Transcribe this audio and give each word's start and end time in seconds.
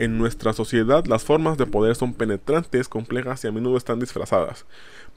En 0.00 0.16
nuestra 0.16 0.52
sociedad 0.52 1.06
las 1.06 1.24
formas 1.24 1.58
de 1.58 1.66
poder 1.66 1.96
son 1.96 2.14
penetrantes, 2.14 2.86
complejas 2.86 3.42
y 3.42 3.48
a 3.48 3.52
menudo 3.52 3.76
están 3.76 3.98
disfrazadas. 3.98 4.64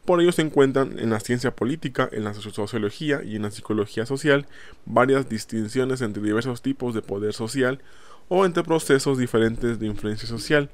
Por 0.06 0.20
ello 0.20 0.32
se 0.32 0.42
encuentran 0.42 0.98
en 0.98 1.12
la 1.12 1.20
ciencia 1.20 1.56
política, 1.56 2.10
en 2.12 2.24
la 2.24 2.34
sociología 2.34 3.22
y 3.24 3.36
en 3.36 3.44
la 3.44 3.52
psicología 3.52 4.08
social 4.08 4.48
varias 4.88 5.30
distinciones 5.30 6.02
entre 6.02 6.24
diversos 6.24 6.64
tipos 6.64 6.96
de 6.96 7.04
poder 7.04 7.34
social 7.34 7.80
o 8.28 8.44
entre 8.44 8.64
procesos 8.64 9.20
diferentes 9.20 9.78
de 9.80 9.86
influencia 9.86 10.28
social. 10.28 10.72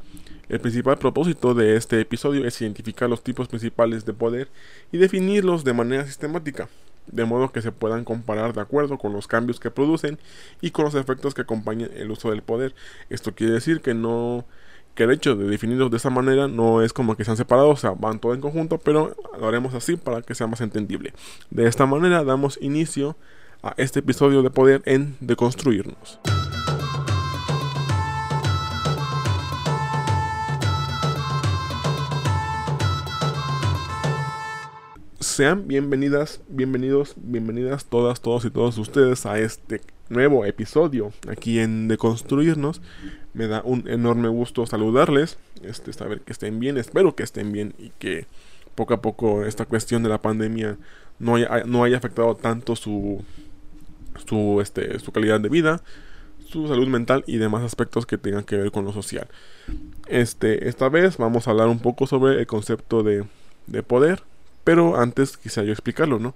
El 0.48 0.62
principal 0.62 0.98
propósito 0.98 1.54
de 1.54 1.76
este 1.76 2.00
episodio 2.00 2.48
es 2.48 2.62
identificar 2.62 3.10
los 3.10 3.26
tipos 3.26 3.50
principales 3.50 4.06
de 4.06 4.14
poder 4.14 4.48
y 4.94 5.00
definirlos 5.00 5.66
de 5.66 5.74
manera 5.74 6.06
sistemática 6.06 6.70
de 7.08 7.26
modo 7.26 7.52
que 7.52 7.62
se 7.62 7.72
puedan 7.72 8.04
comparar 8.04 8.54
de 8.54 8.62
acuerdo 8.62 8.98
con 8.98 9.14
los 9.14 9.28
cambios 9.28 9.60
que 9.60 9.72
producen 9.72 10.20
y 10.62 10.72
con 10.72 10.86
los 10.86 10.96
efectos 10.96 11.34
que 11.34 11.42
acompañan 11.42 11.90
el 11.96 12.12
uso 12.12 12.32
del 12.32 12.42
poder. 12.42 12.76
Esto 13.10 13.34
quiere 13.34 13.54
decir 13.54 13.82
que 13.82 13.94
no 13.94 14.46
que 14.96 15.04
el 15.04 15.12
hecho 15.12 15.36
de 15.36 15.48
definirlos 15.48 15.92
de 15.92 15.98
esa 15.98 16.10
manera 16.10 16.48
no 16.48 16.82
es 16.82 16.92
como 16.92 17.16
que 17.16 17.24
sean 17.24 17.38
separados, 17.38 17.72
o 17.72 17.76
sea, 17.78 17.92
van 17.92 18.18
todo 18.20 18.34
en 18.34 18.42
conjunto, 18.42 18.80
pero 18.80 19.16
lo 19.40 19.48
haremos 19.48 19.76
así 19.76 19.96
para 19.96 20.24
que 20.24 20.34
sea 20.34 20.48
más 20.48 20.60
entendible. 20.60 21.14
De 21.52 21.68
esta 21.68 21.86
manera 21.86 22.24
damos 22.24 22.58
inicio 22.62 23.16
a 23.62 23.76
este 23.78 24.00
episodio 24.00 24.42
de 24.42 24.50
poder 24.50 24.82
en 24.86 25.16
Deconstruirnos. 25.20 26.20
Sean 35.38 35.68
bienvenidas, 35.68 36.42
bienvenidos, 36.50 37.14
bienvenidas 37.16 37.86
todas, 37.86 38.22
todos 38.22 38.44
y 38.46 38.50
todos 38.50 38.76
ustedes 38.80 39.28
a 39.28 39.38
este 39.38 39.82
nuevo 40.10 40.46
episodio 40.46 41.14
aquí 41.30 41.60
en 41.60 41.88
Deconstruirnos. 41.88 42.82
Me 43.36 43.46
da 43.46 43.62
un 43.64 43.88
enorme 43.88 44.30
gusto 44.30 44.66
saludarles, 44.66 45.38
este, 45.62 45.94
saber 45.94 46.22
que 46.22 46.32
estén 46.32 46.60
bien, 46.60 46.80
espero 46.80 47.16
que 47.16 47.22
estén 47.22 47.52
bien 47.52 47.76
y 47.78 47.92
que 48.00 48.26
poco 48.74 48.96
a 48.96 49.02
poco 49.04 49.46
esta 49.46 49.66
cuestión 49.66 50.02
de 50.02 50.10
la 50.10 50.24
pandemia 50.24 50.80
no 51.20 51.36
haya, 51.36 51.66
no 51.68 51.84
haya 51.84 51.98
afectado 51.98 52.34
tanto 52.34 52.76
su, 52.76 53.24
su, 54.28 54.60
este, 54.60 54.98
su 54.98 55.12
calidad 55.12 55.40
de 55.40 55.50
vida, 55.50 55.84
su 56.48 56.68
salud 56.68 56.88
mental 56.88 57.24
y 57.28 57.38
demás 57.38 57.62
aspectos 57.62 58.08
que 58.08 58.18
tengan 58.18 58.44
que 58.44 58.58
ver 58.58 58.72
con 58.72 58.86
lo 58.86 58.92
social. 58.92 59.28
Este, 60.08 60.68
esta 60.68 60.90
vez 60.90 61.18
vamos 61.18 61.48
a 61.48 61.52
hablar 61.52 61.68
un 61.68 61.78
poco 61.78 62.08
sobre 62.08 62.40
el 62.40 62.48
concepto 62.48 63.04
de, 63.04 63.24
de 63.68 63.84
poder 63.84 64.24
pero 64.68 65.00
antes 65.00 65.38
quisiera 65.38 65.66
yo 65.66 65.72
explicarlo, 65.72 66.20
¿no? 66.20 66.36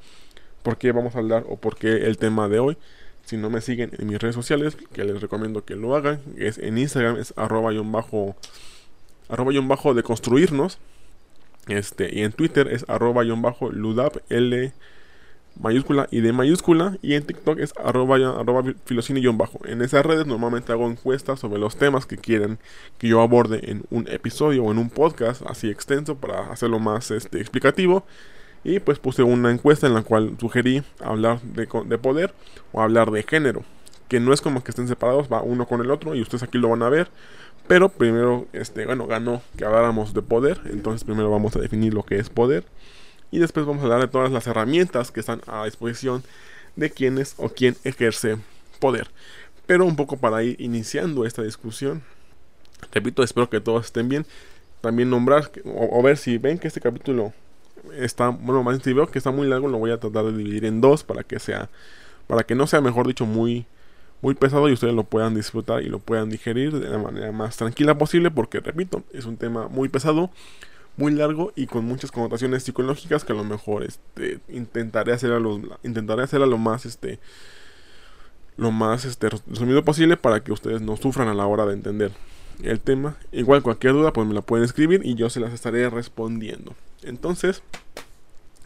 ¿Por 0.63 0.77
qué 0.77 0.93
vamos 0.93 1.15
a 1.15 1.17
hablar 1.17 1.43
o 1.49 1.57
por 1.57 1.75
qué 1.75 2.05
el 2.05 2.17
tema 2.17 2.47
de 2.47 2.59
hoy? 2.59 2.77
Si 3.25 3.35
no 3.35 3.49
me 3.49 3.59
siguen 3.59 3.91
en 3.99 4.07
mis 4.07 4.19
redes 4.19 4.35
sociales, 4.35 4.77
que 4.93 5.03
les 5.03 5.19
recomiendo 5.19 5.65
que 5.65 5.75
lo 5.75 5.97
hagan, 5.97 6.21
es 6.37 6.57
en 6.57 6.77
Instagram, 6.77 7.17
es 7.17 7.33
arroba 7.35 7.73
bajo, 7.83 8.37
arroba 9.27 9.51
bajo 9.63 9.93
de 9.93 10.03
construirnos. 10.03 10.77
Este, 11.67 12.09
y 12.17 12.21
en 12.21 12.31
Twitter 12.31 12.69
es 12.69 12.85
arroba 12.87 13.25
bajo 13.35 13.69
ludap 13.69 14.19
l 14.29 14.71
mayúscula 15.59 16.07
y 16.11 16.21
de 16.21 16.33
mayúscula 16.33 16.97
y 17.01 17.15
en 17.15 17.23
TikTok 17.23 17.59
es 17.59 17.73
arroba, 17.83 18.15
arroba 18.15 18.63
bajo. 19.33 19.59
En 19.65 19.81
esas 19.81 20.05
redes 20.05 20.25
normalmente 20.25 20.71
hago 20.71 20.89
encuestas 20.89 21.39
sobre 21.39 21.59
los 21.59 21.75
temas 21.75 22.05
que 22.05 22.17
quieren 22.17 22.59
que 22.97 23.07
yo 23.07 23.21
aborde 23.21 23.71
en 23.71 23.83
un 23.89 24.07
episodio 24.07 24.63
o 24.63 24.71
en 24.71 24.77
un 24.77 24.89
podcast 24.89 25.41
así 25.47 25.69
extenso 25.69 26.15
para 26.15 26.51
hacerlo 26.51 26.79
más 26.79 27.11
este, 27.11 27.39
explicativo. 27.39 28.05
Y 28.63 28.79
pues 28.79 28.99
puse 28.99 29.23
una 29.23 29.49
encuesta 29.49 29.87
en 29.87 29.95
la 29.95 30.03
cual 30.03 30.35
sugerí 30.39 30.83
hablar 31.03 31.41
de, 31.41 31.67
de 31.85 31.97
poder 31.97 32.33
o 32.71 32.81
hablar 32.81 33.09
de 33.09 33.23
género. 33.23 33.63
Que 34.07 34.19
no 34.19 34.33
es 34.33 34.41
como 34.41 34.63
que 34.63 34.71
estén 34.71 34.87
separados, 34.87 35.31
va 35.31 35.41
uno 35.41 35.65
con 35.65 35.81
el 35.81 35.89
otro 35.89 36.13
y 36.13 36.21
ustedes 36.21 36.43
aquí 36.43 36.59
lo 36.59 36.69
van 36.69 36.83
a 36.83 36.89
ver. 36.89 37.09
Pero 37.67 37.89
primero, 37.89 38.45
este, 38.53 38.85
bueno, 38.85 39.07
ganó 39.07 39.41
que 39.57 39.65
habláramos 39.65 40.13
de 40.13 40.21
poder. 40.21 40.61
Entonces 40.65 41.03
primero 41.03 41.31
vamos 41.31 41.55
a 41.55 41.59
definir 41.59 41.93
lo 41.93 42.03
que 42.03 42.19
es 42.19 42.29
poder 42.29 42.65
y 43.31 43.39
después 43.39 43.65
vamos 43.65 43.81
a 43.81 43.85
hablar 43.85 44.01
de 44.01 44.07
todas 44.09 44.31
las 44.31 44.45
herramientas 44.45 45.11
que 45.11 45.21
están 45.21 45.41
a 45.47 45.65
disposición 45.65 46.23
de 46.75 46.89
quienes 46.89 47.33
o 47.37 47.49
quien 47.49 47.75
ejerce 47.83 48.37
poder. 48.79 49.09
Pero 49.65 49.85
un 49.85 49.95
poco 49.95 50.17
para 50.17 50.43
ir 50.43 50.59
iniciando 50.59 51.25
esta 51.25 51.41
discusión, 51.41 52.03
repito, 52.91 53.23
espero 53.23 53.49
que 53.49 53.61
todos 53.61 53.85
estén 53.85 54.09
bien. 54.09 54.25
También 54.81 55.09
nombrar 55.09 55.51
o, 55.63 56.01
ver 56.03 56.17
si 56.17 56.37
ven 56.37 56.57
que 56.59 56.67
este 56.67 56.81
capítulo 56.81 57.33
está, 57.93 58.29
bueno, 58.29 58.63
más 58.63 58.81
si 58.83 58.93
veo 58.93 59.07
que 59.07 59.17
está 59.17 59.31
muy 59.31 59.47
largo, 59.47 59.67
lo 59.67 59.77
voy 59.77 59.91
a 59.91 59.99
tratar 59.99 60.25
de 60.25 60.35
dividir 60.35 60.65
en 60.65 60.81
dos 60.81 61.03
para 61.03 61.23
que 61.23 61.39
sea, 61.39 61.69
para 62.27 62.43
que 62.43 62.55
no 62.55 62.67
sea, 62.67 62.81
mejor 62.81 63.07
dicho, 63.07 63.25
muy, 63.25 63.65
muy 64.21 64.33
pesado 64.33 64.67
y 64.67 64.73
ustedes 64.73 64.93
lo 64.93 65.03
puedan 65.03 65.35
disfrutar 65.35 65.83
y 65.83 65.89
lo 65.89 65.99
puedan 65.99 66.29
digerir 66.29 66.77
de 66.79 66.89
la 66.89 66.97
manera 66.97 67.31
más 67.31 67.57
tranquila 67.57 67.97
posible, 67.97 68.31
porque 68.31 68.59
repito, 68.59 69.03
es 69.13 69.25
un 69.25 69.37
tema 69.37 69.67
muy 69.67 69.87
pesado 69.87 70.31
muy 70.97 71.13
largo 71.13 71.53
y 71.55 71.67
con 71.67 71.85
muchas 71.85 72.11
connotaciones 72.11 72.63
psicológicas 72.63 73.23
que 73.23 73.33
a 73.33 73.35
lo 73.35 73.43
mejor 73.43 73.83
este 73.83 74.39
intentaré 74.49 75.13
hacer 75.13 75.31
a 75.31 75.39
lo 75.39 75.59
intentaré 75.83 76.23
hacer 76.23 76.41
lo 76.41 76.57
más 76.57 76.85
este 76.85 77.19
lo 78.57 78.71
más 78.71 79.05
este 79.05 79.29
resumido 79.29 79.83
posible 79.83 80.17
para 80.17 80.43
que 80.43 80.51
ustedes 80.51 80.81
no 80.81 80.97
sufran 80.97 81.27
a 81.27 81.33
la 81.33 81.45
hora 81.45 81.65
de 81.65 81.73
entender 81.73 82.11
el 82.63 82.79
tema. 82.79 83.17
Igual 83.31 83.63
cualquier 83.63 83.93
duda 83.93 84.13
pues 84.13 84.27
me 84.27 84.33
la 84.33 84.41
pueden 84.41 84.65
escribir 84.65 85.01
y 85.03 85.15
yo 85.15 85.29
se 85.29 85.39
las 85.39 85.53
estaré 85.53 85.89
respondiendo. 85.89 86.75
Entonces, 87.03 87.63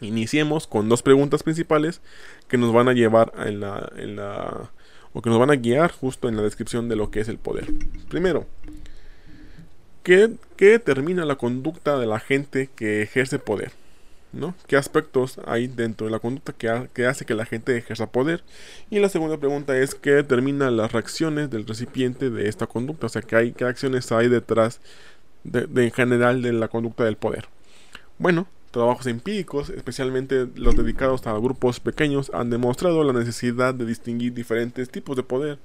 iniciemos 0.00 0.66
con 0.66 0.88
dos 0.88 1.02
preguntas 1.02 1.42
principales 1.42 2.00
que 2.48 2.58
nos 2.58 2.72
van 2.72 2.88
a 2.88 2.92
llevar 2.92 3.32
en 3.46 3.60
la, 3.60 3.90
en 3.96 4.16
la 4.16 4.70
o 5.12 5.22
que 5.22 5.30
nos 5.30 5.38
van 5.38 5.50
a 5.50 5.56
guiar 5.56 5.92
justo 5.92 6.28
en 6.28 6.36
la 6.36 6.42
descripción 6.42 6.88
de 6.88 6.96
lo 6.96 7.10
que 7.10 7.20
es 7.20 7.28
el 7.28 7.38
poder. 7.38 7.66
Primero, 8.10 8.46
¿Qué, 10.06 10.30
determina 10.56 11.24
la 11.24 11.34
conducta 11.34 11.98
de 11.98 12.06
la 12.06 12.20
gente 12.20 12.70
que 12.76 13.02
ejerce 13.02 13.40
poder? 13.40 13.72
¿no? 14.32 14.54
¿Qué 14.68 14.76
aspectos 14.76 15.40
hay 15.46 15.66
dentro 15.66 16.06
de 16.06 16.12
la 16.12 16.20
conducta 16.20 16.52
que, 16.52 17.04
hace 17.04 17.24
que 17.24 17.34
la 17.34 17.44
gente 17.44 17.76
ejerza 17.76 18.12
poder? 18.12 18.44
Y 18.88 19.00
la 19.00 19.08
segunda 19.08 19.36
pregunta 19.38 19.76
es 19.76 19.96
¿qué 19.96 20.12
determina 20.12 20.70
las 20.70 20.92
reacciones 20.92 21.50
del 21.50 21.66
recipiente 21.66 22.30
de 22.30 22.48
esta 22.48 22.68
conducta? 22.68 23.06
O 23.06 23.08
sea, 23.08 23.20
¿qué, 23.20 23.52
acciones 23.64 24.12
hay 24.12 24.28
detrás 24.28 24.80
de, 25.42 25.66
en 25.84 25.90
general 25.90 26.40
de 26.40 26.52
la 26.52 26.68
conducta 26.68 27.02
del 27.02 27.16
poder? 27.16 27.48
Bueno, 28.18 28.46
trabajos 28.70 29.08
empíricos, 29.08 29.70
especialmente 29.70 30.46
los 30.54 30.76
dedicados 30.76 31.26
a 31.26 31.32
grupos 31.32 31.80
pequeños, 31.80 32.30
han 32.32 32.50
demostrado 32.50 33.02
la 33.02 33.12
necesidad 33.12 33.74
de 33.74 33.84
distinguir 33.84 34.34
diferentes 34.34 34.88
tipos 34.88 35.16
de 35.16 35.24
poder 35.24 35.58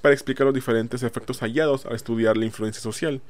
para 0.00 0.14
explicar 0.14 0.46
los 0.46 0.54
diferentes 0.54 1.02
efectos 1.02 1.40
hallados 1.40 1.84
al 1.84 1.96
estudiar 1.96 2.38
la 2.38 2.46
influencia 2.46 2.80
social. 2.80 3.20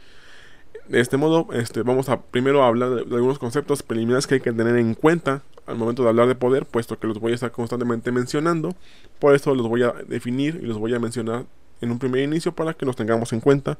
De 0.89 1.01
este 1.01 1.17
modo, 1.17 1.49
este, 1.53 1.83
vamos 1.83 2.09
a 2.09 2.21
primero 2.21 2.65
hablar 2.65 2.91
de, 2.91 3.01
algunos 3.15 3.39
conceptos 3.39 3.83
preliminares 3.83 4.27
que 4.27 4.35
hay 4.35 4.41
que 4.41 4.53
tener 4.53 4.77
en 4.77 4.95
cuenta 4.95 5.43
al 5.67 5.77
momento 5.77 6.03
de 6.03 6.09
hablar 6.09 6.27
de 6.27 6.35
poder, 6.35 6.67
puesto 6.67 6.99
que 6.99 7.07
los 7.07 7.21
voy 7.21 7.33
a 7.33 7.35
estar 7.37 7.53
constantemente 7.53 8.11
mencionando. 8.11 8.75
Por 9.19 9.35
eso 9.35 9.55
los 9.55 9.69
voy 9.69 9.85
a 9.85 9.93
definir 10.07 10.59
y 10.61 10.67
los 10.67 10.79
voy 10.79 10.95
a 10.95 10.99
mencionar 10.99 11.45
en 11.81 11.91
un 11.91 11.99
primer 11.99 12.23
inicio 12.23 12.53
para 12.53 12.75
que 12.75 12.87
los 12.87 12.97
tengamos 12.97 13.33
en 13.33 13.41
cuenta 13.41 13.79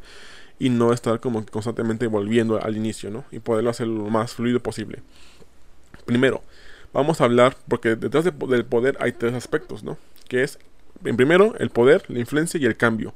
y 0.59 0.69
no 0.69 0.93
estar 0.93 1.21
como 1.21 1.45
constantemente 1.47 2.07
volviendo 2.07 2.63
al 2.63 2.77
inicio, 2.77 3.11
¿no? 3.11 3.25
Y 3.33 3.41
poderlo 3.41 3.71
hacer 3.71 3.87
lo 3.87 4.05
más 4.11 4.35
fluido 4.35 4.61
posible. 4.61 5.03
Primero, 6.05 6.43
vamos 6.93 7.21
a 7.21 7.25
hablar, 7.25 7.57
porque 7.69 7.97
detrás 7.97 8.25
del 8.25 8.65
poder 8.65 8.97
hay 9.01 9.13
tres 9.13 9.35
aspectos, 9.35 9.83
¿no? 9.83 9.99
Que 10.29 10.43
es, 10.43 10.59
en 11.05 11.17
primero, 11.17 11.55
el 11.59 11.71
poder, 11.71 12.05
la 12.09 12.21
influencia 12.21 12.61
y 12.61 12.65
el 12.65 12.77
cambio. 12.77 13.15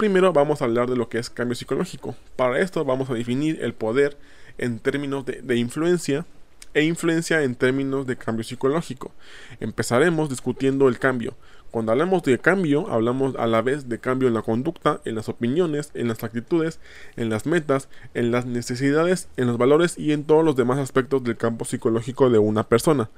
Primero 0.00 0.32
vamos 0.32 0.62
a 0.62 0.64
hablar 0.64 0.88
de 0.88 0.96
lo 0.96 1.10
que 1.10 1.18
es 1.18 1.28
cambio 1.28 1.54
psicológico. 1.54 2.16
Para 2.34 2.58
esto 2.60 2.86
vamos 2.86 3.10
a 3.10 3.12
definir 3.12 3.62
el 3.62 3.74
poder 3.74 4.16
en 4.56 4.78
términos 4.78 5.26
de, 5.26 5.56
influencia 5.58 6.24
e 6.72 6.84
influencia 6.84 7.42
en 7.42 7.54
términos 7.54 8.06
de 8.06 8.16
cambio 8.16 8.42
psicológico. 8.42 9.12
Empezaremos 9.60 10.30
discutiendo 10.30 10.88
el 10.88 10.98
cambio. 10.98 11.34
Cuando 11.70 11.92
hablamos 11.92 12.22
de 12.22 12.38
cambio, 12.38 12.88
hablamos 12.90 13.36
a 13.36 13.46
la 13.46 13.60
vez 13.60 13.90
de 13.90 13.98
cambio 13.98 14.28
en 14.28 14.32
la 14.32 14.40
conducta, 14.40 15.02
en 15.04 15.16
las 15.16 15.28
opiniones, 15.28 15.90
en 15.92 16.08
las 16.08 16.24
actitudes, 16.24 16.80
en 17.16 17.28
las 17.28 17.44
metas, 17.44 17.90
en 18.14 18.30
las 18.30 18.46
necesidades, 18.46 19.28
en 19.36 19.48
los 19.48 19.58
valores 19.58 19.98
y 19.98 20.12
en 20.12 20.24
todos 20.24 20.42
los 20.42 20.56
demás 20.56 20.78
aspectos 20.78 21.22
del 21.24 21.36
campo 21.36 21.66
psicológico 21.66 22.30
de 22.30 22.38
una 22.38 22.66
persona. 22.66 23.10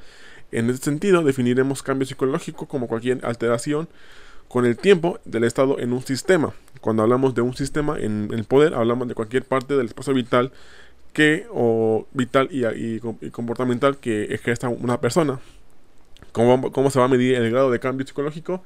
En 0.50 0.68
este 0.68 0.86
sentido, 0.86 1.22
definiremos 1.22 1.84
cambio 1.84 2.08
psicológico 2.08 2.66
como 2.66 2.88
cualquier 2.88 3.24
alteración 3.24 3.88
con 4.48 4.66
el 4.66 4.76
tiempo 4.76 5.18
del 5.24 5.44
estado 5.44 5.78
en 5.78 5.92
un 5.92 6.02
sistema. 6.02 6.52
Cuando 6.80 7.02
hablamos 7.02 7.34
de 7.34 7.42
un 7.42 7.54
sistema 7.54 7.98
en 7.98 8.28
el 8.32 8.44
poder, 8.44 8.74
hablamos 8.74 9.08
de 9.08 9.14
cualquier 9.14 9.44
parte 9.44 9.76
del 9.76 9.86
espacio 9.86 10.14
vital 10.14 10.52
que 11.12 11.46
o 11.50 12.06
vital 12.12 12.48
y, 12.50 13.00
comportamental 13.30 13.98
que 13.98 14.24
ejerza 14.34 14.68
una 14.68 15.00
persona. 15.00 15.40
¿Cómo, 16.32 16.72
¿Cómo, 16.72 16.90
se 16.90 16.98
va 16.98 17.04
a 17.04 17.08
medir 17.08 17.34
el 17.34 17.50
grado 17.50 17.70
de 17.70 17.78
cambio 17.78 18.06
psicológico? 18.06 18.62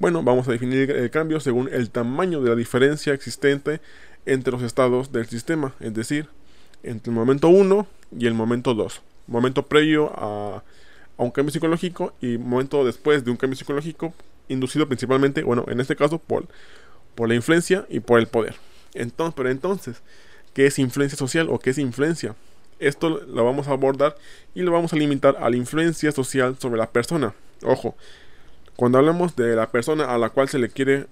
Bueno, 0.00 0.22
vamos 0.22 0.48
a 0.48 0.52
definir 0.52 0.90
el 0.90 1.10
cambio 1.10 1.38
según 1.38 1.68
el 1.72 1.90
tamaño 1.90 2.40
de 2.40 2.50
la 2.50 2.56
diferencia 2.56 3.14
existente 3.14 3.80
entre 4.26 4.52
los 4.52 4.62
estados 4.62 5.12
del 5.12 5.26
sistema, 5.26 5.74
es 5.78 5.94
decir, 5.94 6.28
entre 6.82 7.12
el 7.12 7.16
momento 7.16 7.48
1 7.48 7.86
y 8.18 8.26
el 8.26 8.34
momento 8.34 8.74
2. 8.74 9.02
Momento 9.28 9.66
previo 9.66 10.10
a, 10.14 10.62
a 11.16 11.22
un 11.22 11.30
cambio 11.30 11.52
psicológico 11.52 12.12
y 12.20 12.38
momento 12.38 12.84
después 12.84 13.24
de 13.24 13.30
un 13.30 13.36
cambio 13.36 13.56
psicológico 13.56 14.12
inducido 14.48 14.86
principalmente, 14.86 15.42
bueno, 15.42 15.64
en 15.68 15.80
este 15.80 15.96
caso 15.96 16.18
por, 16.18 16.46
por 17.14 17.28
la 17.28 17.34
influencia 17.34 17.86
y 17.88 18.00
por 18.00 18.18
el 18.18 18.26
poder. 18.26 18.56
Entonces, 18.94 19.34
pero 19.36 19.50
entonces, 19.50 20.02
¿qué 20.52 20.66
es 20.66 20.78
influencia 20.78 21.18
social 21.18 21.48
o 21.50 21.58
qué 21.58 21.70
es 21.70 21.78
influencia? 21.78 22.34
Esto 22.78 23.08
lo 23.08 23.44
vamos 23.44 23.68
a 23.68 23.72
abordar 23.72 24.16
y 24.54 24.62
lo 24.62 24.72
vamos 24.72 24.92
a 24.92 24.96
limitar 24.96 25.36
a 25.38 25.48
la 25.48 25.56
influencia 25.56 26.12
social 26.12 26.56
sobre 26.58 26.78
la 26.78 26.90
persona. 26.90 27.34
Ojo, 27.62 27.96
cuando 28.76 28.98
hablamos 28.98 29.36
de 29.36 29.54
la 29.54 29.70
persona 29.70 30.12
a 30.12 30.18
la 30.18 30.30
cual 30.30 30.48
se 30.48 30.58
le 30.58 30.68
quiere, 30.68 31.06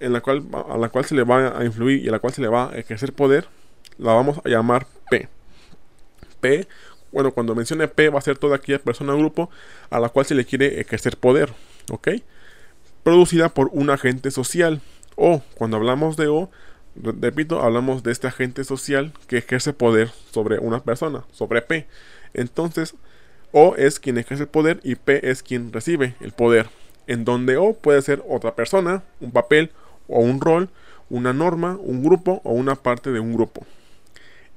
en 0.00 0.12
la 0.12 0.20
cual, 0.20 0.44
a 0.68 0.78
la 0.78 0.88
cual 0.88 1.04
se 1.04 1.14
le 1.14 1.24
va 1.24 1.58
a 1.58 1.64
influir 1.64 2.04
y 2.04 2.08
a 2.08 2.12
la 2.12 2.20
cual 2.20 2.32
se 2.32 2.40
le 2.40 2.48
va 2.48 2.70
a 2.70 2.76
ejercer 2.76 3.12
poder, 3.12 3.48
la 3.98 4.12
vamos 4.12 4.40
a 4.44 4.48
llamar 4.48 4.86
P. 5.10 5.28
P, 6.40 6.66
bueno, 7.12 7.32
cuando 7.32 7.54
mencione 7.54 7.88
P 7.88 8.08
va 8.08 8.18
a 8.18 8.22
ser 8.22 8.38
toda 8.38 8.56
aquella 8.56 8.78
persona 8.78 9.14
o 9.14 9.18
grupo 9.18 9.50
a 9.90 10.00
la 10.00 10.08
cual 10.08 10.26
se 10.26 10.34
le 10.34 10.44
quiere 10.44 10.80
ejercer 10.80 11.16
poder, 11.16 11.52
¿ok? 11.90 12.08
Producida 13.04 13.50
por 13.50 13.68
un 13.72 13.90
agente 13.90 14.30
social. 14.30 14.80
O, 15.14 15.42
cuando 15.54 15.76
hablamos 15.76 16.16
de 16.16 16.26
O, 16.26 16.50
repito, 16.96 17.60
hablamos 17.60 18.02
de 18.02 18.10
este 18.10 18.26
agente 18.26 18.64
social 18.64 19.12
que 19.28 19.38
ejerce 19.38 19.74
poder 19.74 20.10
sobre 20.32 20.58
una 20.58 20.82
persona, 20.82 21.24
sobre 21.30 21.60
P. 21.62 21.86
Entonces, 22.32 22.94
O 23.52 23.76
es 23.76 24.00
quien 24.00 24.18
ejerce 24.18 24.44
el 24.44 24.48
poder 24.48 24.80
y 24.82 24.96
P 24.96 25.30
es 25.30 25.42
quien 25.42 25.72
recibe 25.72 26.16
el 26.20 26.32
poder. 26.32 26.70
En 27.06 27.26
donde 27.26 27.58
O 27.58 27.74
puede 27.74 28.00
ser 28.00 28.24
otra 28.26 28.56
persona, 28.56 29.04
un 29.20 29.30
papel 29.30 29.70
o 30.08 30.20
un 30.20 30.40
rol, 30.40 30.70
una 31.10 31.34
norma, 31.34 31.78
un 31.80 32.02
grupo 32.02 32.40
o 32.42 32.52
una 32.52 32.74
parte 32.74 33.12
de 33.12 33.20
un 33.20 33.34
grupo. 33.34 33.66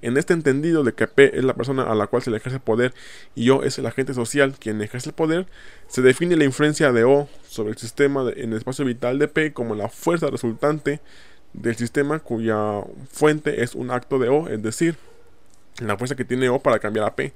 En 0.02 0.18
este 0.18 0.34
entendido 0.34 0.84
de 0.84 0.94
que 0.94 1.08
P 1.08 1.38
es 1.38 1.44
la 1.44 1.56
persona 1.56 1.84
a 1.84 1.96
la 1.96 2.08
cual 2.08 2.22
se 2.22 2.30
le 2.30 2.38
ejerce 2.38 2.60
poder 2.60 2.94
y 3.36 3.50
O 3.50 3.64
es 3.64 3.80
el 3.80 3.86
agente 3.86 4.14
social 4.14 4.56
quien 4.60 4.82
ejerce 4.82 5.10
el 5.10 5.16
poder, 5.16 5.48
se 5.88 6.02
define 6.02 6.36
la 6.36 6.44
influencia 6.44 6.92
de 6.92 7.04
O 7.04 7.28
sobre 7.48 7.72
el 7.72 7.78
sistema 7.78 8.30
en 8.36 8.52
el 8.52 8.58
espacio 8.58 8.86
vital 8.86 9.18
de 9.18 9.28
P 9.28 9.54
como 9.54 9.76
la 9.76 9.90
fuerza 9.90 10.30
resultante 10.30 11.00
del 11.54 11.76
sistema 11.76 12.20
cuya 12.20 12.84
fuente 13.10 13.64
es 13.64 13.74
un 13.74 13.92
acto 13.92 14.20
de 14.20 14.30
O, 14.30 14.48
es 14.48 14.62
decir, 14.62 14.98
la 15.80 15.98
fuerza 15.98 16.16
que 16.16 16.26
tiene 16.26 16.50
O 16.50 16.60
para 16.60 16.80
cambiar 16.80 17.06
a 17.06 17.16
P, 17.16 17.34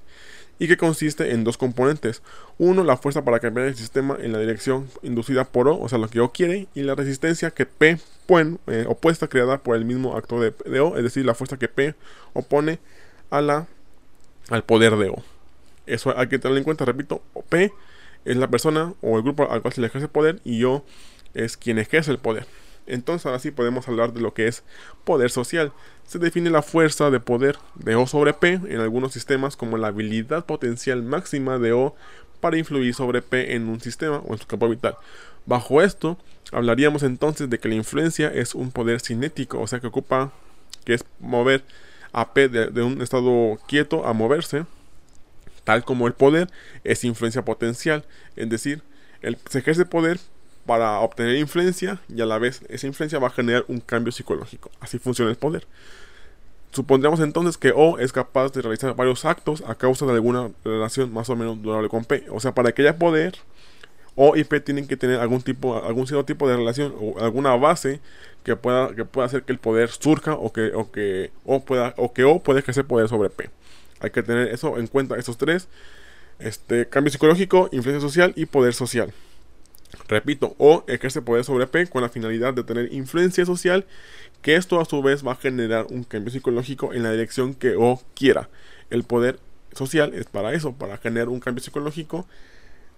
y 0.59 0.67
que 0.67 0.77
consiste 0.77 1.31
en 1.31 1.43
dos 1.43 1.57
componentes. 1.57 2.21
Uno, 2.59 2.83
la 2.83 2.97
fuerza 2.97 3.23
para 3.23 3.39
cambiar 3.39 3.67
el 3.67 3.75
sistema 3.75 4.17
en 4.21 4.31
la 4.31 4.39
dirección 4.39 4.87
inducida 5.01 5.45
por 5.45 5.67
O, 5.67 5.79
o 5.79 5.89
sea, 5.89 5.97
lo 5.97 6.07
que 6.07 6.19
O 6.19 6.31
quiere, 6.31 6.67
y 6.75 6.83
la 6.83 6.95
resistencia 6.95 7.51
que 7.51 7.65
P 7.65 7.97
pone, 8.31 8.57
eh, 8.67 8.85
opuesta 8.87 9.27
creada 9.27 9.57
por 9.57 9.75
el 9.75 9.83
mismo 9.83 10.15
acto 10.15 10.39
de, 10.39 10.53
de, 10.65 10.79
O, 10.79 10.95
es 10.95 11.03
decir, 11.03 11.25
la 11.25 11.33
fuerza 11.33 11.59
que 11.59 11.67
P 11.67 11.95
opone 12.31 12.79
a 13.29 13.41
la, 13.41 13.67
al 14.49 14.63
poder 14.63 14.95
de 14.95 15.09
O. 15.09 15.21
Eso 15.85 16.17
hay 16.17 16.27
que 16.29 16.39
tenerlo 16.39 16.57
en 16.57 16.63
cuenta, 16.63 16.85
repito, 16.85 17.21
P 17.49 17.73
es 18.23 18.37
la 18.37 18.47
persona 18.47 18.93
o 19.01 19.17
el 19.17 19.23
grupo 19.23 19.51
al 19.51 19.61
cual 19.61 19.73
se 19.73 19.81
le 19.81 19.87
ejerce 19.87 20.07
poder 20.07 20.39
y 20.45 20.63
O 20.63 20.85
es 21.33 21.57
quien 21.57 21.77
ejerce 21.77 22.09
el 22.09 22.19
poder. 22.19 22.45
Entonces 22.87 23.25
ahora 23.25 23.39
sí 23.39 23.51
podemos 23.51 23.89
hablar 23.89 24.13
de 24.13 24.21
lo 24.21 24.33
que 24.33 24.47
es 24.47 24.63
poder 25.03 25.29
social. 25.29 25.73
Se 26.05 26.17
define 26.17 26.49
la 26.51 26.61
fuerza 26.61 27.09
de 27.09 27.19
poder 27.19 27.57
de 27.75 27.95
O 27.95 28.07
sobre 28.07 28.33
P 28.33 28.53
en 28.53 28.79
algunos 28.79 29.11
sistemas 29.11 29.57
como 29.57 29.77
la 29.77 29.87
habilidad 29.87 30.45
potencial 30.45 31.03
máxima 31.03 31.59
de 31.59 31.73
O 31.73 31.95
para 32.39 32.57
influir 32.57 32.93
sobre 32.95 33.21
P 33.21 33.55
en 33.55 33.67
un 33.67 33.81
sistema 33.81 34.21
o 34.25 34.31
en 34.31 34.39
su 34.39 34.47
campo 34.47 34.69
vital. 34.69 34.95
Bajo 35.45 35.81
esto, 35.81 36.17
hablaríamos 36.51 37.03
entonces 37.03 37.49
de 37.49 37.59
que 37.59 37.69
la 37.69 37.75
influencia 37.75 38.27
es 38.27 38.55
un 38.55 38.71
poder 38.71 38.99
cinético, 39.01 39.59
o 39.59 39.67
sea 39.67 39.79
que 39.79 39.87
ocupa, 39.87 40.31
que 40.85 40.93
es 40.93 41.05
mover 41.19 41.63
a 42.13 42.33
P 42.33 42.49
de, 42.49 42.81
un 42.81 43.01
estado 43.01 43.59
quieto 43.67 44.05
a 44.05 44.13
moverse, 44.13 44.65
tal 45.63 45.83
como 45.83 46.07
el 46.07 46.13
poder 46.13 46.49
es 46.83 47.03
influencia 47.03 47.43
potencial, 47.45 48.05
es 48.35 48.49
decir, 48.49 48.81
el, 49.21 49.37
se 49.49 49.59
ejerce 49.59 49.85
poder 49.85 50.19
para 50.65 50.99
obtener 50.99 51.35
influencia 51.35 51.99
y 52.07 52.21
a 52.21 52.25
la 52.25 52.37
vez 52.37 52.61
esa 52.69 52.87
influencia 52.87 53.19
va 53.19 53.27
a 53.27 53.31
generar 53.31 53.65
un 53.67 53.79
cambio 53.79 54.11
psicológico. 54.11 54.71
Así 54.79 54.99
funciona 54.99 55.31
el 55.31 55.37
poder. 55.37 55.65
Supondríamos 56.71 57.19
entonces 57.19 57.57
que 57.57 57.73
O 57.75 57.99
es 57.99 58.13
capaz 58.13 58.53
de 58.53 58.61
realizar 58.61 58.95
varios 58.95 59.25
actos 59.25 59.63
a 59.67 59.75
causa 59.75 60.05
de 60.05 60.13
alguna 60.13 60.51
relación 60.63 61.11
más 61.11 61.29
o 61.29 61.35
menos 61.35 61.61
durable 61.61 61.89
con 61.89 62.05
P. 62.05 62.25
O 62.29 62.39
sea, 62.39 62.53
para 62.53 62.71
que 62.71 62.83
haya 62.83 62.97
poder, 62.97 63.35
O 64.15 64.35
y 64.35 64.43
P 64.43 64.59
tienen 64.59 64.87
que 64.87 64.97
tener 64.97 65.19
algún 65.19 65.41
tipo, 65.41 65.83
algún 65.83 66.05
cierto 66.05 66.25
tipo 66.25 66.47
de 66.47 66.57
relación 66.57 66.93
o 66.99 67.19
alguna 67.19 67.55
base 67.55 68.01
que 68.43 68.55
pueda, 68.55 68.93
que 68.95 69.05
pueda 69.05 69.27
hacer 69.27 69.43
que 69.43 69.53
el 69.53 69.59
poder 69.59 69.89
surja 69.89 70.33
o 70.33 70.51
que, 70.51 70.71
o 70.73 70.91
que 70.91 71.31
O 71.45 71.63
pueda, 71.63 71.93
o 71.97 72.13
que 72.13 72.23
O 72.23 72.39
pueda 72.39 72.59
ejercer 72.59 72.85
poder 72.85 73.07
sobre 73.07 73.29
P. 73.29 73.49
Hay 73.99 74.09
que 74.09 74.23
tener 74.23 74.47
eso 74.49 74.77
en 74.77 74.87
cuenta, 74.87 75.17
esos 75.17 75.37
tres. 75.37 75.67
Este, 76.39 76.87
cambio 76.87 77.11
psicológico, 77.11 77.69
influencia 77.71 78.01
social 78.01 78.33
y 78.35 78.47
poder 78.47 78.73
social. 78.73 79.13
Repito, 80.07 80.55
O 80.57 80.83
ejerce 80.87 81.21
poder 81.21 81.43
sobre 81.43 81.67
P 81.67 81.87
con 81.87 82.01
la 82.01 82.09
finalidad 82.09 82.53
de 82.53 82.63
tener 82.63 82.91
influencia 82.93 83.45
social, 83.45 83.85
que 84.41 84.55
esto 84.55 84.79
a 84.79 84.85
su 84.85 85.01
vez 85.01 85.25
va 85.25 85.33
a 85.33 85.35
generar 85.35 85.85
un 85.89 86.03
cambio 86.03 86.31
psicológico 86.31 86.93
en 86.93 87.03
la 87.03 87.11
dirección 87.11 87.53
que 87.53 87.75
O 87.77 88.01
quiera. 88.15 88.49
El 88.89 89.03
poder 89.03 89.39
social 89.73 90.13
es 90.13 90.25
para 90.25 90.53
eso, 90.53 90.73
para 90.73 90.97
generar 90.97 91.29
un 91.29 91.39
cambio 91.39 91.63
psicológico 91.63 92.27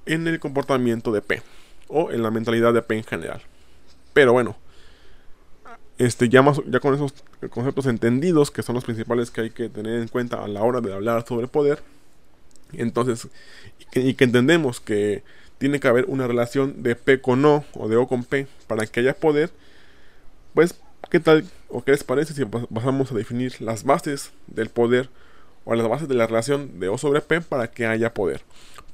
en 0.05 0.27
el 0.27 0.39
comportamiento 0.39 1.11
de 1.11 1.21
P 1.21 1.41
o 1.87 2.11
en 2.11 2.23
la 2.23 2.31
mentalidad 2.31 2.73
de 2.73 2.81
P 2.81 2.97
en 2.97 3.03
general. 3.03 3.41
Pero 4.13 4.33
bueno, 4.33 4.55
este, 5.97 6.29
ya, 6.29 6.43
con 6.43 6.95
esos 6.95 7.13
conceptos 7.49 7.85
entendidos, 7.85 8.51
que 8.51 8.63
son 8.63 8.75
los 8.75 8.83
principales 8.83 9.31
que 9.31 9.41
hay 9.41 9.49
que 9.51 9.69
tener 9.69 10.01
en 10.01 10.07
cuenta 10.07 10.43
a 10.43 10.47
la 10.47 10.61
hora 10.63 10.81
de 10.81 10.93
hablar 10.93 11.25
sobre 11.27 11.47
poder, 11.47 11.81
entonces, 12.73 13.27
y 13.93 14.13
que 14.15 14.23
entendemos 14.23 14.79
que 14.79 15.23
tiene 15.59 15.79
que 15.79 15.87
haber 15.87 16.05
una 16.05 16.27
relación 16.27 16.83
de 16.83 16.95
P 16.95 17.21
con 17.21 17.45
O 17.45 17.63
o 17.73 17.87
de 17.87 17.95
O 17.95 18.07
con 18.07 18.23
P 18.23 18.47
para 18.67 18.85
que 18.87 18.99
haya 18.99 19.13
poder, 19.13 19.51
pues, 20.53 20.75
¿qué 21.09 21.19
tal 21.19 21.45
o 21.69 21.83
qué 21.83 21.91
les 21.91 22.03
parece 22.03 22.33
si 22.33 22.43
pasamos 22.45 23.11
a 23.11 23.15
definir 23.15 23.61
las 23.61 23.83
bases 23.83 24.31
del 24.47 24.69
poder 24.69 25.09
o 25.65 25.75
las 25.75 25.87
bases 25.87 26.07
de 26.07 26.15
la 26.15 26.27
relación 26.27 26.79
de 26.79 26.89
O 26.89 26.97
sobre 26.97 27.21
P 27.21 27.41
para 27.41 27.69
que 27.69 27.85
haya 27.85 28.13
poder? 28.13 28.41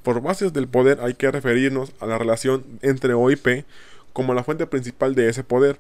Por 0.09 0.23
bases 0.23 0.53
del 0.53 0.67
poder 0.67 1.01
hay 1.01 1.13
que 1.13 1.29
referirnos 1.29 1.91
a 1.99 2.07
la 2.07 2.17
relación 2.17 2.65
entre 2.81 3.13
O 3.13 3.29
y 3.29 3.35
P 3.35 3.63
como 4.11 4.33
la 4.33 4.43
fuente 4.43 4.65
principal 4.65 5.13
de 5.13 5.29
ese 5.29 5.43
poder. 5.43 5.77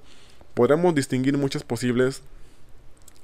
Podremos 0.53 0.93
distinguir 0.93 1.35
muchas 1.35 1.63
posibles 1.63 2.21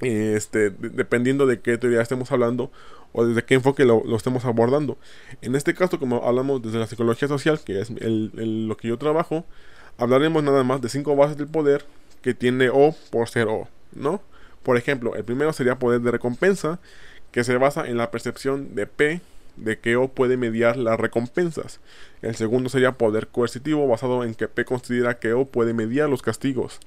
este, 0.01 0.71
dependiendo 0.71 1.45
de 1.45 1.59
qué 1.59 1.77
teoría 1.77 2.01
estemos 2.01 2.31
hablando 2.31 2.71
o 3.13 3.23
desde 3.23 3.45
qué 3.45 3.53
enfoque 3.53 3.85
lo, 3.85 4.03
estemos 4.17 4.45
abordando. 4.45 4.97
En 5.43 5.53
este 5.55 5.75
caso, 5.75 5.99
como 5.99 6.25
hablamos 6.25 6.63
desde 6.63 6.79
la 6.79 6.87
psicología 6.87 7.27
social, 7.27 7.59
que 7.63 7.81
es 7.81 7.91
lo 7.91 8.75
que 8.75 8.87
yo 8.87 8.97
trabajo, 8.97 9.45
hablaremos 9.99 10.41
nada 10.41 10.63
más 10.63 10.81
de 10.81 10.89
cinco 10.89 11.15
bases 11.15 11.37
del 11.37 11.49
poder 11.49 11.85
que 12.23 12.33
tiene 12.33 12.69
O 12.69 12.95
por 13.11 13.29
ser 13.29 13.47
O, 13.47 13.67
¿no? 13.93 14.23
Por 14.63 14.75
ejemplo, 14.75 15.15
el 15.15 15.23
primero 15.23 15.53
sería 15.53 15.77
poder 15.77 16.01
de 16.01 16.09
recompensa, 16.09 16.79
que 17.31 17.43
se 17.43 17.55
basa 17.57 17.85
en 17.85 17.97
la 17.97 18.09
percepción 18.09 18.73
de 18.73 18.87
P 18.87 19.21
de 19.57 19.79
que 19.79 19.95
O 19.95 20.09
puede 20.09 20.37
mediar 20.37 20.77
las 20.77 20.99
recompensas. 20.99 21.79
El 22.21 22.35
segundo 22.35 22.69
sería 22.69 22.93
poder 22.93 23.27
coercitivo, 23.27 23.87
basado 23.87 24.23
en 24.23 24.35
que 24.35 24.47
P 24.47 24.65
considera 24.65 25.19
que 25.19 25.33
O 25.33 25.45
puede 25.45 25.73
mediar 25.73 26.09
los 26.09 26.21
castigos. 26.21 26.79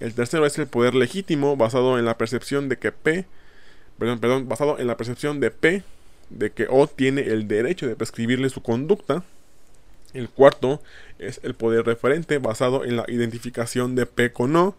El 0.00 0.14
tercero 0.14 0.46
es 0.46 0.58
el 0.58 0.66
poder 0.66 0.94
legítimo, 0.94 1.56
basado 1.56 1.98
en 1.98 2.04
la 2.04 2.18
percepción 2.18 2.68
de 2.68 2.78
que 2.78 2.92
P 2.92 3.26
perdón, 3.98 4.18
perdón, 4.18 4.48
basado 4.48 4.78
en 4.78 4.86
la 4.86 4.96
percepción 4.96 5.38
de 5.38 5.50
P 5.50 5.84
de 6.30 6.50
que 6.50 6.66
O 6.68 6.86
tiene 6.86 7.22
el 7.22 7.46
derecho 7.46 7.86
de 7.86 7.96
prescribirle 7.96 8.48
su 8.48 8.62
conducta. 8.62 9.22
El 10.12 10.28
cuarto 10.28 10.82
es 11.18 11.40
el 11.42 11.54
poder 11.54 11.86
referente 11.86 12.38
basado 12.38 12.84
en 12.84 12.96
la 12.96 13.04
identificación 13.08 13.94
de 13.94 14.06
P 14.06 14.32
con 14.32 14.56
O. 14.56 14.76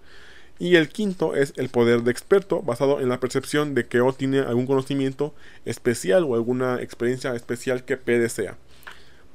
Y 0.59 0.75
el 0.75 0.89
quinto 0.89 1.35
es 1.35 1.53
el 1.57 1.69
poder 1.69 2.03
de 2.03 2.11
experto 2.11 2.61
basado 2.61 3.01
en 3.01 3.09
la 3.09 3.19
percepción 3.19 3.73
de 3.73 3.85
que 3.85 4.01
O 4.01 4.13
tiene 4.13 4.39
algún 4.39 4.67
conocimiento 4.67 5.33
especial 5.65 6.23
o 6.23 6.35
alguna 6.35 6.81
experiencia 6.81 7.35
especial 7.35 7.83
que 7.85 7.97
P 7.97 8.19
desea. 8.19 8.55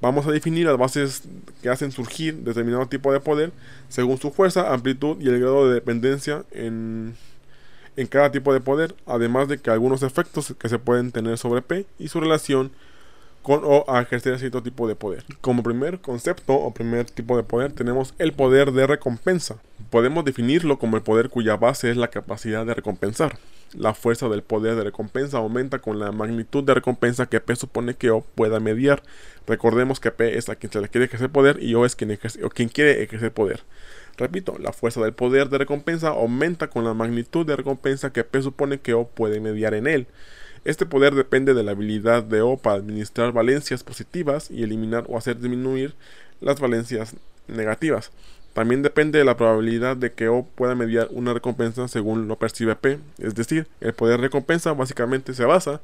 Vamos 0.01 0.27
a 0.27 0.31
definir 0.31 0.67
las 0.67 0.79
bases 0.79 1.23
que 1.61 1.69
hacen 1.69 1.91
surgir 1.91 2.37
determinado 2.37 2.87
tipo 2.87 3.13
de 3.13 3.21
poder 3.21 3.53
según 3.89 4.19
su 4.19 4.31
fuerza, 4.31 4.73
amplitud 4.73 5.21
y 5.21 5.29
el 5.29 5.41
grado 5.41 5.69
de 5.69 5.75
dependencia 5.75 6.45
en 6.53 7.17
en 7.99 8.07
cada 8.07 8.31
tipo 8.31 8.53
de 8.53 8.61
poder, 8.61 8.95
además 9.07 9.49
de 9.49 9.59
que 9.59 9.71
algunos 9.71 10.05
efectos 10.05 10.55
que 10.57 10.69
se 10.69 10.79
pueden 10.79 11.11
tener 11.11 11.37
sobre 11.37 11.63
P 11.63 11.85
y 11.99 12.07
su 12.07 12.21
relación 12.21 12.71
con 13.49 13.63
o 13.65 13.87
a 13.89 14.03
ejercer 14.03 14.39
cierto 14.39 14.63
tipo 14.63 14.87
de 14.87 14.95
poder. 14.95 15.25
Como 15.41 15.63
primer 15.63 16.01
concepto 16.01 16.53
o 16.53 16.75
primer 16.75 17.07
tipo 17.07 17.35
de 17.35 17.43
poder 17.43 17.73
tenemos 17.73 18.13
el 18.19 18.35
poder 18.35 18.73
de 18.73 18.87
recompensa. 18.87 19.57
Podemos 19.89 20.27
definirlo 20.27 20.79
como 20.79 20.99
el 20.99 21.03
poder 21.03 21.31
cuya 21.31 21.57
base 21.57 21.91
es 21.91 21.97
la 21.97 22.09
capacidad 22.09 22.67
de 22.67 22.75
recompensar. 22.75 23.39
La 23.73 23.95
fuerza 23.95 24.29
del 24.29 24.43
poder 24.43 24.77
de 24.77 24.85
recompensa 24.85 25.39
aumenta 25.39 25.79
con 25.79 25.99
la 25.99 26.13
magnitud 26.13 26.63
de 26.63 26.75
recompensa 26.75 27.25
que 27.25 27.41
P 27.41 27.57
supone 27.57 27.95
que 27.95 28.11
O 28.11 28.21
pueda 28.21 28.61
mediar. 28.61 29.03
Recordemos 29.47 29.99
que 29.99 30.11
P 30.11 30.37
es 30.37 30.51
a 30.51 30.57
quien 30.57 30.71
se 30.71 30.83
le 30.83 30.91
quiere 30.91 31.07
ejercer 31.07 31.31
poder 31.31 31.63
y 31.63 31.75
O 31.75 31.87
es 31.87 31.97
quien, 31.97 32.11
ejerce, 32.11 32.45
o 32.45 32.51
quien 32.51 32.69
quiere 32.69 33.03
ejercer 33.03 33.33
poder. 33.33 33.63
Repito, 34.19 34.59
la 34.59 34.75
fuerza 34.75 35.01
del 35.01 35.15
poder 35.15 35.49
de 35.49 35.57
recompensa 35.57 36.09
aumenta 36.09 36.69
con 36.69 36.85
la 36.85 36.93
magnitud 36.93 37.47
de 37.47 37.57
recompensa 37.57 38.13
que 38.13 38.25
P 38.25 38.43
supone 38.43 38.81
que 38.81 38.93
O 38.93 39.09
puede 39.09 39.41
mediar 39.41 39.73
en 39.73 39.87
él. 39.87 40.07
Este 40.69 40.85
poder 40.85 41.15
depende 41.15 41.55
de 41.55 41.63
la 41.63 41.71
habilidad 41.71 42.23
de 42.23 42.43
O 42.43 42.59
para 42.59 42.77
administrar 42.77 43.33
valencias 43.33 43.83
positivas 43.83 44.51
y 44.51 44.63
eliminar 44.63 45.07
o 45.09 45.17
hacer 45.17 45.39
disminuir 45.39 45.95
las 46.43 46.61
valencias 46.61 47.17
negativas. 47.47 48.11
También 48.53 48.83
depende 48.83 49.19
de 49.19 49.25
la 49.25 49.39
probabilidad 49.39 49.97
de 49.97 50.13
que 50.13 50.29
O 50.29 50.45
pueda 50.45 50.75
mediar 50.75 51.09
una 51.11 51.33
recompensa 51.33 51.89
según 51.89 52.29
lo 52.29 52.37
percibe 52.37 52.77
P. 52.77 52.99
Es 53.17 53.35
decir, 53.35 53.67
el 53.81 53.95
poder 53.95 54.21
recompensa 54.21 54.75
básicamente 54.75 55.33
se 55.33 55.47
basa 55.47 55.81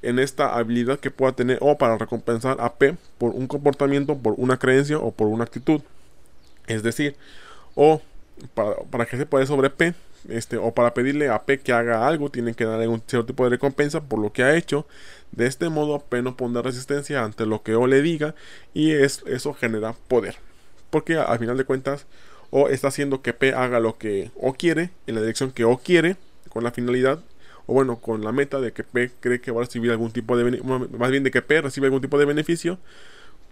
en 0.00 0.20
esta 0.20 0.54
habilidad 0.54 1.00
que 1.00 1.10
pueda 1.10 1.32
tener 1.32 1.58
O 1.60 1.76
para 1.76 1.98
recompensar 1.98 2.58
a 2.60 2.74
P 2.74 2.96
por 3.18 3.32
un 3.32 3.48
comportamiento, 3.48 4.16
por 4.16 4.34
una 4.36 4.60
creencia 4.60 4.96
o 4.96 5.10
por 5.10 5.26
una 5.26 5.42
actitud. 5.42 5.80
Es 6.68 6.84
decir, 6.84 7.16
O 7.74 8.00
para, 8.54 8.76
para 8.76 9.06
que 9.06 9.16
se 9.16 9.26
pueda 9.26 9.44
sobre 9.44 9.70
P, 9.70 9.92
este, 10.28 10.56
o 10.56 10.72
para 10.72 10.94
pedirle 10.94 11.28
a 11.28 11.42
P 11.42 11.60
que 11.60 11.72
haga 11.72 12.06
algo, 12.06 12.30
tienen 12.30 12.54
que 12.54 12.64
darle 12.64 12.88
un 12.88 13.02
cierto 13.06 13.26
tipo 13.26 13.44
de 13.44 13.50
recompensa 13.50 14.02
por 14.02 14.18
lo 14.18 14.32
que 14.32 14.42
ha 14.42 14.56
hecho. 14.56 14.86
De 15.32 15.46
este 15.46 15.68
modo, 15.68 16.00
P 16.00 16.22
no 16.22 16.36
pondrá 16.36 16.62
resistencia 16.62 17.24
ante 17.24 17.46
lo 17.46 17.62
que 17.62 17.74
O 17.74 17.86
le 17.86 18.02
diga 18.02 18.34
y 18.72 18.92
es, 18.92 19.22
eso 19.26 19.54
genera 19.54 19.94
poder. 20.08 20.36
Porque 20.90 21.16
al 21.16 21.38
final 21.38 21.56
de 21.56 21.64
cuentas, 21.64 22.06
O 22.50 22.68
está 22.68 22.88
haciendo 22.88 23.22
que 23.22 23.32
P 23.32 23.52
haga 23.52 23.80
lo 23.80 23.98
que 23.98 24.30
O 24.36 24.54
quiere, 24.54 24.90
en 25.06 25.16
la 25.16 25.20
dirección 25.20 25.52
que 25.52 25.64
O 25.64 25.78
quiere, 25.78 26.16
con 26.48 26.64
la 26.64 26.70
finalidad 26.70 27.20
o 27.66 27.72
bueno, 27.72 27.96
con 27.96 28.22
la 28.22 28.32
meta 28.32 28.60
de 28.60 28.72
que 28.72 28.84
P 28.84 29.10
cree 29.20 29.40
que 29.40 29.50
va 29.50 29.62
a 29.62 29.64
recibir 29.64 29.90
algún 29.90 30.12
tipo 30.12 30.36
de 30.36 30.60
más 30.62 31.10
bien 31.10 31.24
de 31.24 31.30
que 31.30 31.42
P 31.42 31.62
recibe 31.62 31.86
algún 31.86 32.02
tipo 32.02 32.18
de 32.18 32.26
beneficio 32.26 32.78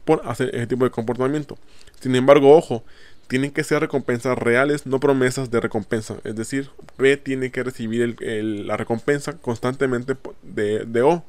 por 0.05 0.23
hacer 0.25 0.55
ese 0.55 0.67
tipo 0.67 0.85
de 0.85 0.91
comportamiento. 0.91 1.59
Sin 2.00 2.14
embargo, 2.14 2.57
ojo, 2.57 2.85
tienen 3.33 3.51
que 3.51 3.65
ser 3.65 3.81
recompensas 3.81 4.37
reales, 4.37 4.85
no 4.85 5.01
promesas 5.01 5.51
de 5.51 5.59
recompensa. 5.59 6.17
Es 6.23 6.37
decir, 6.37 6.69
P 6.99 7.17
tiene 7.17 7.51
que 7.51 7.62
recibir 7.62 8.15
la 8.21 8.77
recompensa 8.77 9.39
constantemente 9.39 10.19
de, 10.43 10.85
de 10.85 11.01
O. 11.01 11.25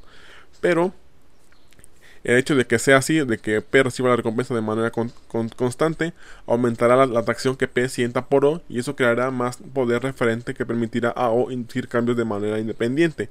Pero 0.60 0.94
el 2.26 2.36
hecho 2.36 2.58
de 2.58 2.68
que 2.68 2.78
sea 2.78 2.98
así, 2.98 3.26
de 3.26 3.38
que 3.38 3.62
P 3.62 3.84
reciba 3.84 4.10
la 4.10 4.18
recompensa 4.18 4.54
de 4.54 4.60
manera 4.60 4.92
constante, 5.56 6.12
aumentará 6.46 7.06
la, 7.06 7.18
atracción 7.18 7.56
que 7.56 7.70
P 7.70 7.88
sienta 7.88 8.26
por 8.26 8.44
O 8.44 8.62
y 8.68 8.80
eso 8.80 8.98
creará 8.98 9.32
más 9.32 9.56
poder 9.74 10.04
referente 10.04 10.54
que 10.54 10.66
permitirá 10.66 11.08
a 11.10 11.30
O 11.30 11.52
inducir 11.52 11.88
cambios 11.88 12.18
de 12.18 12.26
manera 12.26 12.60
independiente. 12.60 13.30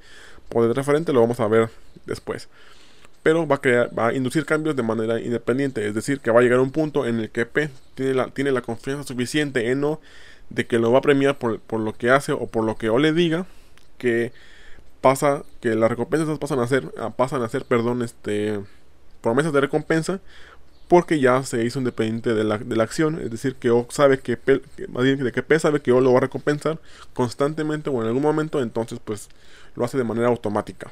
Poder 0.48 0.74
referente 0.74 1.12
lo 1.12 1.20
vamos 1.20 1.40
a 1.40 1.46
ver 1.46 1.68
después. 2.06 2.48
Pero 3.22 3.46
va 3.46 3.56
a, 3.56 3.60
crear, 3.60 3.96
va 3.96 4.08
a 4.08 4.14
inducir 4.14 4.44
cambios 4.44 4.74
de 4.74 4.82
manera 4.82 5.20
independiente, 5.20 5.86
es 5.86 5.94
decir, 5.94 6.20
que 6.20 6.30
va 6.30 6.40
a 6.40 6.42
llegar 6.42 6.58
a 6.58 6.62
un 6.62 6.72
punto 6.72 7.06
en 7.06 7.20
el 7.20 7.30
que 7.30 7.46
P 7.46 7.70
tiene 7.94 8.14
la, 8.14 8.28
tiene 8.28 8.50
la 8.50 8.62
confianza 8.62 9.04
suficiente 9.04 9.70
en 9.70 9.84
O 9.84 10.00
de 10.50 10.66
que 10.66 10.78
lo 10.78 10.92
va 10.92 10.98
a 10.98 11.02
premiar 11.02 11.38
por, 11.38 11.60
por 11.60 11.80
lo 11.80 11.92
que 11.94 12.10
hace 12.10 12.32
o 12.32 12.46
por 12.48 12.64
lo 12.64 12.76
que 12.76 12.90
O 12.90 12.98
le 12.98 13.12
diga, 13.12 13.46
que 13.98 14.32
pasa 15.00 15.44
que 15.60 15.74
las 15.74 15.90
recompensas 15.90 16.38
pasan 16.38 16.60
a 16.60 16.66
ser 16.66 16.84
pasan 17.16 17.42
a 17.42 17.48
ser 17.48 17.64
perdón 17.64 18.02
este 18.02 18.60
promesas 19.20 19.52
de 19.52 19.60
recompensa 19.60 20.20
porque 20.88 21.20
ya 21.20 21.42
se 21.42 21.64
hizo 21.64 21.78
independiente 21.78 22.34
de 22.34 22.44
la, 22.44 22.58
de 22.58 22.76
la 22.76 22.82
acción, 22.84 23.18
es 23.18 23.30
decir, 23.30 23.54
que 23.56 23.70
O 23.70 23.86
sabe 23.88 24.18
que, 24.18 24.36
P, 24.36 24.60
de 24.76 25.32
que 25.32 25.42
P 25.42 25.58
sabe 25.58 25.80
que 25.80 25.90
O 25.90 26.02
lo 26.02 26.12
va 26.12 26.18
a 26.18 26.20
recompensar 26.20 26.78
constantemente 27.14 27.88
o 27.88 28.02
en 28.02 28.08
algún 28.08 28.22
momento, 28.22 28.60
entonces 28.60 29.00
pues 29.02 29.30
lo 29.74 29.86
hace 29.86 29.96
de 29.96 30.04
manera 30.04 30.28
automática. 30.28 30.90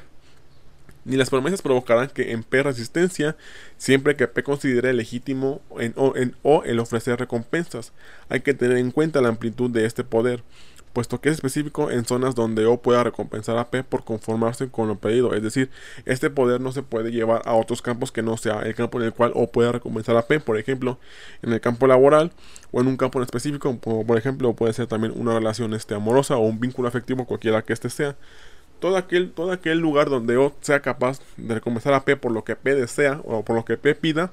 Ni 1.03 1.17
las 1.17 1.29
promesas 1.29 1.61
provocarán 1.61 2.09
que 2.09 2.31
en 2.31 2.43
P 2.43 2.61
resistencia 2.63 3.35
siempre 3.77 4.15
que 4.15 4.27
P 4.27 4.43
considere 4.43 4.93
legítimo 4.93 5.61
en 5.79 5.93
o, 5.95 6.13
o 6.43 6.63
el 6.63 6.79
ofrecer 6.79 7.19
recompensas. 7.19 7.91
Hay 8.29 8.41
que 8.41 8.53
tener 8.53 8.77
en 8.77 8.91
cuenta 8.91 9.21
la 9.21 9.29
amplitud 9.29 9.69
de 9.69 9.85
este 9.85 10.03
poder 10.03 10.43
puesto 10.91 11.21
que 11.21 11.29
es 11.29 11.35
específico 11.35 11.89
en 11.91 12.05
zonas 12.05 12.35
donde 12.35 12.65
O 12.65 12.81
pueda 12.81 13.03
recompensar 13.03 13.57
a 13.57 13.69
P 13.69 13.83
por 13.83 14.03
conformarse 14.03 14.69
con 14.69 14.87
lo 14.87 14.95
pedido. 14.99 15.33
Es 15.33 15.41
decir, 15.43 15.69
este 16.05 16.29
poder 16.29 16.61
no 16.61 16.71
se 16.71 16.83
puede 16.83 17.11
llevar 17.11 17.41
a 17.45 17.53
otros 17.53 17.81
campos 17.81 18.11
que 18.11 18.21
no 18.21 18.37
sea 18.37 18.61
el 18.61 18.75
campo 18.75 18.99
en 18.99 19.05
el 19.05 19.13
cual 19.13 19.31
O 19.35 19.51
pueda 19.51 19.71
recompensar 19.71 20.15
a 20.17 20.27
P, 20.27 20.39
por 20.39 20.57
ejemplo, 20.57 20.99
en 21.41 21.53
el 21.53 21.61
campo 21.61 21.87
laboral 21.87 22.31
o 22.71 22.81
en 22.81 22.87
un 22.87 22.97
campo 22.97 23.19
en 23.19 23.23
específico, 23.23 23.77
como 23.79 24.05
por 24.05 24.17
ejemplo 24.17 24.53
puede 24.53 24.73
ser 24.73 24.87
también 24.87 25.13
una 25.15 25.33
relación 25.33 25.73
este, 25.73 25.95
amorosa 25.95 26.37
o 26.37 26.41
un 26.41 26.59
vínculo 26.59 26.87
afectivo, 26.87 27.25
cualquiera 27.25 27.63
que 27.63 27.73
este 27.73 27.89
sea. 27.89 28.15
Todo 28.81 28.97
aquel, 28.97 29.31
todo 29.31 29.51
aquel 29.51 29.77
lugar 29.77 30.09
donde 30.09 30.35
O 30.37 30.53
sea 30.59 30.81
capaz 30.81 31.21
de 31.37 31.53
recompensar 31.53 31.93
a 31.93 32.03
P 32.03 32.17
por 32.17 32.31
lo 32.31 32.43
que 32.43 32.57
P 32.57 32.75
desea 32.75 33.21
o 33.23 33.45
por 33.45 33.55
lo 33.55 33.63
que 33.63 33.77
P 33.77 33.95
pida 33.95 34.31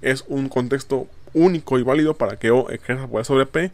es 0.00 0.24
un 0.28 0.48
contexto 0.48 1.08
único 1.34 1.78
y 1.78 1.82
válido 1.82 2.14
para 2.14 2.38
que 2.38 2.50
O 2.50 2.70
ejerza 2.70 3.08
poder 3.08 3.26
sobre 3.26 3.46
P 3.46 3.72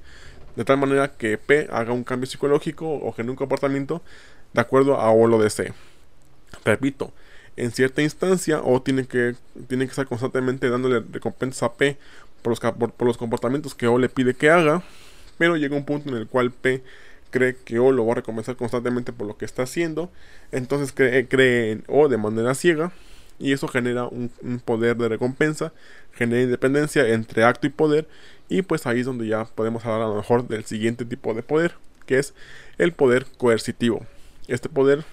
de 0.56 0.64
tal 0.64 0.78
manera 0.78 1.12
que 1.12 1.36
P 1.36 1.68
haga 1.70 1.92
un 1.92 2.02
cambio 2.02 2.26
psicológico 2.26 2.90
o 2.90 3.12
genere 3.12 3.32
un 3.32 3.36
comportamiento 3.36 4.02
de 4.54 4.60
acuerdo 4.62 4.98
a 4.98 5.10
O 5.10 5.26
lo 5.26 5.38
desee. 5.38 5.74
Repito, 6.64 7.12
en 7.56 7.70
cierta 7.70 8.00
instancia 8.00 8.62
O 8.62 8.80
tiene 8.80 9.06
que, 9.06 9.34
tiene 9.68 9.84
que 9.84 9.90
estar 9.90 10.06
constantemente 10.06 10.70
dándole 10.70 11.04
recompensa 11.12 11.66
a 11.66 11.74
P 11.74 11.98
por 12.40 12.52
los, 12.52 12.60
por, 12.74 13.06
los 13.06 13.18
comportamientos 13.18 13.74
que 13.74 13.86
O 13.86 13.98
le 13.98 14.08
pide 14.08 14.32
que 14.32 14.48
haga, 14.48 14.82
pero 15.36 15.56
llega 15.56 15.76
un 15.76 15.84
punto 15.84 16.08
en 16.08 16.16
el 16.16 16.26
cual 16.26 16.50
P 16.52 16.82
cree 17.36 17.56
que 17.56 17.78
O 17.78 17.92
lo 17.92 18.06
va 18.06 18.12
a 18.12 18.16
recompensar 18.16 18.56
constantemente 18.56 19.12
por 19.12 19.26
lo 19.26 19.36
que 19.36 19.44
está 19.44 19.64
haciendo, 19.64 20.10
entonces 20.52 20.92
cree, 20.92 21.28
cree 21.28 21.72
en 21.72 21.84
O 21.88 22.08
de 22.08 22.16
manera 22.16 22.54
ciega 22.54 22.92
y 23.38 23.52
eso 23.52 23.68
genera 23.68 24.06
un, 24.06 24.30
poder 24.64 24.96
de 24.96 25.10
recompensa, 25.10 25.72
genera 26.12 26.42
independencia 26.42 27.06
entre 27.08 27.44
acto 27.44 27.66
y 27.66 27.70
poder 27.70 28.08
y 28.48 28.62
pues 28.62 28.86
ahí 28.86 29.00
es 29.00 29.06
donde 29.06 29.26
ya 29.26 29.44
podemos 29.44 29.84
hablar 29.84 30.02
a 30.02 30.08
lo 30.08 30.16
mejor 30.16 30.48
del 30.48 30.64
siguiente 30.64 31.04
tipo 31.04 31.34
de 31.34 31.42
poder, 31.42 31.74
que 32.06 32.18
es 32.18 32.32
el 32.78 32.92
poder 32.92 33.26
coercitivo. 33.36 34.06
Este 34.48 34.68
poder 34.68 35.04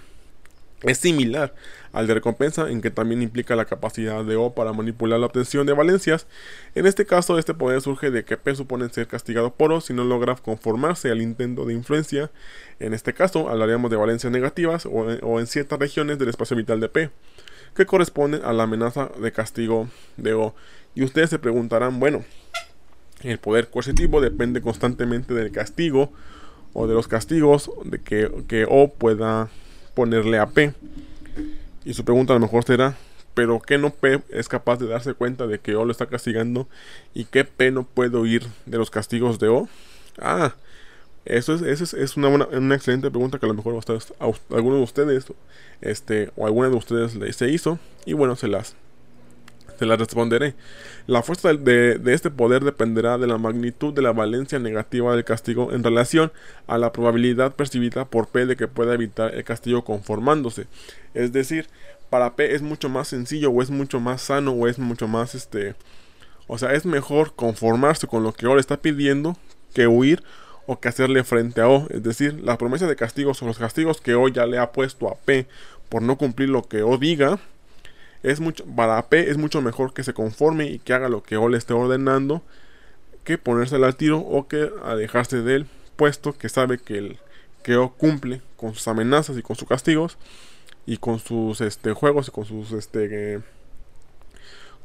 es 0.83 0.97
similar 0.97 1.53
al 1.91 2.07
de 2.07 2.15
recompensa 2.15 2.69
en 2.69 2.81
que 2.81 2.89
también 2.89 3.21
implica 3.21 3.55
la 3.55 3.65
capacidad 3.65 4.23
de 4.25 4.35
O 4.35 4.53
para 4.53 4.73
manipular 4.73 5.19
la 5.19 5.27
obtención 5.27 5.65
de 5.65 5.73
valencias. 5.73 6.27
En 6.75 6.85
este 6.85 7.05
caso, 7.05 7.37
este 7.37 7.53
poder 7.53 7.81
surge 7.81 8.11
de 8.11 8.25
que 8.25 8.35
P 8.35 8.55
supone 8.55 8.89
ser 8.89 9.07
castigado 9.07 9.53
por 9.53 9.71
O 9.71 9.79
si 9.79 9.93
no 9.93 10.03
logra 10.03 10.35
conformarse 10.35 11.11
al 11.11 11.21
intento 11.21 11.65
de 11.65 11.73
influencia. 11.73 12.31
En 12.79 12.93
este 12.93 13.13
caso, 13.13 13.49
hablaríamos 13.49 13.91
de 13.91 13.97
valencias 13.97 14.31
negativas 14.33 14.87
o, 14.87 15.39
en 15.39 15.47
ciertas 15.47 15.79
regiones 15.79 16.17
del 16.19 16.29
espacio 16.29 16.57
vital 16.57 16.79
de 16.79 16.89
P 16.89 17.09
que 17.75 17.85
corresponden 17.85 18.43
a 18.43 18.53
la 18.53 18.63
amenaza 18.63 19.09
de 19.19 19.31
castigo 19.31 19.89
de 20.17 20.33
O. 20.33 20.55
Y 20.95 21.03
ustedes 21.03 21.29
se 21.29 21.39
preguntarán, 21.39 21.99
bueno, 21.99 22.23
el 23.23 23.39
poder 23.39 23.69
coercitivo 23.69 24.19
depende 24.19 24.61
constantemente 24.61 25.33
del 25.33 25.51
castigo 25.51 26.11
o 26.73 26.87
de 26.87 26.93
los 26.93 27.07
castigos 27.07 27.71
de 27.85 27.99
que, 27.99 28.31
que 28.47 28.65
O 28.69 28.91
pueda 28.91 29.49
ponerle 29.93 30.39
a 30.39 30.47
P. 30.47 30.73
Y 31.85 31.93
su 31.93 32.05
pregunta 32.05 32.33
a 32.33 32.37
lo 32.37 32.39
mejor 32.39 32.63
será, 32.63 32.95
pero 33.33 33.59
que 33.59 33.77
no 33.77 33.91
P 33.91 34.21
es 34.29 34.47
capaz 34.47 34.77
de 34.77 34.87
darse 34.87 35.13
cuenta 35.13 35.47
de 35.47 35.59
que 35.59 35.75
O 35.75 35.85
lo 35.85 35.91
está 35.91 36.05
castigando 36.05 36.67
y 37.13 37.25
que 37.25 37.45
P 37.45 37.71
no 37.71 37.83
puede 37.83 38.17
huir 38.17 38.47
de 38.65 38.77
los 38.77 38.89
castigos 38.89 39.39
de 39.39 39.49
O? 39.49 39.67
Ah, 40.19 40.53
eso 41.25 41.55
es, 41.55 41.61
eso 41.61 41.97
es, 41.97 42.17
una, 42.17 42.27
una, 42.27 42.75
excelente 42.75 43.09
pregunta 43.09 43.39
que 43.39 43.45
a 43.45 43.49
lo 43.49 43.55
mejor 43.55 43.75
a, 44.19 44.55
alguno 44.55 44.75
de 44.75 44.83
ustedes 44.83 45.25
este, 45.81 46.31
o 46.35 46.45
alguna 46.45 46.69
de 46.69 46.75
ustedes 46.75 47.15
le, 47.15 47.31
se 47.31 47.49
hizo. 47.49 47.79
Y 48.05 48.13
bueno, 48.13 48.35
se 48.35 48.47
las, 48.47 48.75
se 49.77 49.85
las 49.85 49.99
responderé. 49.99 50.55
La 51.07 51.21
fuerza 51.21 51.53
de, 51.53 51.97
de, 51.97 52.13
este 52.13 52.29
poder 52.29 52.63
dependerá 52.63 53.17
de 53.17 53.27
la 53.27 53.37
magnitud 53.37 53.93
de 53.93 54.01
la 54.01 54.13
valencia 54.13 54.59
negativa 54.59 55.13
del 55.15 55.23
castigo 55.23 55.71
en 55.73 55.83
relación 55.83 56.31
a 56.67 56.77
la 56.77 56.91
probabilidad 56.91 57.55
percibida 57.55 58.05
por 58.05 58.27
P 58.27 58.45
de 58.45 58.55
que 58.55 58.67
pueda 58.67 58.93
evitar 58.93 59.33
el 59.33 59.43
castigo 59.43 59.83
conformándose. 59.83 60.67
Es 61.13 61.33
decir, 61.33 61.67
para 62.09 62.35
P 62.35 62.53
es 62.55 62.61
mucho 62.61 62.89
más 62.89 63.07
sencillo 63.07 63.49
o 63.51 63.61
es 63.61 63.69
mucho 63.69 63.99
más 63.99 64.21
sano 64.21 64.51
o 64.51 64.67
es 64.67 64.79
mucho 64.79 65.07
más 65.07 65.35
este... 65.35 65.75
O 66.47 66.57
sea, 66.57 66.73
es 66.73 66.85
mejor 66.85 67.35
conformarse 67.35 68.05
con 68.05 68.23
lo 68.23 68.33
que 68.33 68.45
ahora 68.45 68.59
está 68.59 68.77
pidiendo 68.77 69.37
que 69.73 69.87
huir 69.87 70.23
o 70.65 70.79
que 70.79 70.89
hacerle 70.89 71.23
frente 71.23 71.61
a 71.61 71.67
O. 71.67 71.87
Es 71.89 72.03
decir, 72.03 72.39
la 72.41 72.57
promesa 72.57 72.87
de 72.87 72.95
castigos 72.95 73.41
o 73.41 73.45
los 73.45 73.57
castigos 73.57 74.01
que 74.01 74.15
O 74.15 74.27
ya 74.27 74.45
le 74.45 74.57
ha 74.57 74.71
puesto 74.71 75.09
a 75.09 75.15
P 75.15 75.47
por 75.89 76.01
no 76.01 76.17
cumplir 76.17 76.49
lo 76.49 76.63
que 76.63 76.83
O 76.83 76.97
diga, 76.97 77.39
es 78.23 78.39
mucho, 78.39 78.65
para 78.65 79.09
P 79.09 79.29
es 79.29 79.37
mucho 79.37 79.61
mejor 79.61 79.93
que 79.93 80.03
se 80.03 80.13
conforme 80.13 80.67
y 80.67 80.79
que 80.79 80.93
haga 80.93 81.09
lo 81.09 81.23
que 81.23 81.37
O 81.37 81.49
le 81.49 81.57
esté 81.57 81.73
ordenando 81.73 82.41
que 83.23 83.37
ponerse 83.37 83.75
al 83.75 83.95
tiro 83.95 84.19
o 84.19 84.47
que 84.47 84.69
alejarse 84.83 85.41
de 85.41 85.55
él, 85.55 85.67
puesto 85.95 86.37
que 86.37 86.49
sabe 86.49 86.77
que, 86.77 86.97
el, 86.97 87.17
que 87.63 87.75
O 87.75 87.93
cumple 87.93 88.41
con 88.57 88.73
sus 88.73 88.87
amenazas 88.87 89.37
y 89.37 89.41
con 89.41 89.55
sus 89.55 89.67
castigos 89.67 90.17
y 90.85 90.97
con 90.97 91.19
sus 91.19 91.61
este, 91.61 91.93
juegos 91.93 92.29
y 92.29 92.31
con 92.31 92.45
sus 92.45 92.71
este, 92.71 93.41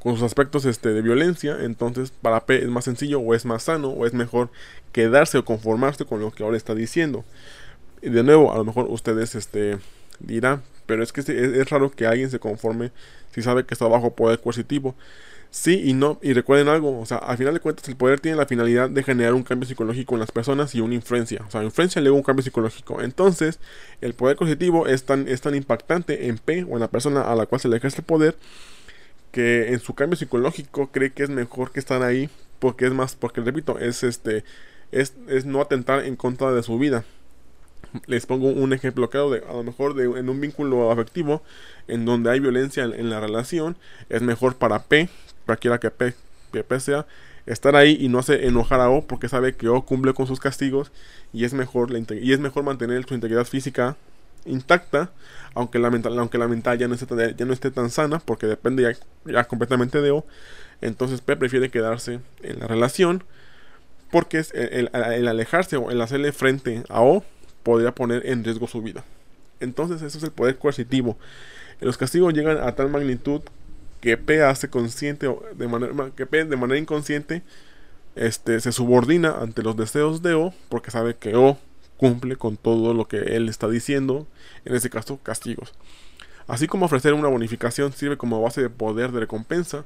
con 0.00 0.14
sus 0.14 0.23
aspectos 0.23 0.64
este, 0.64 0.90
de 0.90 1.02
violencia, 1.02 1.59
entonces 1.61 2.12
para 2.23 2.47
P 2.47 2.62
es 2.62 2.68
más 2.68 2.85
sencillo 2.85 3.21
o 3.21 3.35
es 3.35 3.45
más 3.45 3.64
sano 3.64 3.88
o 3.88 4.07
es 4.07 4.14
mejor 4.14 4.50
quedarse 4.92 5.38
o 5.38 5.45
conformarse 5.45 6.04
con 6.04 6.21
lo 6.21 6.30
que 6.30 6.45
ahora 6.45 6.57
está 6.57 6.75
diciendo. 6.75 7.25
Y 8.00 8.11
de 8.11 8.23
nuevo, 8.23 8.52
a 8.52 8.59
lo 8.59 8.64
mejor 8.64 8.87
ustedes 8.88 9.35
este, 9.35 9.78
dirán, 10.21 10.62
pero 10.88 11.02
es 11.02 11.12
que 11.12 11.21
es, 11.21 11.71
raro 11.71 11.90
que 11.90 12.07
alguien 12.07 12.30
se 12.30 12.38
conforme 12.38 12.90
si 13.33 13.42
sabe 13.42 13.66
que 13.66 13.75
está 13.75 13.87
bajo 13.87 14.14
poder 14.14 14.40
coercitivo. 14.40 14.97
Sí 15.50 15.83
y 15.85 15.92
no, 15.92 16.18
y 16.23 16.33
recuerden 16.33 16.68
algo, 16.68 16.99
o 17.00 17.07
sea, 17.07 17.18
al 17.18 17.38
final 17.38 17.54
de 17.54 17.61
cuentas 17.61 17.88
el 17.88 17.97
poder 17.97 18.21
tiene 18.21 18.37
la 18.37 18.47
finalidad 18.47 18.90
de 18.90 19.02
generar 19.02 19.35
un 19.35 19.42
cambio 19.42 19.66
psicológico 19.66 20.14
en 20.14 20.21
las 20.21 20.30
personas 20.30 20.75
y 20.75 20.80
una 20.80 20.95
influencia, 20.95 21.42
o 21.47 21.50
sea, 21.50 21.62
influencia 21.62 22.02
luego 22.02 22.16
un 22.16 22.23
cambio 22.23 22.42
psicológico. 22.42 23.00
Entonces, 23.02 23.59
el 24.02 24.14
poder 24.14 24.37
coercitivo 24.37 24.87
es 24.87 25.04
tan, 25.04 25.26
es 25.28 25.40
tan 25.40 25.54
impactante 25.54 26.28
en 26.28 26.38
P 26.38 26.64
o 26.64 26.75
en 26.75 26.80
la 26.80 26.88
persona 26.88 27.23
a 27.23 27.35
la 27.35 27.47
cual 27.47 27.61
se 27.61 27.68
le 27.68 27.76
ejerce 27.78 27.99
el 27.99 28.04
poder 28.04 28.37
que 29.33 29.73
en 29.73 29.80
su 29.80 29.95
cambio 29.95 30.16
psicológico 30.16 30.90
cree 30.90 31.12
que 31.12 31.23
es 31.23 31.30
mejor 31.30 31.71
que 31.71 31.80
estar 31.80 32.02
ahí 32.02 32.30
porque 32.59 32.87
es 32.87 32.92
más, 32.92 33.14
porque 33.16 33.40
repito, 33.40 33.78
es 33.78 34.02
este, 34.02 34.45
es, 34.92 35.14
es 35.28 35.47
no 35.47 35.61
atentar 35.61 36.04
en 36.04 36.16
contra 36.16 36.52
de 36.52 36.62
su 36.62 36.78
vida. 36.78 37.04
Les 38.07 38.26
pongo 38.26 38.49
un 38.49 38.73
ejemplo 38.73 39.09
claro 39.11 39.30
de 39.30 39.42
a 39.49 39.52
lo 39.52 39.62
mejor 39.62 39.95
de, 39.95 40.04
en 40.04 40.28
un 40.28 40.40
vínculo 40.40 40.90
afectivo 40.90 41.42
en 41.87 42.04
donde 42.04 42.30
hay 42.30 42.40
violencia 42.40 42.85
en, 42.85 43.11
la 43.11 43.21
relación, 43.21 43.76
es 44.09 44.23
mejor 44.23 44.57
para 44.57 44.85
P, 44.85 45.09
cualquiera 45.47 45.78
que 45.78 45.90
P, 45.90 46.14
que 46.52 46.64
P 46.64 46.80
sea, 46.80 47.07
estar 47.47 47.76
ahí 47.76 47.97
y 47.99 48.09
no 48.09 48.23
se 48.23 48.47
enojar 48.47 48.80
a 48.80 48.90
O 48.90 49.07
porque 49.07 49.28
sabe 49.28 49.54
que 49.54 49.68
O 49.68 49.83
cumple 49.83 50.12
con 50.14 50.26
sus 50.26 50.40
castigos 50.40 50.92
y 51.33 51.45
es 51.45 51.54
mejor, 51.54 51.90
la 51.90 51.99
y 51.99 52.33
es 52.33 52.40
mejor 52.40 52.62
mantener 52.62 53.04
su 53.07 53.14
integridad 53.14 53.47
física 53.47 53.97
intacta, 54.45 55.11
aunque 55.54 55.78
la 55.78 55.90
mental, 55.90 56.18
aunque 56.18 56.38
la 56.38 56.49
mental 56.49 56.78
ya 56.78 56.88
no 56.88 56.95
esté, 56.95 57.35
ya 57.37 57.47
no 57.47 57.52
esté 57.52 57.71
tan 57.71 57.90
sana, 57.90 58.21
porque 58.21 58.47
depende 58.47 58.97
ya, 59.25 59.45
completamente 59.45 60.00
de 60.00 60.11
O. 60.11 60.25
Entonces 60.80 61.21
P 61.21 61.37
prefiere 61.37 61.71
quedarse 61.71 62.21
en 62.42 62.61
la 62.61 62.66
relación, 62.66 63.25
porque 64.11 64.38
es 64.38 64.52
el, 64.54 64.90
alejarse 64.92 65.76
o 65.76 65.90
el 65.90 66.00
hacerle 66.00 66.33
frente 66.33 66.83
a 66.88 67.02
O 67.02 67.25
podría 67.62 67.95
poner 67.95 68.27
en 68.27 68.45
riesgo 68.45 68.67
su 68.67 68.83
vida. 68.83 69.05
Entonces 69.61 70.03
eso 70.03 70.19
es 70.19 70.25
el 70.25 70.31
poder 70.31 70.59
coercitivo. 70.59 71.19
Los 71.81 71.97
castigos 71.97 72.35
llegan 72.35 72.59
a 72.59 72.75
tal 72.75 72.91
magnitud 72.91 73.43
que 74.00 74.17
P 74.17 74.43
hace 74.43 74.69
consciente 74.69 75.29
de 75.57 75.69
manera 75.69 76.11
que 76.15 76.27
P 76.27 76.45
de 76.45 76.57
manera 76.57 76.79
inconsciente 76.79 77.43
este 78.15 78.61
se 78.61 78.73
subordina 78.73 79.37
ante 79.41 79.62
los 79.62 79.77
deseos 79.77 80.23
de 80.23 80.35
O 80.35 80.55
porque 80.69 80.91
sabe 80.91 81.17
que 81.17 81.37
O 81.37 81.59
cumple 81.97 82.37
con 82.37 82.57
todo 82.57 82.95
lo 82.95 83.07
que 83.07 83.19
él 83.19 83.49
está 83.49 83.69
diciendo, 83.69 84.27
en 84.65 84.75
este 84.75 84.88
caso 84.88 85.19
castigos. 85.23 85.75
Así 86.47 86.67
como 86.67 86.87
ofrecer 86.87 87.12
una 87.12 87.29
bonificación 87.29 87.93
sirve 87.93 88.17
como 88.17 88.41
base 88.41 88.62
de 88.62 88.71
poder 88.71 89.12
de 89.12 89.21
recompensa, 89.21 89.85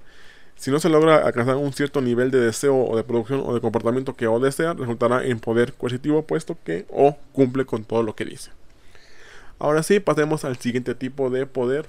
si 0.62 0.70
no 0.70 0.78
se 0.78 0.88
logra 0.88 1.26
alcanzar 1.26 1.56
un 1.56 1.72
cierto 1.72 2.00
nivel 2.00 2.30
de 2.30 2.38
deseo 2.38 2.76
o 2.76 2.96
de 2.96 3.02
producción 3.02 3.42
o 3.44 3.52
de 3.52 3.60
comportamiento 3.60 4.14
que 4.14 4.28
O 4.28 4.38
desea, 4.38 4.74
resultará 4.74 5.24
en 5.26 5.40
poder 5.40 5.72
coercitivo 5.72 6.22
puesto 6.22 6.56
que 6.62 6.86
O 6.88 7.16
cumple 7.32 7.64
con 7.66 7.82
todo 7.82 8.04
lo 8.04 8.14
que 8.14 8.24
dice. 8.24 8.52
Ahora 9.58 9.82
sí, 9.82 9.98
pasemos 9.98 10.44
al 10.44 10.58
siguiente 10.58 10.94
tipo 10.94 11.30
de 11.30 11.46
poder, 11.46 11.86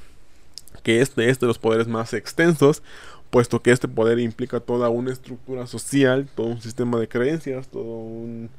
que 0.81 1.01
este 1.01 1.29
es 1.29 1.39
de 1.39 1.45
los 1.45 1.59
poderes 1.59 1.87
más 1.87 2.13
extensos, 2.13 2.81
puesto 3.29 3.61
que 3.61 3.69
este 3.69 3.87
poder 3.87 4.17
implica 4.17 4.59
toda 4.59 4.89
una 4.89 5.13
estructura 5.13 5.67
social, 5.67 6.27
todo 6.33 6.47
un 6.47 6.59
sistema 6.59 6.97
de 6.97 7.07
creencias, 7.07 7.67
todo 7.67 7.83
un 7.83 8.49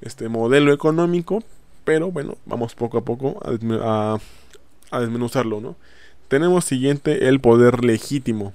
este 0.00 0.30
modelo 0.30 0.72
económico, 0.72 1.44
pero 1.84 2.10
bueno, 2.10 2.38
vamos 2.46 2.74
poco 2.74 2.96
a 2.96 3.04
poco 3.04 3.38
a, 3.42 4.18
desmenuzarlo, 4.98 5.60
¿no? 5.60 5.76
Tenemos 6.28 6.64
siguiente 6.64 7.28
el 7.28 7.40
poder 7.40 7.84
legítimo. 7.84 8.54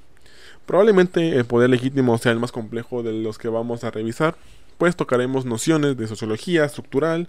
Probablemente 0.65 1.37
el 1.37 1.45
poder 1.45 1.69
legítimo 1.69 2.17
sea 2.17 2.31
el 2.31 2.39
más 2.39 2.51
complejo 2.51 3.03
de 3.03 3.13
los 3.13 3.37
que 3.37 3.47
vamos 3.47 3.83
a 3.83 3.91
revisar, 3.91 4.35
pues 4.77 4.95
tocaremos 4.95 5.45
nociones 5.45 5.97
de 5.97 6.07
sociología 6.07 6.65
estructural, 6.65 7.27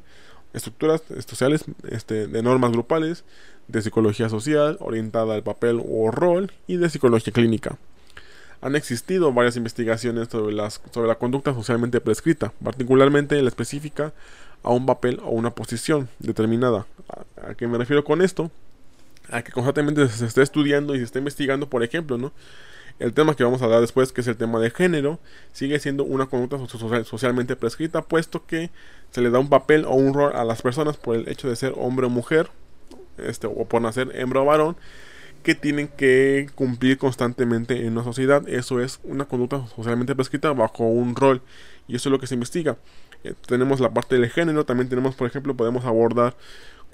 estructuras 0.53 1.03
sociales, 1.27 1.65
este, 1.91 2.27
de 2.27 2.43
normas 2.43 2.73
grupales, 2.73 3.25
de 3.69 3.83
psicología 3.83 4.29
social 4.29 4.79
orientada 4.81 5.35
al 5.35 5.43
papel 5.43 5.83
o 5.89 6.11
rol 6.11 6.53
y 6.67 6.77
de 6.77 6.89
psicología 6.89 7.33
clínica 7.33 7.79
han 8.61 8.75
existido 8.75 9.33
varias 9.33 9.57
investigaciones 9.57 10.29
sobre, 10.29 10.55
las, 10.55 10.81
sobre 10.93 11.09
la 11.09 11.17
conducta 11.17 11.55
socialmente 11.55 12.01
prescrita, 12.01 12.53
particularmente 12.63 13.41
la 13.41 13.49
específica 13.49 14.13
a 14.63 14.71
un 14.71 14.87
papel 14.87 15.21
o 15.23 15.31
una 15.31 15.51
posición 15.51 16.09
determinada. 16.19 16.87
¿A, 17.41 17.55
qué 17.55 17.67
me 17.67 17.79
refiero 17.79 18.05
con 18.05 18.23
esto? 18.23 18.51
A 19.31 19.43
que 19.43 19.53
constantemente 19.53 20.09
se 20.09 20.27
esté 20.27 20.43
estudiando 20.43 20.95
y 20.95 20.99
se 20.99 21.05
esté 21.05 21.19
investigando, 21.19 21.69
por 21.69 21.83
ejemplo, 21.83 22.19
¿no? 22.19 22.33
El 22.99 23.13
tema 23.13 23.35
que 23.35 23.45
vamos 23.45 23.61
a 23.61 23.67
hablar 23.67 23.83
después, 23.83 24.13
que 24.13 24.23
es 24.23 24.27
el 24.27 24.37
tema 24.37 24.59
de 24.59 24.71
género, 24.71 25.19
sigue 25.53 25.79
siendo 25.79 26.05
una 26.05 26.27
conducta 26.27 26.59
socialmente 27.05 27.55
prescrita, 27.55 28.03
puesto 28.03 28.47
que 28.47 28.71
se 29.11 29.21
le 29.21 29.31
da 29.31 29.39
un 29.39 29.51
papel 29.51 29.85
o 29.85 29.95
un 29.95 30.15
rol 30.15 30.35
a 30.35 30.45
las 30.45 30.63
personas 30.63 30.97
por 30.97 31.17
el 31.17 31.29
hecho 31.29 31.49
de 31.49 31.57
ser 31.57 31.75
hombre 31.77 32.07
o 32.07 32.11
mujer, 32.11 32.49
este, 33.19 33.47
o 33.47 33.65
por 33.67 33.83
nacer 33.83 34.11
hembra 34.15 34.41
o 34.41 34.47
varón, 34.47 34.77
que 35.43 35.55
tienen 35.55 35.89
que 35.89 36.49
cumplir 36.55 36.99
constantemente 36.99 37.87
en 37.87 37.93
una 37.93 38.03
sociedad. 38.03 38.49
Eso 38.49 38.81
es 38.81 38.99
una 39.05 39.27
conducta 39.27 39.67
socialmente 39.69 40.15
prescrita 40.15 40.53
bajo 40.53 40.85
un 40.85 41.15
rol 41.15 41.43
y 41.87 41.97
eso 41.97 42.09
es 42.09 42.11
lo 42.11 42.19
que 42.19 42.27
se 42.27 42.35
investiga. 42.35 42.79
Eh, 43.25 43.35
tenemos 43.47 43.81
la 43.81 43.91
parte 43.91 44.19
del 44.19 44.31
género, 44.31 44.65
también 44.65 44.89
tenemos, 44.89 45.15
por 45.15 45.29
ejemplo, 45.29 45.55
podemos 45.55 45.85
abordar 45.85 46.35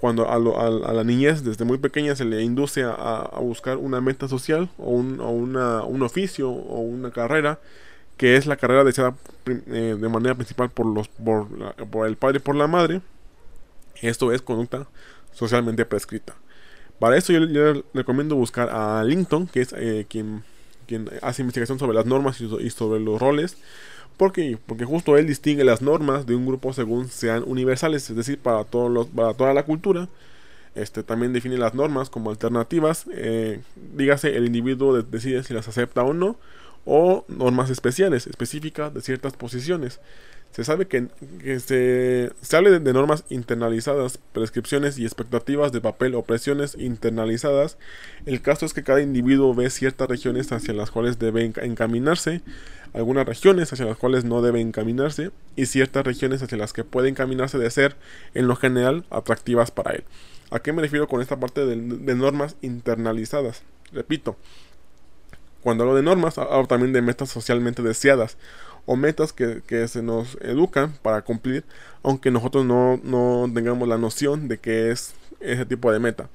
cuando 0.03 0.29
a, 0.29 0.93
la 0.93 1.05
niñez 1.05 1.45
desde 1.45 1.65
muy 1.65 1.79
pequeña 1.79 2.17
se 2.17 2.25
le 2.25 2.43
induce 2.43 2.83
a, 2.83 3.38
buscar 3.41 3.77
una 3.77 4.01
meta 4.01 4.27
social 4.27 4.69
o, 4.77 4.91
un, 4.91 5.21
una, 5.21 5.85
un, 5.85 6.03
oficio 6.03 6.51
o 6.51 6.81
una 6.81 7.12
carrera 7.12 7.61
que 8.17 8.35
es 8.37 8.47
la 8.47 8.57
carrera 8.57 8.83
deseada 8.83 9.15
eh, 9.47 9.97
de 9.97 10.09
manera 10.09 10.35
principal 10.35 10.71
por, 10.71 10.87
los, 10.87 11.07
por, 11.07 11.47
por 11.88 12.09
el 12.09 12.17
padre 12.17 12.38
y 12.38 12.41
por 12.41 12.57
la 12.57 12.67
madre. 12.67 13.01
Esto 14.01 14.33
es 14.33 14.43
conducta 14.43 14.88
socialmente 15.31 15.85
prescrita. 15.85 16.35
Para 16.99 17.17
eso 17.17 17.33
yo, 17.33 17.38
le 17.38 17.85
recomiendo 17.95 18.35
buscar 18.35 18.71
a 18.71 19.05
Linton, 19.05 19.47
que 19.47 19.61
es 19.61 19.73
eh, 19.79 20.07
quien 20.09 20.43
hace 21.23 21.43
investigación 21.43 21.79
sobre 21.79 21.95
las 21.95 22.07
normas 22.07 22.41
y, 22.41 22.71
sobre 22.71 22.99
los 22.99 23.21
roles. 23.21 23.57
Porque, 24.16 24.59
porque 24.66 24.85
justo 24.85 25.16
él 25.16 25.27
distingue 25.27 25.64
las 25.64 25.83
normas 25.83 26.27
de 26.27 26.35
un 26.35 26.46
grupo 26.46 26.72
según 26.72 27.09
sean 27.09 27.44
universales, 27.46 28.09
es 28.09 28.16
decir, 28.16 28.38
para, 28.38 28.64
todos 28.64 28.90
los, 28.90 29.07
para 29.09 29.35
toda 29.35 29.55
la 29.55 29.64
cultura. 29.64 30.09
Este, 30.75 31.03
también 31.03 31.33
define 31.33 31.59
las 31.59 31.75
normas 31.75 32.09
como 32.09 32.31
alternativas. 32.31 33.07
Eh, 33.12 33.61
dígase, 33.94 34.37
el 34.37 34.46
individuo 34.46 35.03
decide 35.03 35.42
si 35.42 35.55
las 35.55 35.68
acepta 35.68 36.03
o 36.03 36.14
no. 36.14 36.37
O 36.85 37.25
normas 37.29 37.71
especiales, 37.71 38.27
específicas 38.27 38.92
de 38.92 39.03
ciertas 39.03 39.35
posiciones. 39.35 40.01
Se 40.53 40.64
sabe 40.64 40.87
que, 40.87 41.09
se, 41.61 42.31
se 42.42 42.57
habla 42.57 42.79
de, 42.79 42.92
normas 42.92 43.25
internalizadas, 43.31 44.18
prescripciones 44.33 44.99
y 44.99 45.05
expectativas 45.05 45.73
de 45.73 45.81
papel 45.81 46.14
o 46.14 46.25
presiones 46.25 46.77
internalizadas. 46.79 47.79
El 48.27 48.42
caso 48.42 48.66
es 48.66 48.75
que 48.75 48.83
cada 48.83 49.01
individuo 49.01 49.55
ve 49.55 49.71
ciertas 49.71 50.09
regiones 50.09 50.53
hacia 50.53 50.75
las 50.75 50.90
cuales 50.90 51.18
debe 51.18 51.51
encaminarse, 51.62 52.42
algunas 52.92 53.27
regiones 53.27 53.73
hacia 53.73 53.87
las 53.87 53.97
cuales 53.97 54.25
no 54.25 54.42
debe 54.42 54.61
encaminarse 54.61 55.31
y 55.57 55.64
ciertas 55.64 56.05
regiones 56.05 56.42
hacia 56.42 56.59
las 56.59 56.75
que 56.75 56.85
puede 56.85 57.09
encaminarse 57.09 57.57
de 57.57 57.71
ser, 57.71 57.97
en 58.35 58.47
lo 58.47 58.55
general, 58.55 59.07
atractivas 59.09 59.71
para 59.71 59.92
él. 59.92 60.05
¿A 60.51 60.59
qué 60.59 60.75
me 60.75 60.83
refiero 60.83 61.09
con 61.09 61.23
esta 61.23 61.40
parte 61.40 61.64
de, 61.64 61.77
de 61.77 62.14
normas 62.14 62.57
internalizadas? 62.61 63.62
Repito, 63.90 64.37
cuando 65.62 65.85
hablo 65.85 65.96
de 65.96 66.03
normas, 66.03 66.38
hablo 66.38 66.66
también 66.66 66.92
de 66.92 67.03
metas 67.03 67.31
socialmente 67.31 67.83
deseadas 67.83 68.37
o 68.85 68.96
metas 68.96 69.33
que, 69.33 69.62
se 69.88 70.03
nos 70.03 70.37
educan 70.40 70.92
para 71.03 71.22
cumplir, 71.22 71.64
aunque 72.03 72.31
nosotros 72.31 72.64
no, 72.64 73.01
no 73.03 73.51
tengamos 73.55 73.88
la 73.88 73.98
noción 73.98 74.48
de 74.48 74.59
qué 74.59 74.90
es 74.90 75.14
ese 75.40 75.66
tipo 75.66 75.92
de 75.92 76.01
meta. 76.01 76.29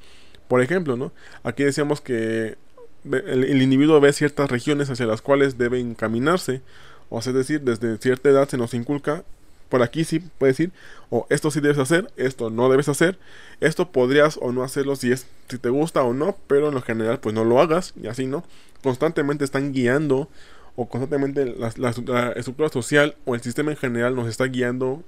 Por 0.48 0.62
ejemplo, 0.62 0.96
¿no? 0.96 1.12
Aquí 1.44 1.64
decíamos 1.64 2.00
que 2.00 2.58
el, 3.04 3.62
individuo 3.62 4.00
ve 4.00 4.14
ciertas 4.14 4.50
regiones 4.50 4.90
hacia 4.90 5.06
las 5.06 5.22
cuales 5.22 5.58
debe 5.58 5.80
encaminarse, 5.80 6.62
o 7.10 7.22
sea, 7.22 7.32
es 7.32 7.38
decir, 7.38 7.62
desde 7.62 7.98
cierta 7.98 8.30
edad 8.30 8.48
se 8.48 8.58
nos 8.58 8.74
inculca, 8.74 9.24
por 9.70 9.84
aquí 9.84 10.04
sí 10.04 10.20
puede 10.20 10.52
decir, 10.52 10.72
o 11.10 11.28
esto 11.30 11.52
sí 11.52 11.60
debes 11.60 11.78
hacer, 11.78 12.12
esto 12.18 12.50
no 12.50 12.70
debes 12.70 12.90
hacer, 12.90 13.18
esto 13.60 13.92
podrías 13.92 14.38
o 14.42 14.52
no 14.52 14.64
hacerlo 14.64 14.96
si 14.96 15.12
es 15.12 15.28
si 15.50 15.58
te 15.58 15.70
gusta 15.70 16.04
o 16.04 16.14
no, 16.14 16.38
pero 16.48 16.70
en 16.70 16.76
lo 16.76 16.82
general 16.82 17.20
pues 17.20 17.34
no 17.36 17.44
lo 17.44 17.60
hagas 17.62 17.94
y 18.02 18.08
así, 18.08 18.28
¿no? 18.28 18.44
Constantemente 18.84 19.46
están 19.46 19.74
guiando 19.74 20.30
o 20.76 20.88
constantemente 20.88 21.46
la, 21.46 22.32
estructura 22.36 22.70
social 22.70 23.16
o 23.26 23.36
el 23.36 23.42
sistema 23.42 23.72
en 23.72 23.78
general 23.78 24.16
nos 24.16 24.28
está 24.28 24.46
guiando 24.46 25.04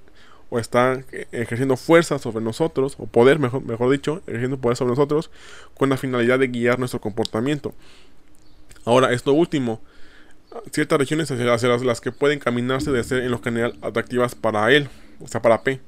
o 0.50 0.58
está 0.58 1.04
ejerciendo 1.30 1.76
fuerza 1.76 2.18
sobre 2.18 2.44
nosotros, 2.44 2.96
o 2.98 3.06
poder, 3.06 3.38
mejor, 3.38 3.62
mejor 3.62 3.88
dicho, 3.92 4.20
ejerciendo 4.26 4.58
poder 4.58 4.76
sobre 4.76 4.90
nosotros, 4.90 5.30
con 5.74 5.90
la 5.90 5.96
finalidad 5.96 6.40
de 6.40 6.48
guiar 6.48 6.80
nuestro 6.80 7.00
comportamiento. 7.00 7.72
Ahora, 8.84 9.12
esto 9.12 9.32
último, 9.32 9.80
ciertas 10.72 10.98
regiones 10.98 11.30
hacia, 11.30 11.44
las, 11.44 11.82
las, 11.82 12.00
que 12.00 12.12
pueden 12.12 12.38
caminarse 12.38 12.90
de 12.90 13.04
ser 13.04 13.22
en 13.22 13.30
lo 13.30 13.40
general 13.40 13.76
atractivas 13.82 14.34
para 14.34 14.72
él, 14.72 14.88
o 15.20 15.28
sea, 15.28 15.42
para 15.42 15.62
P. 15.62 15.80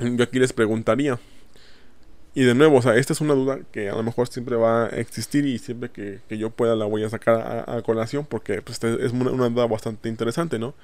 Yo 0.00 0.24
aquí 0.24 0.38
les 0.38 0.52
preguntaría, 0.52 1.18
y 2.34 2.44
de 2.44 2.54
nuevo, 2.54 2.76
o 2.76 2.82
sea, 2.82 2.96
esta 2.96 3.12
es 3.12 3.20
una 3.20 3.34
duda 3.34 3.58
que 3.72 3.90
a 3.90 3.96
lo 3.96 4.02
mejor 4.04 4.28
siempre 4.28 4.54
va 4.54 4.84
a 4.84 4.88
existir 4.90 5.44
y 5.44 5.58
siempre 5.58 5.90
que, 5.90 6.38
yo 6.38 6.50
pueda 6.50 6.76
la 6.76 6.84
voy 6.84 7.02
a 7.02 7.10
sacar 7.10 7.64
a, 7.66 7.82
colación 7.82 8.26
porque 8.26 8.62
pues, 8.62 8.82
es 8.84 9.12
una, 9.12 9.48
duda 9.48 9.66
bastante 9.66 10.08
interesante, 10.08 10.58
¿no? 10.58 10.74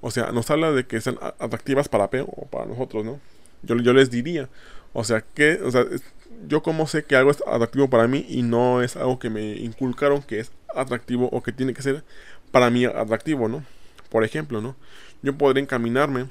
O 0.00 0.12
sea, 0.12 0.30
nos 0.30 0.48
habla 0.50 0.70
de 0.70 0.86
que 0.86 1.00
sean 1.00 1.18
atractivas 1.40 1.88
para 1.88 2.08
P 2.08 2.20
o 2.20 2.46
para 2.46 2.66
nosotros, 2.66 3.04
¿no? 3.04 3.18
Yo, 3.62 3.74
yo 3.76 3.92
les 3.94 4.10
diría, 4.10 4.48
o 4.92 5.02
sea, 5.02 5.22
que, 5.22 5.54
o 5.54 5.70
sea, 5.72 5.84
yo 6.46 6.62
como 6.62 6.86
sé 6.86 7.04
que 7.04 7.16
algo 7.16 7.32
es 7.32 7.42
atractivo 7.46 7.90
para 7.90 8.06
mí 8.06 8.24
y 8.28 8.42
no 8.42 8.82
es 8.82 8.96
algo 8.96 9.18
que 9.18 9.28
me 9.28 9.56
inculcaron 9.56 10.22
que 10.22 10.38
es 10.38 10.52
atractivo 10.76 11.28
o 11.32 11.42
que 11.42 11.52
tiene 11.52 11.74
que 11.74 11.82
ser 11.82 12.04
para 12.50 12.70
mí 12.70 12.84
atractivo, 12.84 13.48
¿no? 13.48 13.64
Por 14.10 14.24
ejemplo, 14.24 14.60
¿no? 14.60 14.76
Yo 15.22 15.36
podría 15.36 15.62
encaminarme 15.62 16.26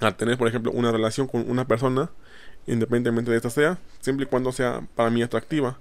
a 0.00 0.12
tener, 0.16 0.38
por 0.38 0.48
ejemplo, 0.48 0.72
una 0.72 0.90
relación 0.90 1.26
con 1.26 1.48
una 1.50 1.66
persona 1.66 2.10
independientemente 2.66 3.30
de 3.30 3.36
esta 3.36 3.50
sea, 3.50 3.78
siempre 4.00 4.24
y 4.24 4.28
cuando 4.28 4.52
sea 4.52 4.82
para 4.94 5.10
mí 5.10 5.22
atractiva. 5.22 5.78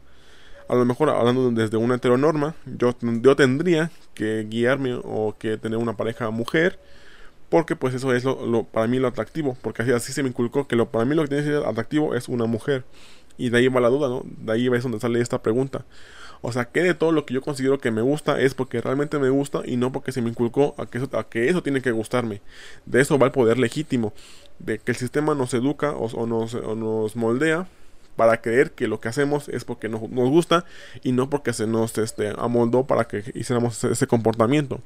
A 0.67 0.75
lo 0.75 0.85
mejor 0.85 1.09
hablando 1.09 1.49
desde 1.51 1.77
una 1.77 1.95
heteronorma, 1.95 2.55
yo, 2.65 2.95
yo 3.01 3.35
tendría 3.35 3.91
que 4.13 4.45
guiarme 4.47 4.99
o 5.03 5.35
que 5.37 5.57
tener 5.57 5.79
una 5.79 5.97
pareja 5.97 6.29
mujer, 6.29 6.79
porque 7.49 7.75
pues 7.75 7.95
eso 7.95 8.13
es 8.13 8.23
lo, 8.23 8.63
para 8.63 8.85
mí 8.87 8.99
lo 8.99 9.07
atractivo, 9.07 9.57
porque 9.61 9.81
así, 9.81 9.91
así 9.91 10.13
se 10.13 10.21
me 10.21 10.29
inculcó 10.29 10.67
que 10.67 10.75
lo, 10.75 10.91
para 10.91 11.05
mí 11.05 11.15
lo 11.15 11.23
que 11.23 11.29
tiene 11.29 11.43
que 11.43 11.49
ser 11.49 11.65
atractivo 11.65 12.13
es 12.15 12.27
una 12.27 12.45
mujer. 12.45 12.83
Y 13.37 13.49
de 13.49 13.57
ahí 13.57 13.67
va 13.69 13.79
la 13.79 13.89
duda, 13.89 14.09
¿no? 14.09 14.23
De 14.25 14.51
ahí 14.51 14.67
es 14.67 14.83
donde 14.83 14.99
sale 14.99 15.21
esta 15.21 15.41
pregunta. 15.41 15.85
O 16.41 16.51
sea, 16.51 16.65
que 16.65 16.81
de 16.81 16.93
todo 16.93 17.11
lo 17.11 17.25
que 17.25 17.33
yo 17.33 17.41
considero 17.41 17.79
que 17.79 17.91
me 17.91 18.01
gusta 18.01 18.39
es 18.39 18.53
porque 18.53 18.81
realmente 18.81 19.19
me 19.19 19.29
gusta 19.29 19.61
y 19.65 19.75
no 19.75 19.91
porque 19.91 20.11
se 20.11 20.21
me 20.21 20.29
inculcó 20.29 20.73
a 20.77 20.85
que 20.85 20.97
eso, 20.99 21.09
que 21.29 21.49
eso 21.49 21.61
tiene 21.63 21.81
que 21.81 21.91
gustarme. 21.91 22.41
De 22.85 23.01
eso 23.01 23.19
va 23.19 23.27
el 23.27 23.31
poder 23.33 23.57
legítimo, 23.57 24.13
de 24.59 24.79
que 24.79 24.91
el 24.91 24.97
sistema 24.97 25.35
nos 25.35 25.53
educa 25.53 25.91
o, 25.91 26.25
nos, 26.25 26.53
nos, 26.53 27.15
moldea 27.15 27.67
para 28.15 28.41
creer 28.41 28.71
que 28.71 28.87
lo 28.87 28.99
que 28.99 29.09
hacemos 29.09 29.49
es 29.49 29.65
porque 29.65 29.89
nos, 29.89 30.09
nos 30.09 30.29
gusta 30.29 30.65
y 31.03 31.11
no 31.11 31.29
porque 31.29 31.53
se 31.53 31.67
nos 31.67 31.97
este, 31.97 32.33
amoldó 32.37 32.85
para 32.85 33.05
que 33.05 33.23
hiciéramos 33.35 33.83
ese 33.83 34.07
comportamiento. 34.07 34.81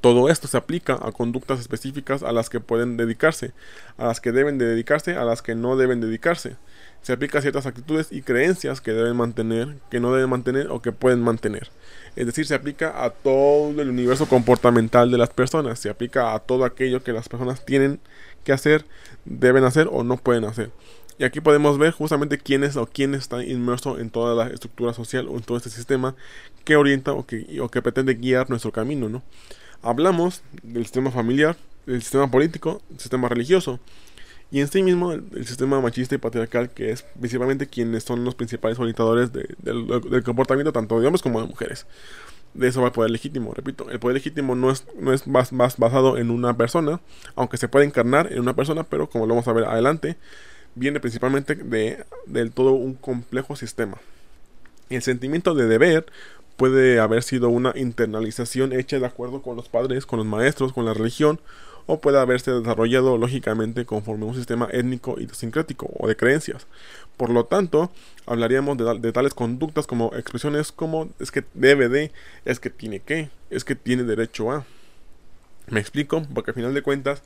Todo 0.00 0.28
esto 0.28 0.48
se 0.48 0.58
aplica 0.58 0.98
a 1.02 1.12
conductas 1.12 1.60
específicas 1.60 2.22
a 2.22 2.32
las 2.32 2.50
que 2.50 2.60
pueden 2.60 2.98
dedicarse, 2.98 3.52
a 3.96 4.04
las 4.04 4.20
que 4.20 4.32
deben 4.32 4.58
de 4.58 4.66
dedicarse, 4.66 5.16
a 5.16 5.24
las 5.24 5.40
que 5.40 5.54
no 5.54 5.76
deben 5.76 6.00
dedicarse. 6.00 6.56
Se 7.04 7.12
aplica 7.12 7.38
a 7.38 7.42
ciertas 7.42 7.66
actitudes 7.66 8.08
y 8.10 8.22
creencias 8.22 8.80
que 8.80 8.92
deben 8.92 9.16
mantener, 9.16 9.76
que 9.90 10.00
no 10.00 10.12
deben 10.12 10.30
mantener 10.30 10.72
o 10.72 10.82
que 10.82 10.90
pueden 10.90 11.22
mantener. 11.22 11.70
Es 12.16 12.26
decir, 12.26 12.46
se 12.46 12.56
aplica 12.56 13.04
a 13.04 13.10
todo 13.10 13.80
el 13.80 13.88
universo 13.88 14.26
comportamental 14.26 15.12
de 15.12 15.18
las 15.18 15.30
personas, 15.30 15.78
se 15.78 15.90
aplica 15.90 16.34
a 16.34 16.40
todo 16.40 16.64
aquello 16.64 17.04
que 17.04 17.12
las 17.12 17.28
personas 17.28 17.64
tienen 17.64 18.00
que 18.42 18.52
hacer, 18.52 18.84
deben 19.24 19.62
hacer 19.62 19.88
o 19.92 20.02
no 20.02 20.16
pueden 20.16 20.46
hacer. 20.46 20.72
Y 21.18 21.22
aquí 21.22 21.40
podemos 21.40 21.78
ver 21.78 21.92
justamente 21.92 22.38
quién 22.38 22.64
es 22.64 22.74
o 22.76 22.86
quién 22.86 23.14
está 23.14 23.44
inmerso 23.44 24.00
en 24.00 24.10
toda 24.10 24.34
la 24.34 24.52
estructura 24.52 24.92
social 24.94 25.28
o 25.28 25.36
en 25.36 25.42
todo 25.42 25.58
este 25.58 25.70
sistema 25.70 26.16
que 26.64 26.74
orienta 26.74 27.12
o 27.12 27.24
que, 27.24 27.60
o 27.60 27.68
que 27.68 27.82
pretende 27.82 28.14
guiar 28.14 28.50
nuestro 28.50 28.72
camino, 28.72 29.08
¿no? 29.08 29.22
hablamos 29.84 30.42
del 30.62 30.84
sistema 30.84 31.10
familiar, 31.10 31.56
del 31.86 32.02
sistema 32.02 32.30
político, 32.30 32.80
del 32.88 32.98
sistema 32.98 33.28
religioso 33.28 33.78
y 34.50 34.60
en 34.60 34.68
sí 34.68 34.82
mismo 34.82 35.12
el, 35.12 35.46
sistema 35.46 35.80
machista 35.80 36.14
y 36.14 36.18
patriarcal 36.18 36.70
que 36.70 36.90
es 36.90 37.02
principalmente 37.18 37.66
quienes 37.66 38.04
son 38.04 38.24
los 38.24 38.34
principales 38.34 38.78
orientadores 38.78 39.30
del 39.32 40.22
comportamiento 40.24 40.72
tanto 40.72 41.00
de 41.00 41.06
hombres 41.06 41.22
como 41.22 41.40
de 41.40 41.48
mujeres. 41.48 41.86
De 42.54 42.68
eso 42.68 42.80
va 42.80 42.86
el 42.86 42.92
poder 42.92 43.10
legítimo, 43.10 43.52
repito, 43.52 43.90
el 43.90 43.98
poder 43.98 44.14
legítimo 44.14 44.54
no 44.54 44.70
es, 44.70 44.86
no 44.96 45.12
es 45.12 45.26
más, 45.26 45.52
más 45.52 45.76
basado 45.76 46.18
en 46.18 46.30
una 46.30 46.56
persona, 46.56 47.00
aunque 47.34 47.56
se 47.56 47.66
puede 47.66 47.84
encarnar 47.84 48.32
en 48.32 48.38
una 48.38 48.54
persona, 48.54 48.84
pero 48.84 49.10
como 49.10 49.26
lo 49.26 49.34
vamos 49.34 49.48
a 49.48 49.52
ver 49.52 49.64
adelante, 49.64 50.16
viene 50.76 51.00
principalmente 51.00 51.56
de, 51.56 52.04
del 52.26 52.52
todo 52.52 52.72
un 52.72 52.94
complejo 52.94 53.56
sistema. 53.56 53.98
El 54.88 55.02
sentimiento 55.02 55.54
de 55.54 55.66
deber 55.66 56.06
puede 56.56 57.00
haber 57.00 57.22
sido 57.22 57.48
una 57.48 57.72
internalización 57.74 58.72
hecha 58.72 58.98
de 58.98 59.06
acuerdo 59.06 59.42
con 59.42 59.56
los 59.56 59.68
padres, 59.68 60.06
con 60.06 60.18
los 60.18 60.26
maestros, 60.26 60.72
con 60.72 60.84
la 60.84 60.94
religión, 60.94 61.40
o 61.86 62.00
puede 62.00 62.18
haberse 62.18 62.50
desarrollado 62.50 63.18
lógicamente 63.18 63.84
conforme 63.84 64.24
un 64.24 64.34
sistema 64.34 64.68
étnico 64.72 65.16
y 65.18 65.28
sincrético 65.28 65.90
o 65.98 66.08
de 66.08 66.16
creencias. 66.16 66.66
Por 67.16 67.30
lo 67.30 67.44
tanto, 67.44 67.90
hablaríamos 68.26 68.76
de, 69.00 69.12
tales 69.12 69.34
conductas 69.34 69.86
como 69.86 70.12
expresiones 70.14 70.72
como 70.72 71.08
es 71.20 71.30
que 71.30 71.44
debe 71.54 71.88
de, 71.88 72.12
es 72.44 72.58
que 72.58 72.70
tiene 72.70 73.00
que, 73.00 73.30
es 73.50 73.64
que 73.64 73.74
tiene 73.74 74.02
derecho 74.04 74.50
a. 74.50 74.64
Me 75.68 75.80
explico, 75.80 76.26
porque 76.34 76.50
al 76.50 76.54
final 76.54 76.74
de 76.74 76.82
cuentas, 76.82 77.22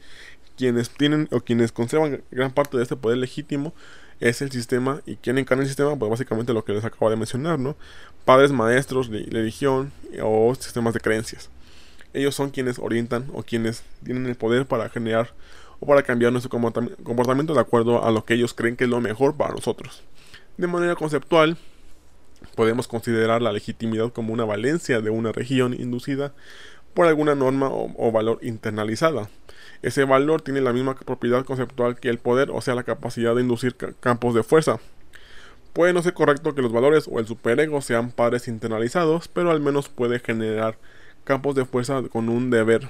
quienes 0.57 0.91
tienen 0.91 1.29
o 1.33 1.41
quienes 1.41 1.73
conservan 1.73 2.23
gran 2.31 2.53
parte 2.53 2.77
de 2.77 2.83
este 2.83 2.97
poder 2.97 3.19
legítimo 3.19 3.73
es 4.21 4.43
el 4.43 4.51
sistema 4.51 5.01
y 5.07 5.17
quien 5.17 5.39
encarna 5.39 5.63
el 5.63 5.69
sistema, 5.69 5.97
pues 5.97 6.11
básicamente 6.11 6.53
lo 6.53 6.65
que 6.65 6.73
les 6.73 6.85
acabo 6.85 7.11
de 7.11 7.17
mencionar, 7.17 7.59
¿no? 7.59 7.77
Padres, 8.25 8.53
maestros, 8.53 9.09
religión 9.09 9.93
o 10.23 10.55
sistemas 10.55 10.95
de 10.95 11.01
creencias. 11.01 11.51
Ellos 12.13 12.35
son 12.35 12.51
quienes 12.51 12.79
orientan 12.79 13.27
o 13.33 13.43
quienes 13.43 13.83
tienen 14.05 14.27
el 14.27 14.35
poder 14.35 14.67
para 14.67 14.89
generar 14.89 15.33
o 15.81 15.87
para 15.87 16.03
cambiar 16.03 16.33
nuestro 16.33 16.51
comportamiento 16.51 17.55
de 17.55 17.61
acuerdo 17.61 18.05
a 18.05 18.11
lo 18.11 18.25
que 18.25 18.35
ellos 18.35 18.55
creen 18.55 18.77
que 18.77 18.85
es 18.85 18.91
lo 18.91 19.01
mejor 19.01 19.37
para 19.37 19.55
nosotros. 19.55 20.03
De 20.57 20.67
manera 20.67 20.97
conceptual, 20.97 21.57
podemos 22.55 22.89
considerar 22.89 23.43
la 23.43 23.53
legitimidad 23.53 24.13
como 24.13 24.33
una 24.33 24.45
valencia 24.45 25.01
de 25.01 25.11
una 25.11 25.33
región 25.33 25.75
inducida 25.75 26.33
por 26.95 27.07
alguna 27.07 27.35
norma 27.35 27.69
o 27.71 28.11
valor 28.11 28.41
internalizada 28.43 29.29
ese 29.83 30.05
valor 30.05 30.43
tiene 30.43 30.61
la 30.61 30.73
misma 30.73 30.95
propiedad 30.95 31.45
conceptual 31.45 31.97
que 31.97 32.09
el 32.09 32.19
poder, 32.19 32.51
o 32.51 32.61
sea, 32.61 32.75
la 32.75 32.83
capacidad 32.83 33.35
de 33.35 33.43
inducir 33.43 33.77
campos 34.01 34.35
de 34.35 34.43
fuerza. 34.43 34.81
Puede 35.73 35.93
no 35.93 36.03
ser 36.03 36.15
correcto 36.15 36.55
que 36.55 36.63
los 36.63 36.73
valores 36.73 37.09
o 37.11 37.21
el 37.21 37.27
superego 37.27 37.81
sean 37.81 38.11
padres 38.11 38.49
internalizados, 38.49 39.29
pero 39.29 39.51
al 39.51 39.61
menos 39.61 39.89
puede 39.89 40.19
generar 40.19 40.77
campos 41.25 41.55
de 41.55 41.65
fuerza 41.65 42.03
con 42.11 42.29
un 42.29 42.51
deber 42.51 42.89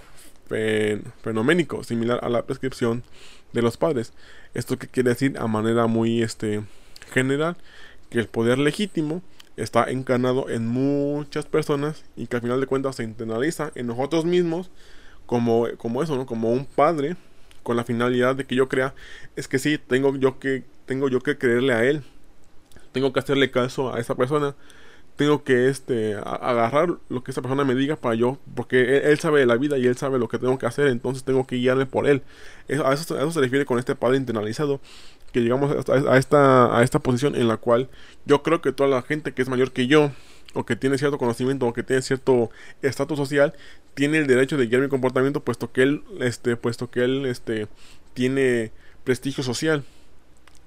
fenoménico, 1.22 1.84
similar 1.84 2.20
a 2.22 2.28
la 2.28 2.46
prescripción 2.46 3.02
de 3.52 3.62
los 3.62 3.76
padres. 3.76 4.12
Esto 4.54 4.78
que 4.78 4.88
quiere 4.88 5.10
decir 5.10 5.36
a 5.38 5.46
manera 5.46 5.86
muy 5.86 6.22
este, 6.22 6.62
general 7.12 7.56
que 8.10 8.18
el 8.18 8.28
poder 8.28 8.58
legítimo 8.58 9.22
está 9.56 9.90
encarnado 9.90 10.48
en 10.48 10.66
muchas 10.66 11.46
personas 11.46 12.04
y 12.16 12.26
que 12.26 12.36
al 12.36 12.42
final 12.42 12.60
de 12.60 12.66
cuentas 12.66 12.96
se 12.96 13.04
internaliza 13.04 13.72
en 13.74 13.88
nosotros 13.88 14.24
mismos 14.24 14.70
como, 15.26 15.66
como 15.76 16.02
eso, 16.02 16.16
¿no? 16.16 16.26
Como 16.26 16.50
un 16.52 16.64
padre 16.64 17.16
con 17.62 17.76
la 17.76 17.84
finalidad 17.84 18.36
de 18.36 18.44
que 18.44 18.54
yo 18.54 18.68
crea, 18.68 18.94
es 19.36 19.46
que 19.48 19.58
sí, 19.58 19.76
tengo 19.76 20.16
yo 20.16 20.38
que, 20.38 20.64
tengo 20.86 21.08
yo 21.08 21.20
que 21.20 21.36
creerle 21.36 21.74
a 21.74 21.84
él, 21.84 22.02
tengo 22.92 23.12
que 23.12 23.20
hacerle 23.20 23.50
caso 23.50 23.92
a 23.92 24.00
esa 24.00 24.14
persona, 24.14 24.54
tengo 25.18 25.42
que 25.42 25.68
este, 25.68 26.14
agarrar 26.14 26.94
lo 27.08 27.24
que 27.24 27.32
esa 27.32 27.42
persona 27.42 27.64
me 27.64 27.74
diga 27.74 27.96
para 27.96 28.14
yo, 28.14 28.38
porque 28.54 28.98
él, 28.98 29.18
sabe 29.18 29.44
la 29.46 29.56
vida 29.56 29.76
y 29.76 29.84
él 29.84 29.96
sabe 29.96 30.16
lo 30.16 30.28
que 30.28 30.38
tengo 30.38 30.56
que 30.58 30.66
hacer, 30.66 30.86
entonces 30.86 31.24
tengo 31.24 31.44
que 31.44 31.56
guiarme 31.56 31.86
por 31.86 32.08
él. 32.08 32.22
a, 32.68 32.92
eso, 32.92 33.18
eso 33.18 33.32
se 33.32 33.40
refiere 33.40 33.66
con 33.66 33.80
este 33.80 33.96
padre 33.96 34.16
internalizado, 34.16 34.80
que 35.32 35.40
llegamos 35.40 35.88
a, 35.88 36.16
esta, 36.16 36.78
a 36.78 36.84
esta 36.84 36.98
posición 37.00 37.34
en 37.34 37.48
la 37.48 37.56
cual 37.56 37.88
yo 38.26 38.44
creo 38.44 38.62
que 38.62 38.70
toda 38.70 38.88
la 38.88 39.02
gente 39.02 39.32
que 39.32 39.42
es 39.42 39.48
mayor 39.48 39.72
que 39.72 39.88
yo, 39.88 40.12
o 40.54 40.64
que 40.64 40.76
tiene 40.76 40.98
cierto 40.98 41.18
conocimiento 41.18 41.66
o 41.66 41.72
que 41.72 41.82
tiene 41.82 42.00
cierto 42.00 42.50
estatus 42.80 43.18
social 43.18 43.52
tiene 43.94 44.18
el 44.18 44.26
derecho 44.26 44.56
de 44.56 44.66
guiar 44.66 44.80
mi 44.80 44.88
comportamiento 44.88 45.40
puesto 45.40 45.72
que 45.72 45.82
él 45.82 46.02
este 46.20 46.56
puesto 46.56 46.90
que 46.90 47.04
él 47.04 47.26
este 47.26 47.68
tiene 48.14 48.72
prestigio 49.04 49.44
social 49.44 49.84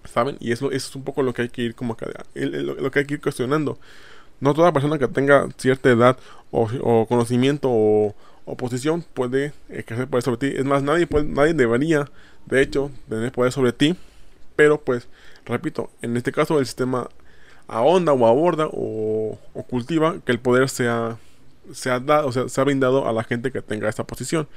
saben 0.05 0.37
y 0.39 0.51
eso, 0.51 0.71
eso 0.71 0.89
es 0.89 0.95
un 0.95 1.03
poco 1.03 1.23
lo 1.23 1.33
que 1.33 1.43
hay 1.43 1.49
que 1.49 1.63
ir 1.63 1.75
como 1.75 1.97
que, 1.97 2.05
lo, 2.35 2.91
que 2.91 2.99
hay 2.99 3.05
que 3.05 3.15
ir 3.15 3.21
cuestionando 3.21 3.79
no 4.41 4.53
toda 4.53 4.73
persona 4.73 4.99
que 4.99 5.07
tenga 5.07 5.47
cierta 5.57 5.89
edad 5.89 6.17
o, 6.51 7.05
conocimiento 7.07 7.69
o, 7.71 8.13
posición 8.57 9.01
puede 9.13 9.53
ejercer 9.69 10.09
poder 10.09 10.23
sobre 10.23 10.49
ti 10.49 10.57
es 10.57 10.65
más 10.65 10.83
nadie 10.83 11.07
puede, 11.07 11.23
nadie 11.23 11.53
debería 11.53 12.11
de 12.47 12.61
hecho 12.61 12.91
tener 13.07 13.31
poder 13.31 13.53
sobre 13.53 13.71
ti 13.71 13.95
pero 14.57 14.81
pues 14.81 15.07
repito 15.45 15.89
en 16.01 16.17
este 16.17 16.33
caso 16.33 16.59
el 16.59 16.65
sistema 16.65 17.07
ahonda 17.71 18.11
o 18.11 18.27
aborda 18.27 18.67
o, 18.71 19.39
cultiva 19.69 20.17
que 20.25 20.31
el 20.33 20.39
poder 20.39 20.69
sea, 20.69 21.17
sea 21.73 21.99
dado, 21.99 22.27
o 22.27 22.31
sea, 22.31 22.49
sea 22.49 22.65
brindado 22.65 23.07
a 23.07 23.13
la 23.13 23.23
gente 23.23 23.51
que 23.51 23.61
tenga 23.61 23.89
esta 23.89 24.03
posición. 24.03 24.47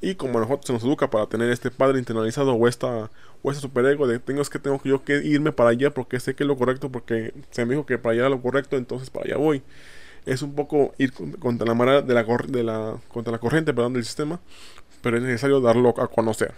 Y 0.00 0.16
como 0.16 0.38
a 0.38 0.42
nosotros 0.42 0.66
se 0.66 0.72
nos 0.72 0.82
educa 0.82 1.10
para 1.10 1.26
tener 1.26 1.50
este 1.50 1.70
padre 1.70 1.98
internalizado 1.98 2.54
o 2.54 2.66
esta 2.66 3.10
o 3.44 3.50
este 3.50 3.60
superego 3.60 4.06
de 4.06 4.18
tengo 4.18 4.42
que 4.42 4.58
tengo 4.58 4.80
yo 4.84 5.04
que 5.04 5.18
irme 5.18 5.52
para 5.52 5.70
allá 5.70 5.90
porque 5.90 6.18
sé 6.18 6.34
que 6.34 6.44
es 6.44 6.48
lo 6.48 6.56
correcto, 6.56 6.90
porque 6.90 7.34
se 7.50 7.66
me 7.66 7.74
dijo 7.74 7.84
que 7.84 7.98
para 7.98 8.14
allá 8.14 8.20
era 8.22 8.30
lo 8.30 8.40
correcto, 8.40 8.78
entonces 8.78 9.10
para 9.10 9.26
allá 9.26 9.36
voy. 9.36 9.62
Es 10.24 10.40
un 10.40 10.54
poco 10.54 10.94
ir 10.96 11.12
contra 11.38 11.66
la 11.66 11.74
manera 11.74 12.00
de 12.00 12.14
la, 12.14 12.24
de 12.24 12.64
la 12.64 12.96
contra 13.08 13.32
la 13.32 13.38
corriente, 13.38 13.74
perdón, 13.74 13.92
del 13.92 14.04
sistema, 14.04 14.40
pero 15.02 15.18
es 15.18 15.22
necesario 15.22 15.60
darlo 15.60 15.90
a 16.00 16.08
conocer. 16.08 16.54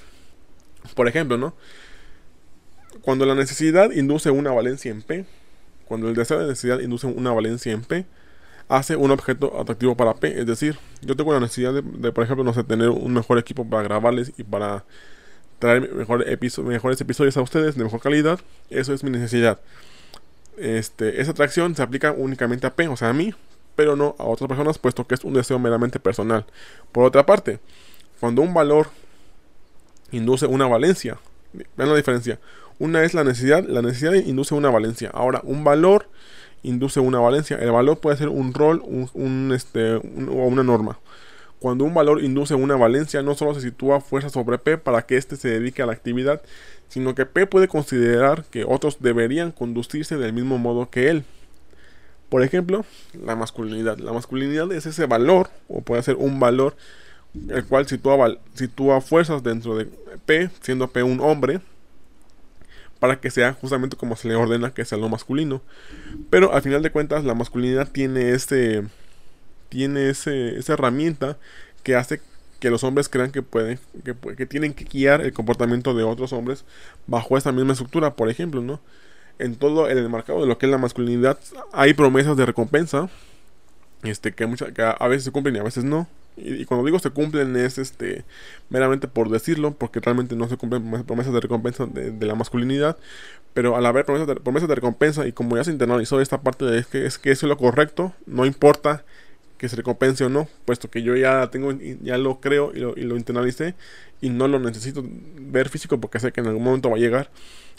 Por 0.95 1.09
ejemplo, 1.09 1.37
¿no? 1.37 1.55
Cuando 3.03 3.27
la 3.27 3.35
necesidad 3.35 3.91
induce 3.91 4.31
una 4.31 4.53
valencia 4.53 4.93
en 4.93 5.03
P, 5.03 5.27
cuando 5.87 6.09
el 6.09 6.15
deseo 6.15 6.39
de 6.39 6.47
necesidad 6.47 6.79
induce 6.79 7.09
una 7.09 7.33
valencia 7.33 7.73
en 7.73 7.83
P, 7.83 8.07
hace 8.69 8.95
un 8.95 9.11
objeto 9.11 9.61
atractivo 9.61 9.97
para 9.97 10.15
P. 10.15 10.39
Es 10.39 10.47
decir, 10.47 10.79
yo 11.03 11.17
tengo 11.17 11.33
la 11.33 11.41
necesidad 11.41 11.75
de, 11.75 12.13
por 12.13 12.23
ejemplo, 12.23 12.45
no 12.45 12.55
sé, 12.55 12.63
tener 12.63 12.91
un 12.91 13.13
mejor 13.13 13.39
equipo 13.39 13.69
para 13.69 13.83
grabarles 13.83 14.33
y 14.37 14.45
para 14.45 14.85
traer 15.59 15.93
mejor 15.93 16.25
mejores 16.65 17.01
episodios 17.01 17.37
a 17.37 17.43
ustedes 17.43 17.77
de 17.77 17.85
mejor 17.85 18.01
calidad. 18.01 18.41
Eso 18.71 18.93
es 18.93 19.03
mi 19.05 19.11
necesidad. 19.11 19.61
Este, 20.57 21.21
esa 21.21 21.33
atracción 21.33 21.75
se 21.75 21.83
aplica 21.83 22.13
únicamente 22.13 22.67
a 22.67 22.75
P, 22.75 22.89
o 22.89 22.97
sea, 22.97 23.11
a 23.11 23.13
mí, 23.13 23.35
pero 23.75 23.95
no 23.95 24.17
a 24.19 24.25
otras 24.25 24.49
personas, 24.49 24.79
puesto 24.79 25.07
que 25.07 25.15
es 25.15 25.25
un 25.25 25.35
deseo 25.35 25.59
meramente 25.59 26.01
personal. 26.01 26.47
Por 26.93 27.05
otra 27.05 27.27
parte, 27.27 27.59
cuando 28.21 28.43
un 28.43 28.55
valor 28.55 28.89
induce 30.11 30.47
una 30.47 30.67
valencia, 30.67 31.19
vean 31.53 31.91
la 31.91 31.97
diferencia. 31.97 32.39
Una 32.79 33.05
es 33.05 33.15
la 33.15 33.25
necesidad, 33.25 33.65
la 33.67 33.83
necesidad 33.83 34.15
induce 34.15 34.55
una 34.55 34.71
valencia. 34.71 35.11
Ahora, 35.13 35.41
un 35.45 35.65
valor 35.65 36.09
induce 36.63 37.01
una 37.01 37.19
valencia. 37.19 37.57
El 37.59 37.71
valor 37.71 37.99
puede 37.99 38.17
ser 38.17 38.29
un 38.29 38.53
rol 38.53 38.83
un, 38.85 39.53
este, 39.55 39.95
o 39.95 40.01
una 40.01 40.63
norma. 40.63 40.99
Cuando 41.61 41.85
un 41.85 41.95
valor 41.95 42.23
induce 42.23 42.55
una 42.55 42.77
valencia, 42.77 43.23
no 43.23 43.35
solo 43.35 43.55
se 43.55 43.63
sitúa 43.63 44.01
fuerza 44.01 44.29
sobre 44.29 44.59
P 44.59 44.79
para 44.79 45.03
que 45.03 45.17
éste 45.17 45.37
se 45.37 45.49
dedique 45.49 45.83
a 45.83 45.87
la 45.87 45.93
actividad, 45.93 46.43
sino 46.89 47.15
que 47.15 47.27
P 47.27 47.47
puede 47.47 47.69
considerar 47.69 48.45
que 48.51 48.65
otros 48.65 48.99
deberían 49.01 49.53
conducirse 49.53 50.17
del 50.17 50.33
mismo 50.33 50.59
modo 50.59 50.91
que 50.91 51.09
él. 51.09 51.25
Por 52.29 52.43
ejemplo, 52.43 52.85
la 53.15 53.37
masculinidad. 53.37 53.99
La 53.99 54.13
masculinidad 54.13 54.71
es 54.73 54.87
ese 54.87 55.07
valor, 55.07 55.49
o 55.69 55.81
puede 55.81 56.03
ser 56.03 56.17
un 56.17 56.41
valor, 56.41 56.77
el 57.49 57.65
cual 57.67 57.87
sitúa, 57.87 58.39
sitúa 58.55 59.01
fuerzas 59.01 59.43
dentro 59.43 59.77
de 59.77 59.87
P, 60.27 60.51
siendo 60.61 60.89
P 60.89 61.03
un 61.03 61.21
hombre, 61.21 61.61
para 62.99 63.21
que 63.21 63.31
sea 63.31 63.53
justamente 63.53 63.97
como 63.97 64.17
se 64.17 64.29
le 64.29 64.35
ordena 64.35 64.73
que 64.73 64.85
sea 64.85 64.99
lo 64.99 65.09
masculino. 65.09 65.63
Pero 66.31 66.53
al 66.53 66.63
final 66.63 66.83
de 66.83 66.91
cuentas, 66.91 67.25
la 67.25 67.35
masculinidad 67.35 67.91
tiene 67.91 68.31
ese. 68.31 68.85
Tiene 69.69 70.11
ese, 70.11 70.59
esa 70.59 70.75
herramienta 70.75 71.37
que 71.83 71.97
hace 71.97 72.21
que 72.61 72.71
los 72.71 72.85
hombres 72.85 73.09
crean 73.09 73.31
que 73.31 73.43
pueden, 73.43 73.79
que, 74.05 74.15
que, 74.35 74.47
tienen 74.47 74.73
que 74.73 74.85
guiar 74.85 75.21
el 75.21 75.33
comportamiento 75.33 75.95
de 75.95 76.05
otros 76.05 76.33
hombres 76.33 76.65
bajo 77.07 77.37
esa 77.37 77.53
misma 77.53 77.73
estructura, 77.73 78.15
por 78.15 78.31
ejemplo, 78.31 78.63
¿no? 78.63 78.81
En 79.39 79.57
todo 79.57 79.89
el 79.89 80.09
marcado 80.09 80.41
de 80.41 80.47
lo 80.47 80.57
que 80.57 80.67
es 80.67 80.73
la 80.73 80.79
masculinidad 80.79 81.39
hay 81.73 81.93
promesas 81.93 82.37
de 82.37 82.47
recompensa, 82.47 83.11
este, 84.03 84.33
que, 84.33 84.47
muchas, 84.47 84.73
que 84.73 84.83
a 84.83 85.09
veces 85.09 85.25
se 85.25 85.33
cumplen 85.33 85.57
y 85.57 85.59
a 85.59 85.63
veces 85.63 85.85
no. 85.85 86.09
Y, 86.37 86.67
cuando 86.67 86.85
digo 86.85 86.99
se 86.99 87.11
cumplen 87.11 87.57
es 87.57 87.79
este 87.79 88.25
meramente 88.69 89.09
por 89.09 89.31
decirlo, 89.31 89.73
porque 89.73 90.01
realmente 90.01 90.37
no 90.37 90.49
se 90.49 90.57
cumplen 90.57 91.05
promesas 91.05 91.33
de 91.33 91.41
recompensa 91.41 91.87
de, 91.87 92.27
la 92.27 92.35
masculinidad, 92.35 92.99
pero 93.55 93.77
al 93.77 93.87
haber 93.87 94.05
promesas 94.05 94.29
de, 94.29 94.37
promesas 94.37 94.69
de 94.69 94.75
recompensa 94.75 95.27
y 95.27 95.33
como 95.33 95.57
ya 95.57 95.65
se 95.65 95.71
internalizó 95.71 96.21
esta 96.21 96.43
parte 96.43 96.67
de 96.67 96.85
que 96.85 97.07
es 97.07 97.19
que 97.19 97.31
eso 97.31 97.47
es 97.47 97.49
lo 97.49 97.57
correcto, 97.57 98.13
no 98.27 98.45
importa 98.45 99.05
que 99.59 99.69
se 99.69 99.77
recompense 99.77 100.25
o 100.25 100.29
no, 100.29 100.49
puesto 100.65 100.91
que 100.91 101.03
yo 101.03 101.17
ya 101.17 101.51
tengo, 101.51 101.73
ya 102.03 102.19
lo 102.19 102.41
creo 102.41 102.73
y 102.75 102.81
lo, 102.81 102.97
y 102.97 103.03
internalicé 103.19 103.75
y 104.21 104.31
no 104.31 104.49
lo 104.49 104.59
necesito 104.59 105.05
ver 105.41 105.69
físico 105.69 105.99
porque 106.01 106.21
sé 106.21 106.33
que 106.33 106.41
en 106.41 106.47
algún 106.47 106.65
momento 106.65 106.91
va 106.91 106.97
a 106.97 107.01
llegar. 107.01 107.31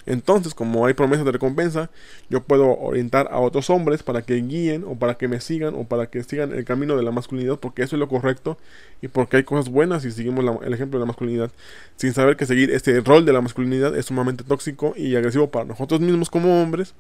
Entonces, 0.06 0.54
como 0.54 0.86
hay 0.86 0.94
promesas 0.94 1.26
de 1.26 1.34
recompensa, 1.34 1.90
yo 2.30 2.42
puedo 2.42 2.78
orientar 2.80 3.28
a 3.30 3.40
otros 3.40 3.70
hombres 3.70 4.04
para 4.04 4.22
que 4.22 4.36
guíen 4.36 4.86
o 4.88 4.96
para 4.96 5.16
que 5.16 5.28
me 5.28 5.42
sigan 5.42 5.76
o 5.76 5.84
para 5.84 6.10
que 6.10 6.24
sigan 6.24 6.54
el 6.54 6.64
camino 6.64 6.96
de 6.96 7.04
la 7.04 7.12
masculinidad 7.12 7.60
porque 7.60 7.84
eso 7.84 7.98
es 7.98 8.00
lo 8.00 8.08
correcto 8.08 8.58
y 9.02 9.10
porque 9.10 9.38
hay 9.38 9.44
cosas 9.44 9.70
buenas 9.70 10.04
si 10.04 10.12
seguimos 10.12 10.46
el 10.64 10.74
ejemplo 10.74 10.98
de 10.98 11.04
la 11.04 11.08
masculinidad 11.08 11.52
sin 11.98 12.14
saber 12.14 12.38
que 12.38 12.46
seguir 12.46 12.72
este 12.72 13.02
rol 13.02 13.26
de 13.26 13.34
la 13.34 13.42
masculinidad 13.42 13.98
es 13.98 14.06
sumamente 14.06 14.46
tóxico 14.46 14.94
y 14.96 15.14
agresivo 15.18 15.52
para 15.52 15.66
nosotros 15.66 16.00
mismos 16.00 16.30
como 16.30 16.62
hombres. 16.62 16.94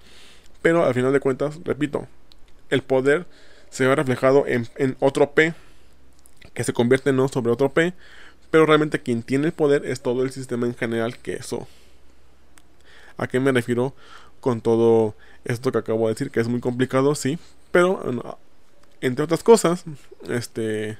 Pero 0.62 0.86
al 0.86 0.94
final 0.94 1.14
de 1.14 1.22
cuentas, 1.22 1.60
repito, 1.64 2.08
el 2.70 2.82
poder 2.82 3.26
se 3.70 3.88
ve 3.88 3.96
reflejado 3.96 4.46
en, 4.48 4.68
otro 5.00 5.32
P 5.32 5.54
que 6.54 6.64
se 6.64 6.74
convierte 6.74 7.12
en 7.12 7.18
no 7.18 7.28
sobre 7.28 7.52
otro 7.52 7.70
P, 7.70 7.94
pero 8.52 8.66
realmente 8.66 9.02
quien 9.02 9.24
tiene 9.24 9.48
el 9.48 9.54
poder 9.54 9.86
es 9.86 10.02
todo 10.02 10.24
el 10.24 10.32
sistema 10.32 10.66
en 10.66 10.76
general 10.76 11.18
que 11.18 11.34
eso 11.34 11.68
¿A 13.18 13.28
qué 13.28 13.40
me 13.40 13.52
refiero 13.52 13.96
con 14.40 14.62
todo 14.62 15.16
esto 15.44 15.72
que 15.72 15.80
acabo 15.80 16.08
de 16.08 16.14
decir? 16.14 16.30
Que 16.30 16.40
es 16.40 16.48
muy 16.48 16.60
complicado, 16.60 17.16
sí. 17.16 17.40
Pero, 17.72 18.38
entre 19.02 19.26
otras 19.26 19.44
cosas, 19.44 19.84
este... 20.30 20.98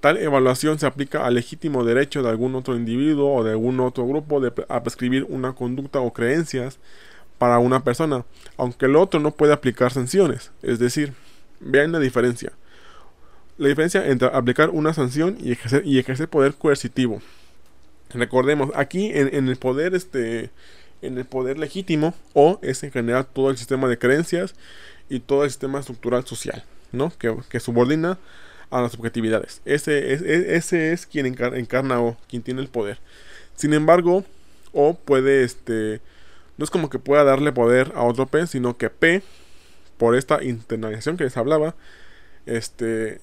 Tal 0.00 0.18
evaluación 0.18 0.80
se 0.80 0.86
aplica 0.86 1.24
al 1.24 1.34
legítimo 1.34 1.84
derecho 1.84 2.24
de 2.24 2.28
algún 2.28 2.56
otro 2.56 2.74
individuo 2.74 3.36
o 3.36 3.44
de 3.44 3.52
algún 3.52 3.78
otro 3.78 4.04
grupo 4.04 4.40
de, 4.40 4.52
a 4.68 4.82
prescribir 4.82 5.24
una 5.28 5.52
conducta 5.52 6.00
o 6.00 6.12
creencias 6.12 6.80
para 7.38 7.60
una 7.60 7.84
persona, 7.84 8.24
aunque 8.56 8.86
el 8.86 8.96
otro 8.96 9.20
no 9.20 9.30
puede 9.30 9.52
aplicar 9.52 9.92
sanciones. 9.92 10.50
Es 10.60 10.80
decir, 10.80 11.14
vean 11.62 11.92
la 11.92 11.98
diferencia. 11.98 12.52
La 13.58 13.68
diferencia 13.68 14.06
entre 14.06 14.28
aplicar 14.28 14.70
una 14.70 14.94
sanción 14.94 15.36
y 15.40 15.52
ejercer, 15.52 15.86
y 15.86 15.98
ejercer 15.98 16.28
poder 16.28 16.54
coercitivo. 16.54 17.22
Recordemos, 18.12 18.70
aquí 18.74 19.10
en, 19.12 19.34
en 19.34 19.48
el 19.48 19.56
poder 19.56 19.94
este, 19.94 20.50
en 21.02 21.18
el 21.18 21.24
poder 21.24 21.58
legítimo 21.58 22.14
o 22.32 22.58
es 22.62 22.82
en 22.82 22.92
general 22.92 23.26
todo 23.26 23.50
el 23.50 23.58
sistema 23.58 23.88
de 23.88 23.98
creencias 23.98 24.54
y 25.10 25.20
todo 25.20 25.44
el 25.44 25.50
sistema 25.50 25.80
estructural 25.80 26.24
social, 26.24 26.64
¿no? 26.92 27.12
Que, 27.18 27.60
subordina 27.60 28.18
a 28.70 28.80
las 28.80 28.92
subjetividades. 28.92 29.60
Ese 29.64 30.14
es, 30.14 30.22
e, 30.22 30.56
ese 30.56 30.92
es 30.92 31.06
quien 31.06 31.26
encarna 31.26 32.00
o 32.00 32.16
quien 32.28 32.42
tiene 32.42 32.62
el 32.62 32.68
poder. 32.68 32.98
Sin 33.56 33.74
embargo, 33.74 34.24
O 34.74 34.94
puede, 34.94 35.44
este, 35.44 36.00
no 36.56 36.64
es 36.64 36.70
como 36.70 36.88
que 36.88 36.98
pueda 36.98 37.24
darle 37.24 37.52
poder 37.52 37.92
a 37.94 38.04
otro 38.04 38.26
P, 38.26 38.46
sino 38.46 38.78
que 38.78 38.88
P, 38.88 39.22
por 40.02 40.16
esta 40.16 40.42
internalización 40.42 41.16
que 41.16 41.22
les 41.22 41.36
hablaba, 41.36 41.76
este, 42.44 43.20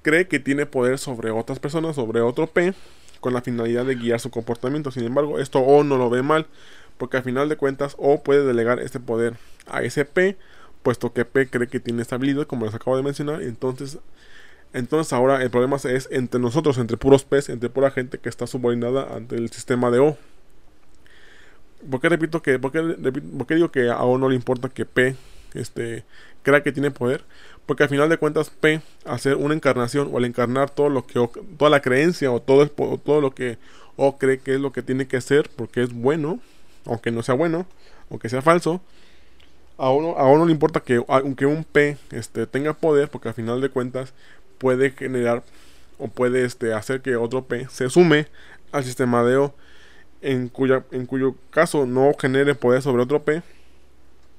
cree 0.00 0.28
que 0.28 0.40
tiene 0.40 0.64
poder 0.64 0.98
sobre 0.98 1.30
otras 1.30 1.58
personas, 1.58 1.94
sobre 1.96 2.22
otro 2.22 2.46
P, 2.46 2.72
con 3.20 3.34
la 3.34 3.42
finalidad 3.42 3.84
de 3.84 3.96
guiar 3.96 4.18
su 4.18 4.30
comportamiento. 4.30 4.90
Sin 4.90 5.04
embargo, 5.04 5.38
esto 5.38 5.58
O 5.58 5.84
no 5.84 5.98
lo 5.98 6.08
ve 6.08 6.22
mal, 6.22 6.46
porque 6.96 7.18
al 7.18 7.22
final 7.22 7.50
de 7.50 7.56
cuentas 7.56 7.96
O 7.98 8.22
puede 8.22 8.46
delegar 8.46 8.80
este 8.80 8.98
poder 8.98 9.34
a 9.66 9.82
ese 9.82 10.06
P, 10.06 10.38
puesto 10.82 11.12
que 11.12 11.26
P 11.26 11.50
cree 11.50 11.68
que 11.68 11.80
tiene 11.80 12.00
estabilidad, 12.00 12.46
como 12.46 12.64
les 12.64 12.74
acabo 12.74 12.96
de 12.96 13.02
mencionar, 13.02 13.42
entonces 13.42 13.98
entonces 14.72 15.12
ahora 15.12 15.42
el 15.42 15.50
problema 15.50 15.76
es 15.84 16.08
entre 16.10 16.40
nosotros, 16.40 16.78
entre 16.78 16.96
puros 16.96 17.24
P, 17.24 17.40
entre 17.48 17.68
pura 17.68 17.90
gente 17.90 18.16
que 18.16 18.30
está 18.30 18.46
subordinada 18.46 19.14
ante 19.14 19.36
el 19.36 19.50
sistema 19.50 19.90
de 19.90 19.98
O. 19.98 20.16
¿Por 21.90 22.00
qué 22.00 22.08
repito 22.08 22.40
que, 22.40 22.58
por 22.58 22.72
qué, 22.72 23.54
digo 23.54 23.70
que 23.70 23.90
a 23.90 24.02
O 24.02 24.16
no 24.16 24.30
le 24.30 24.34
importa 24.34 24.70
que 24.70 24.86
P 24.86 25.14
este, 25.54 26.04
crea 26.42 26.62
que 26.62 26.72
tiene 26.72 26.90
poder? 26.90 27.24
Porque 27.66 27.84
al 27.84 27.88
final 27.88 28.08
de 28.08 28.18
cuentas 28.18 28.50
P, 28.50 28.80
hacer 29.04 29.36
una 29.36 29.54
encarnación 29.54 30.10
o 30.12 30.18
al 30.18 30.24
encarnar 30.24 30.70
todo 30.70 30.88
lo 30.88 31.06
que 31.06 31.28
toda 31.58 31.70
la 31.70 31.80
creencia 31.80 32.30
o 32.32 32.40
todo, 32.40 32.68
todo 32.68 33.20
lo 33.20 33.34
que 33.34 33.58
O 33.96 34.18
cree 34.18 34.38
que 34.38 34.54
es 34.54 34.60
lo 34.60 34.72
que 34.72 34.82
tiene 34.82 35.06
que 35.06 35.20
ser 35.20 35.50
porque 35.54 35.82
es 35.82 35.92
bueno, 35.92 36.40
aunque 36.86 37.10
no 37.10 37.22
sea 37.22 37.34
bueno, 37.34 37.66
aunque 38.10 38.28
sea 38.28 38.42
falso, 38.42 38.80
a 39.78 39.90
uno, 39.90 40.16
a 40.16 40.26
uno 40.28 40.46
le 40.46 40.52
importa 40.52 40.80
que 40.80 41.04
aunque 41.08 41.46
un 41.46 41.64
P 41.64 41.96
este, 42.10 42.46
tenga 42.46 42.72
poder, 42.72 43.08
porque 43.08 43.28
al 43.28 43.34
final 43.34 43.60
de 43.60 43.68
cuentas 43.68 44.14
puede 44.58 44.90
generar 44.92 45.42
o 45.98 46.08
puede 46.08 46.44
este, 46.44 46.72
hacer 46.72 47.00
que 47.02 47.16
otro 47.16 47.44
P 47.44 47.68
se 47.68 47.88
sume 47.90 48.26
al 48.70 48.84
sistema 48.84 49.22
de 49.24 49.36
O, 49.36 49.54
en, 50.20 50.48
cuya, 50.48 50.84
en 50.92 51.06
cuyo 51.06 51.34
caso 51.50 51.86
no 51.86 52.12
genere 52.18 52.54
poder 52.54 52.82
sobre 52.82 53.02
otro 53.02 53.22
P. 53.22 53.42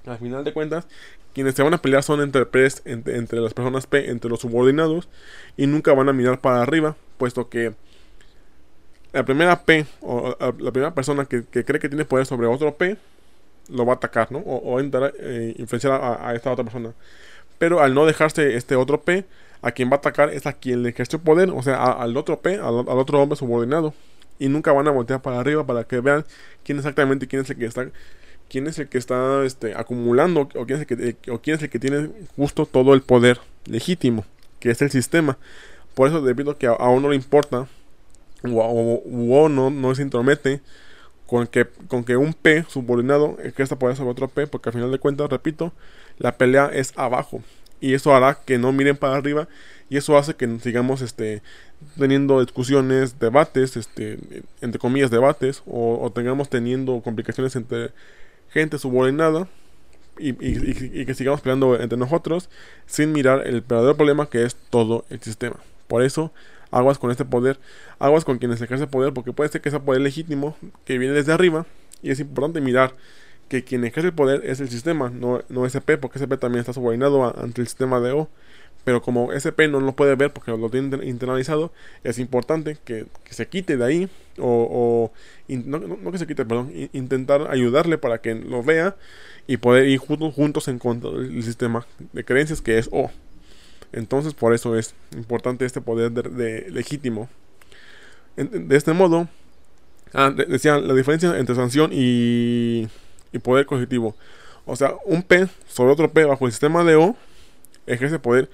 Al 0.05 0.17
final 0.17 0.43
de 0.43 0.53
cuentas, 0.53 0.87
quienes 1.33 1.55
se 1.55 1.63
van 1.63 1.73
a 1.73 1.77
pelear 1.77 2.03
son 2.03 2.21
entre, 2.21 2.45
entre, 2.85 3.17
entre 3.17 3.39
las 3.39 3.53
personas 3.53 3.87
P, 3.87 4.09
entre 4.09 4.29
los 4.29 4.41
subordinados, 4.41 5.07
y 5.57 5.67
nunca 5.67 5.93
van 5.93 6.09
a 6.09 6.13
mirar 6.13 6.39
para 6.39 6.61
arriba, 6.61 6.95
puesto 7.17 7.49
que 7.49 7.73
la 9.13 9.23
primera 9.23 9.63
P, 9.63 9.85
o 10.01 10.35
la 10.39 10.71
primera 10.71 10.93
persona 10.93 11.25
que, 11.25 11.43
cree 11.43 11.79
que 11.79 11.87
tiene 11.87 12.03
poder 12.03 12.25
sobre 12.25 12.47
otro 12.47 12.75
P, 12.75 12.97
lo 13.69 13.85
va 13.85 13.93
a 13.93 13.95
atacar, 13.95 14.31
¿no? 14.31 14.39
O, 14.39 14.73
o 14.73 14.79
intentar 14.79 15.13
eh, 15.19 15.55
influenciar 15.57 15.93
a, 15.93 16.33
esta 16.35 16.51
otra 16.51 16.65
persona. 16.65 16.93
Pero 17.59 17.79
al 17.79 17.93
no 17.93 18.05
dejarse 18.05 18.55
este 18.55 18.75
otro 18.75 19.01
P, 19.01 19.25
a 19.61 19.71
quien 19.71 19.89
va 19.89 19.93
a 19.93 19.97
atacar 19.97 20.29
es 20.31 20.45
a 20.47 20.53
quien 20.53 20.83
le 20.83 20.89
ejerció 20.89 21.19
poder, 21.19 21.49
o 21.51 21.61
sea, 21.61 21.81
al 21.83 22.17
otro 22.17 22.41
P, 22.41 22.55
al, 22.55 22.75
otro 22.87 23.21
hombre 23.21 23.37
subordinado. 23.37 23.93
Y 24.39 24.49
nunca 24.49 24.73
van 24.73 24.87
a 24.87 24.91
voltear 24.91 25.21
para 25.21 25.39
arriba 25.39 25.65
para 25.65 25.85
que 25.85 25.99
vean 26.01 26.25
quién 26.63 26.79
exactamente 26.79 27.27
quién 27.27 27.43
es 27.43 27.49
el 27.51 27.57
que 27.57 27.65
está 27.65 27.85
quién 28.49 28.67
es 28.67 28.79
el 28.79 28.88
que 28.88 28.97
está 28.97 29.43
este, 29.45 29.73
acumulando 29.75 30.41
o 30.41 30.65
quién, 30.65 30.79
es 30.79 30.89
el 30.89 31.15
que, 31.15 31.32
o 31.32 31.41
quién 31.41 31.58
es 31.58 31.63
el 31.63 31.69
que 31.69 31.79
tiene 31.79 32.10
justo 32.36 32.65
todo 32.65 32.93
el 32.93 33.01
poder 33.01 33.39
legítimo, 33.65 34.25
que 34.60 34.71
es 34.71 34.82
el 34.82 34.91
sistema. 34.91 35.38
Por 35.93 36.08
eso 36.08 36.21
debido 36.21 36.51
a 36.51 36.58
que 36.58 36.67
a, 36.67 36.89
uno 36.89 37.10
le 37.10 37.15
importa 37.15 37.67
o, 38.43 39.49
no, 39.49 39.69
no 39.69 39.95
se 39.95 40.01
intromete 40.01 40.62
con 41.27 41.47
que, 41.47 41.65
con 41.88 42.03
que 42.03 42.17
un 42.17 42.34
P 42.34 42.65
subordinado 42.67 43.38
ejerza 43.41 43.79
poder 43.79 43.95
sobre 43.95 44.12
otro 44.12 44.27
P, 44.27 44.47
porque 44.47 44.69
al 44.69 44.73
final 44.73 44.91
de 44.91 44.99
cuentas, 44.99 45.29
repito, 45.29 45.73
la 46.17 46.38
pelea 46.38 46.69
es 46.73 46.93
abajo. 46.95 47.41
Y 47.79 47.93
eso 47.93 48.15
hará 48.15 48.39
que 48.45 48.58
no 48.58 48.71
miren 48.71 48.95
para 48.95 49.15
arriba. 49.15 49.47
Y 49.89 49.97
eso 49.97 50.17
hace 50.17 50.36
que 50.36 50.47
sigamos 50.60 51.01
este, 51.01 51.41
teniendo 51.97 52.39
discusiones, 52.39 53.19
debates, 53.19 53.77
este, 53.77 54.19
entre 54.62 54.79
comillas, 54.79 55.12
debates, 55.12 55.62
o, 55.65 56.12
tengamos 56.13 56.49
teniendo 56.49 57.01
complicaciones 57.01 57.56
entre 57.56 57.91
gente 58.53 58.77
subordinada. 58.77 59.47
Y, 60.19 60.29
y, 60.29 61.05
que 61.07 61.15
sigamos 61.15 61.41
peleando 61.41 61.75
entre 61.81 61.97
nosotros 61.97 62.47
sin 62.85 63.11
mirar 63.11 63.47
el 63.47 63.61
verdadero 63.61 63.97
problema 63.97 64.29
que 64.29 64.43
es 64.43 64.55
todo 64.69 65.05
el 65.09 65.19
sistema. 65.21 65.55
Por 65.87 66.03
eso 66.03 66.31
aguas 66.69 66.99
con 66.99 67.09
este 67.09 67.25
poder, 67.25 67.59
aguas 67.97 68.23
con 68.23 68.37
quienes 68.37 68.61
ejercen 68.61 68.87
poder, 68.89 69.11
porque 69.13 69.33
puede 69.33 69.49
ser 69.49 69.61
que 69.61 69.71
sea 69.71 69.79
poder 69.79 70.01
legítimo 70.01 70.55
que 70.85 70.99
viene 70.99 71.15
desde 71.15 71.33
arriba, 71.33 71.65
y 72.03 72.11
es 72.11 72.19
importante 72.19 72.61
mirar 72.61 72.93
que 73.47 73.63
quien 73.63 73.85
ejerce 73.85 74.07
el 74.07 74.13
poder 74.13 74.41
es 74.45 74.59
el 74.59 74.69
sistema, 74.69 75.09
no, 75.09 75.41
no 75.49 75.65
SP, 75.69 75.97
porque 75.97 76.17
SP 76.17 76.37
también 76.37 76.61
está 76.61 76.73
subordinado 76.73 77.39
ante 77.39 77.61
el 77.61 77.67
sistema 77.67 77.99
de 77.99 78.11
O. 78.11 78.29
Pero 78.84 79.02
como 79.02 79.32
SP 79.32 79.67
no 79.69 79.80
lo 79.80 79.96
puede 79.96 80.15
ver 80.15 80.34
porque 80.34 80.52
lo 80.52 80.69
tiene 80.69 81.06
internalizado, 81.06 81.72
es 82.04 82.19
importante 82.19 82.78
que, 82.84 83.06
se 83.30 83.48
quite 83.48 83.78
de 83.78 83.86
ahí, 83.86 84.10
o, 84.38 85.12
no, 85.48 86.12
que 86.12 86.17
se 86.17 86.28
quite, 86.28 86.46
perdón, 86.46 86.72
intentar 86.91 87.50
ayudarle 87.50 87.98
para 87.98 88.19
que 88.19 88.36
lo 88.36 88.62
vea 88.62 88.96
y 89.48 89.58
poder 89.58 89.88
ir 89.88 90.00
juntos, 90.00 90.34
juntos 90.34 90.67
en 90.67 90.80
contra 90.80 91.12
del 91.12 91.43
sistema 91.43 91.86
de 92.12 92.26
creencias 92.26 92.62
que 92.62 92.78
es 92.78 92.89
O. 92.91 93.10
Entonces 93.93 94.34
por 94.34 94.54
eso 94.54 94.76
es 94.78 94.96
importante 95.15 95.65
este 95.65 95.80
poder 95.80 96.12
de, 96.12 96.69
legítimo. 96.69 97.30
de 98.36 98.76
este 98.76 98.91
modo, 98.91 99.30
ah, 100.13 100.30
decía 100.32 100.78
la 100.78 100.93
diferencia 100.93 101.38
entre 101.38 101.56
sanción 101.56 101.91
y, 101.93 102.89
y 103.32 103.39
poder 103.39 103.65
cognitivo. 103.65 104.15
O 104.65 104.76
sea, 104.76 104.96
un 105.06 105.24
P 105.24 105.48
sobre 105.67 105.93
otro 105.93 106.12
P 106.12 106.26
bajo 106.26 106.46
el 106.46 106.52
sistema 106.52 106.84
de 106.84 106.96
O 106.96 107.15
ejerce 107.86 108.19
poder 108.19 108.50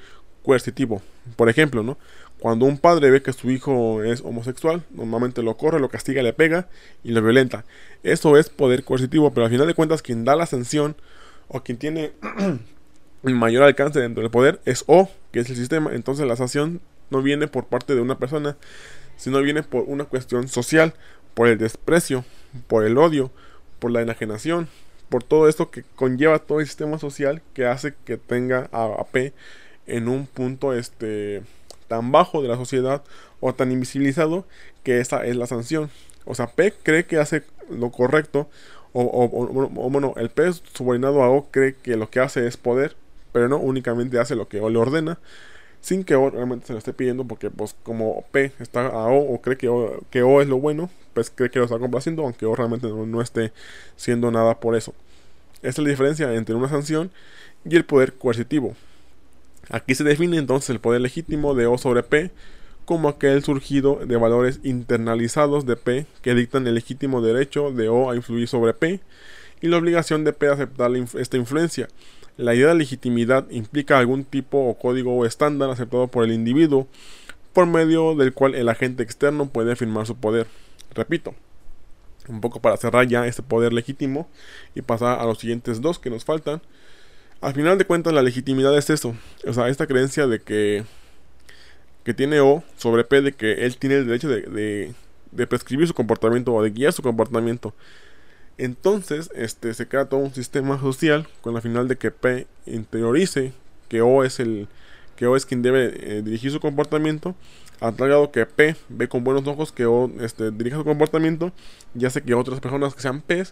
coercitivo. 0.49 1.03
Por 1.35 1.47
ejemplo, 1.47 1.83
¿no? 1.83 1.99
Cuando 2.39 2.65
un 2.65 2.79
padre 2.79 3.11
ve 3.11 3.21
que 3.21 3.33
su 3.33 3.51
hijo 3.51 4.03
es 4.03 4.21
homosexual, 4.21 4.83
normalmente 4.89 5.43
lo 5.43 5.55
corre, 5.57 5.79
lo 5.79 5.89
castiga, 5.89 6.23
le 6.23 6.33
pega 6.33 6.67
y 7.03 7.11
lo 7.11 7.21
violenta. 7.21 7.65
Eso 8.01 8.35
es 8.35 8.49
poder 8.49 8.83
coercitivo, 8.83 9.31
pero 9.31 9.45
al 9.45 9.51
final 9.51 9.67
de 9.67 9.75
cuentas 9.75 10.01
quien 10.01 10.25
da 10.25 10.35
la 10.35 10.47
sanción 10.47 10.95
o 11.49 11.61
quien 11.61 11.77
tiene 11.77 12.13
el 13.23 13.35
mayor 13.35 13.61
alcance 13.61 13.99
dentro 13.99 14.23
del 14.23 14.31
poder 14.31 14.59
es 14.65 14.83
O, 14.87 15.11
que 15.31 15.41
es 15.41 15.49
el 15.51 15.55
sistema. 15.55 15.93
Entonces 15.93 16.25
la 16.25 16.35
sanción 16.35 16.81
no 17.11 17.21
viene 17.21 17.47
por 17.47 17.67
parte 17.67 17.93
de 17.93 18.01
una 18.01 18.17
persona, 18.17 18.57
sino 19.15 19.39
viene 19.43 19.61
por 19.61 19.83
una 19.85 20.05
cuestión 20.05 20.47
social, 20.47 20.95
por 21.35 21.47
el 21.47 21.59
desprecio, 21.59 22.25
por 22.65 22.85
el 22.85 22.97
odio, 22.97 23.29
por 23.77 23.91
la 23.91 24.01
enajenación, 24.01 24.67
por 25.09 25.23
todo 25.23 25.47
esto 25.47 25.69
que 25.69 25.83
conlleva 25.95 26.39
todo 26.39 26.59
el 26.59 26.65
sistema 26.65 26.97
social 26.97 27.43
que 27.53 27.67
hace 27.67 27.93
que 28.03 28.17
tenga 28.17 28.67
a, 28.71 29.05
en 29.95 30.07
un 30.07 30.25
punto 30.27 30.73
este 30.73 31.43
tan 31.87 32.11
bajo 32.11 32.41
de 32.41 32.47
la 32.47 32.55
sociedad 32.55 33.03
o 33.39 33.53
tan 33.53 33.71
invisibilizado 33.71 34.45
que 34.83 34.99
esa 34.99 35.25
es 35.25 35.35
la 35.35 35.47
sanción. 35.47 35.89
O 36.25 36.35
sea, 36.35 36.47
P 36.47 36.73
cree 36.83 37.05
que 37.05 37.17
hace 37.17 37.43
lo 37.69 37.91
correcto 37.91 38.47
o, 38.93 39.03
o, 39.03 39.89
bueno, 39.89 40.13
el 40.17 40.29
P 40.29 40.51
subordinado 40.73 41.23
a 41.23 41.29
O 41.29 41.49
cree 41.51 41.75
que 41.75 41.95
lo 41.95 42.09
que 42.09 42.19
hace 42.19 42.47
es 42.47 42.57
poder, 42.57 42.95
pero 43.31 43.47
no 43.47 43.57
únicamente 43.57 44.19
hace 44.19 44.35
lo 44.35 44.47
que 44.47 44.59
O 44.61 44.69
le 44.69 44.79
ordena, 44.79 45.19
sin 45.81 46.03
que 46.03 46.15
O 46.15 46.29
realmente 46.29 46.67
se 46.67 46.73
lo 46.73 46.79
esté 46.79 46.93
pidiendo, 46.93 47.25
porque 47.25 47.49
pues 47.51 47.75
como 47.83 48.23
P 48.31 48.51
está 48.59 48.87
a 48.87 49.07
O 49.07 49.33
o 49.33 49.41
cree 49.41 49.57
que 49.57 49.69
O, 49.69 50.01
que 50.09 50.23
o 50.23 50.41
es 50.41 50.47
lo 50.47 50.59
bueno, 50.59 50.89
pues 51.13 51.29
cree 51.29 51.49
que 51.51 51.59
lo 51.59 51.65
está 51.65 51.79
complaciendo, 51.79 52.23
aunque 52.23 52.45
O 52.45 52.55
realmente 52.55 52.87
no, 52.87 53.05
no 53.05 53.21
esté 53.21 53.51
siendo 53.95 54.31
nada 54.31 54.59
por 54.59 54.75
eso. 54.75 54.93
Esta 55.61 55.81
es 55.81 55.85
la 55.85 55.89
diferencia 55.89 56.33
entre 56.33 56.55
una 56.55 56.69
sanción 56.69 57.11
y 57.65 57.75
el 57.75 57.85
poder 57.85 58.13
coercitivo. 58.13 58.75
Aquí 59.69 59.95
se 59.95 60.03
define 60.03 60.37
entonces 60.37 60.69
el 60.69 60.79
poder 60.79 61.01
legítimo 61.01 61.53
de 61.53 61.67
O 61.67 61.77
sobre 61.77 62.03
P 62.03 62.31
como 62.85 63.07
aquel 63.07 63.43
surgido 63.43 63.99
de 64.03 64.17
valores 64.17 64.59
internalizados 64.63 65.65
de 65.65 65.75
P 65.75 66.05
que 66.21 66.33
dictan 66.33 66.65
el 66.65 66.75
legítimo 66.75 67.21
derecho 67.21 67.71
de 67.71 67.89
O 67.89 68.09
a 68.09 68.15
influir 68.15 68.47
sobre 68.47 68.73
P 68.73 68.99
y 69.61 69.67
la 69.67 69.77
obligación 69.77 70.23
de 70.23 70.33
P 70.33 70.47
a 70.47 70.53
aceptar 70.53 70.91
esta 71.17 71.37
influencia. 71.37 71.87
La 72.37 72.55
idea 72.55 72.69
de 72.69 72.75
legitimidad 72.75 73.49
implica 73.51 73.99
algún 73.99 74.23
tipo 74.23 74.57
o 74.57 74.77
código 74.77 75.13
o 75.15 75.25
estándar 75.25 75.69
aceptado 75.69 76.07
por 76.07 76.23
el 76.23 76.31
individuo 76.31 76.87
por 77.53 77.67
medio 77.67 78.15
del 78.15 78.33
cual 78.33 78.55
el 78.55 78.69
agente 78.69 79.03
externo 79.03 79.49
puede 79.49 79.73
afirmar 79.73 80.05
su 80.05 80.15
poder. 80.15 80.47
Repito, 80.93 81.35
un 82.27 82.41
poco 82.41 82.61
para 82.61 82.77
cerrar 82.77 83.07
ya 83.07 83.27
este 83.27 83.41
poder 83.41 83.73
legítimo 83.73 84.29
y 84.75 84.81
pasar 84.81 85.19
a 85.19 85.25
los 85.25 85.39
siguientes 85.39 85.81
dos 85.81 85.99
que 85.99 86.09
nos 86.09 86.25
faltan. 86.25 86.61
Al 87.41 87.53
final 87.53 87.77
de 87.77 87.85
cuentas 87.85 88.13
la 88.13 88.21
legitimidad 88.21 88.77
es 88.77 88.89
eso, 88.89 89.15
o 89.47 89.53
sea, 89.53 89.69
esta 89.69 89.87
creencia 89.87 90.27
de 90.27 90.39
que, 90.39 90.83
que 92.03 92.13
tiene 92.13 92.41
O 92.41 92.63
sobre 92.75 93.05
P, 93.05 93.21
de 93.21 93.31
que 93.31 93.65
él 93.65 93.77
tiene 93.77 93.95
el 93.95 94.07
derecho 94.07 94.27
de, 94.27 94.93
de, 95.31 95.47
prescribir 95.47 95.87
su 95.87 95.93
comportamiento 95.93 96.53
o 96.53 96.61
de 96.61 96.71
guiar 96.71 96.91
su 96.91 97.01
comportamiento. 97.01 97.73
Entonces, 98.57 99.31
este, 99.35 99.73
se 99.73 99.87
crea 99.87 100.05
todo 100.05 100.19
un 100.19 100.33
sistema 100.33 100.77
social 100.81 101.29
con 101.41 101.53
la 101.53 101.61
final 101.61 101.87
de 101.87 101.95
que 101.95 102.11
P 102.11 102.45
interiorice 102.65 103.53
que 103.87 104.01
O 104.01 104.25
es 104.25 104.41
el 104.41 104.67
que 105.15 105.25
O 105.25 105.37
es 105.37 105.45
quien 105.45 105.61
debe 105.61 106.17
eh, 106.17 106.21
dirigir 106.21 106.51
su 106.51 106.59
comportamiento, 106.59 107.35
a 107.79 107.93
tal 107.93 108.09
grado 108.09 108.31
que 108.31 108.45
P 108.45 108.75
ve 108.89 109.07
con 109.07 109.23
buenos 109.23 109.47
ojos 109.47 109.71
que 109.71 109.85
O 109.85 110.11
este, 110.19 110.51
dirija 110.51 110.75
su 110.75 110.83
comportamiento 110.83 111.53
y 111.95 112.05
hace 112.05 112.21
que 112.21 112.33
otras 112.33 112.59
personas 112.59 112.93
que 112.95 113.01
sean 113.01 113.21
P 113.21 113.45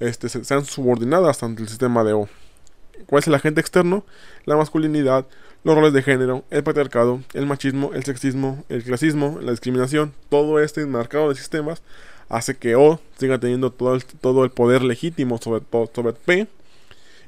este, 0.00 0.28
sean 0.28 0.66
subordinadas 0.66 1.42
ante 1.42 1.62
el 1.62 1.68
sistema 1.68 2.04
de 2.04 2.12
O. 2.12 2.28
¿Cuál 3.06 3.20
es 3.20 3.28
el 3.28 3.34
agente 3.34 3.60
externo? 3.60 4.04
La 4.44 4.56
masculinidad, 4.56 5.26
los 5.62 5.74
roles 5.74 5.92
de 5.92 6.02
género, 6.02 6.44
el 6.50 6.62
patriarcado, 6.62 7.20
el 7.32 7.46
machismo, 7.46 7.92
el 7.94 8.04
sexismo, 8.04 8.64
el 8.68 8.82
clasismo, 8.84 9.38
la 9.40 9.50
discriminación, 9.50 10.12
todo 10.28 10.60
este 10.60 10.82
enmarcado 10.82 11.28
de 11.28 11.34
sistemas 11.34 11.82
hace 12.28 12.56
que 12.56 12.74
O 12.74 13.00
siga 13.16 13.38
teniendo 13.38 13.70
todo 13.70 13.94
el, 13.94 14.04
todo 14.04 14.44
el 14.44 14.50
poder 14.50 14.82
legítimo 14.82 15.38
sobre, 15.38 15.62
P 16.12 16.46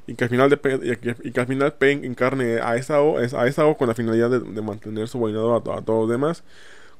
y 0.07 0.15
que 0.15 0.23
al 0.23 0.29
final 0.29 0.49
de 0.49 0.57
P, 0.57 0.79
y 1.23 1.31
que, 1.31 1.39
al 1.39 1.47
final 1.47 1.73
P 1.73 1.91
encarne 1.91 2.59
a 2.61 2.75
esa 2.77 3.01
O, 3.01 3.19
esa 3.19 3.65
O 3.65 3.77
con 3.77 3.87
la 3.87 3.95
finalidad 3.95 4.29
de, 4.29 4.61
mantener 4.61 5.07
subordinado 5.07 5.53
a, 5.53 5.57
a, 5.57 5.81
todos 5.81 6.01
los 6.01 6.09
demás 6.09 6.43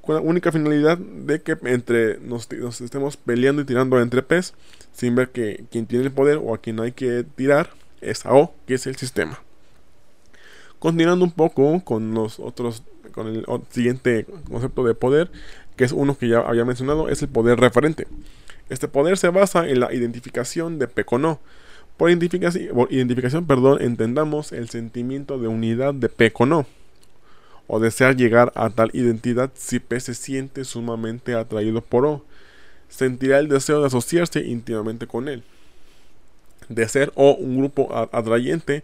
con 0.01 0.15
la 0.15 0.21
única 0.21 0.51
finalidad 0.51 0.97
de 0.97 1.41
que 1.41 1.57
entre 1.63 2.19
nos, 2.19 2.49
nos 2.51 2.81
estemos 2.81 3.17
peleando 3.17 3.61
y 3.61 3.65
tirando 3.65 3.99
entre 3.99 4.23
P's 4.23 4.53
sin 4.93 5.15
ver 5.15 5.29
que 5.29 5.65
quien 5.69 5.85
tiene 5.85 6.05
el 6.05 6.11
poder 6.11 6.39
o 6.41 6.53
a 6.53 6.59
quien 6.59 6.79
hay 6.79 6.93
que 6.93 7.25
tirar 7.35 7.69
esa 8.01 8.33
O, 8.33 8.53
que 8.65 8.75
es 8.75 8.87
el 8.87 8.95
sistema. 8.95 9.39
Continuando 10.79 11.25
un 11.25 11.31
poco 11.31 11.83
con 11.83 12.13
los 12.13 12.39
otros, 12.39 12.83
con 13.11 13.27
el 13.27 13.45
siguiente 13.69 14.25
concepto 14.49 14.83
de 14.83 14.93
poder, 14.93 15.31
que 15.75 15.83
es 15.85 15.91
uno 15.91 16.17
que 16.17 16.27
ya 16.27 16.39
había 16.39 16.65
mencionado, 16.65 17.09
es 17.09 17.21
el 17.21 17.29
poder 17.29 17.59
referente. 17.59 18.07
Este 18.69 18.87
poder 18.87 19.17
se 19.17 19.29
basa 19.29 19.67
en 19.67 19.79
la 19.79 19.93
identificación 19.93 20.77
de 20.77 20.87
P 20.87 21.03
con 21.03 21.25
O. 21.25 21.39
Por 21.95 22.09
identificación, 22.09 22.75
por 22.75 22.93
identificación 22.93 23.47
perdón, 23.47 23.81
entendamos 23.81 24.51
el 24.51 24.69
sentimiento 24.69 25.39
de 25.39 25.47
unidad 25.47 25.95
de 25.95 26.09
P 26.09 26.31
con 26.31 26.53
O, 26.53 26.67
o 27.65 27.79
desear 27.79 28.15
llegar 28.15 28.51
a 28.55 28.69
tal 28.69 28.91
identidad 28.93 29.49
si 29.55 29.79
P 29.79 29.99
se 29.99 30.13
siente 30.13 30.63
sumamente 30.63 31.33
atraído 31.33 31.81
por 31.81 32.05
O. 32.05 32.23
Sentirá 32.87 33.39
el 33.39 33.49
deseo 33.49 33.81
de 33.81 33.87
asociarse 33.87 34.41
íntimamente 34.41 35.07
con 35.07 35.27
él 35.27 35.43
de 36.69 36.87
ser 36.87 37.11
o 37.15 37.33
un 37.35 37.57
grupo 37.57 37.89
atrayente, 38.11 38.83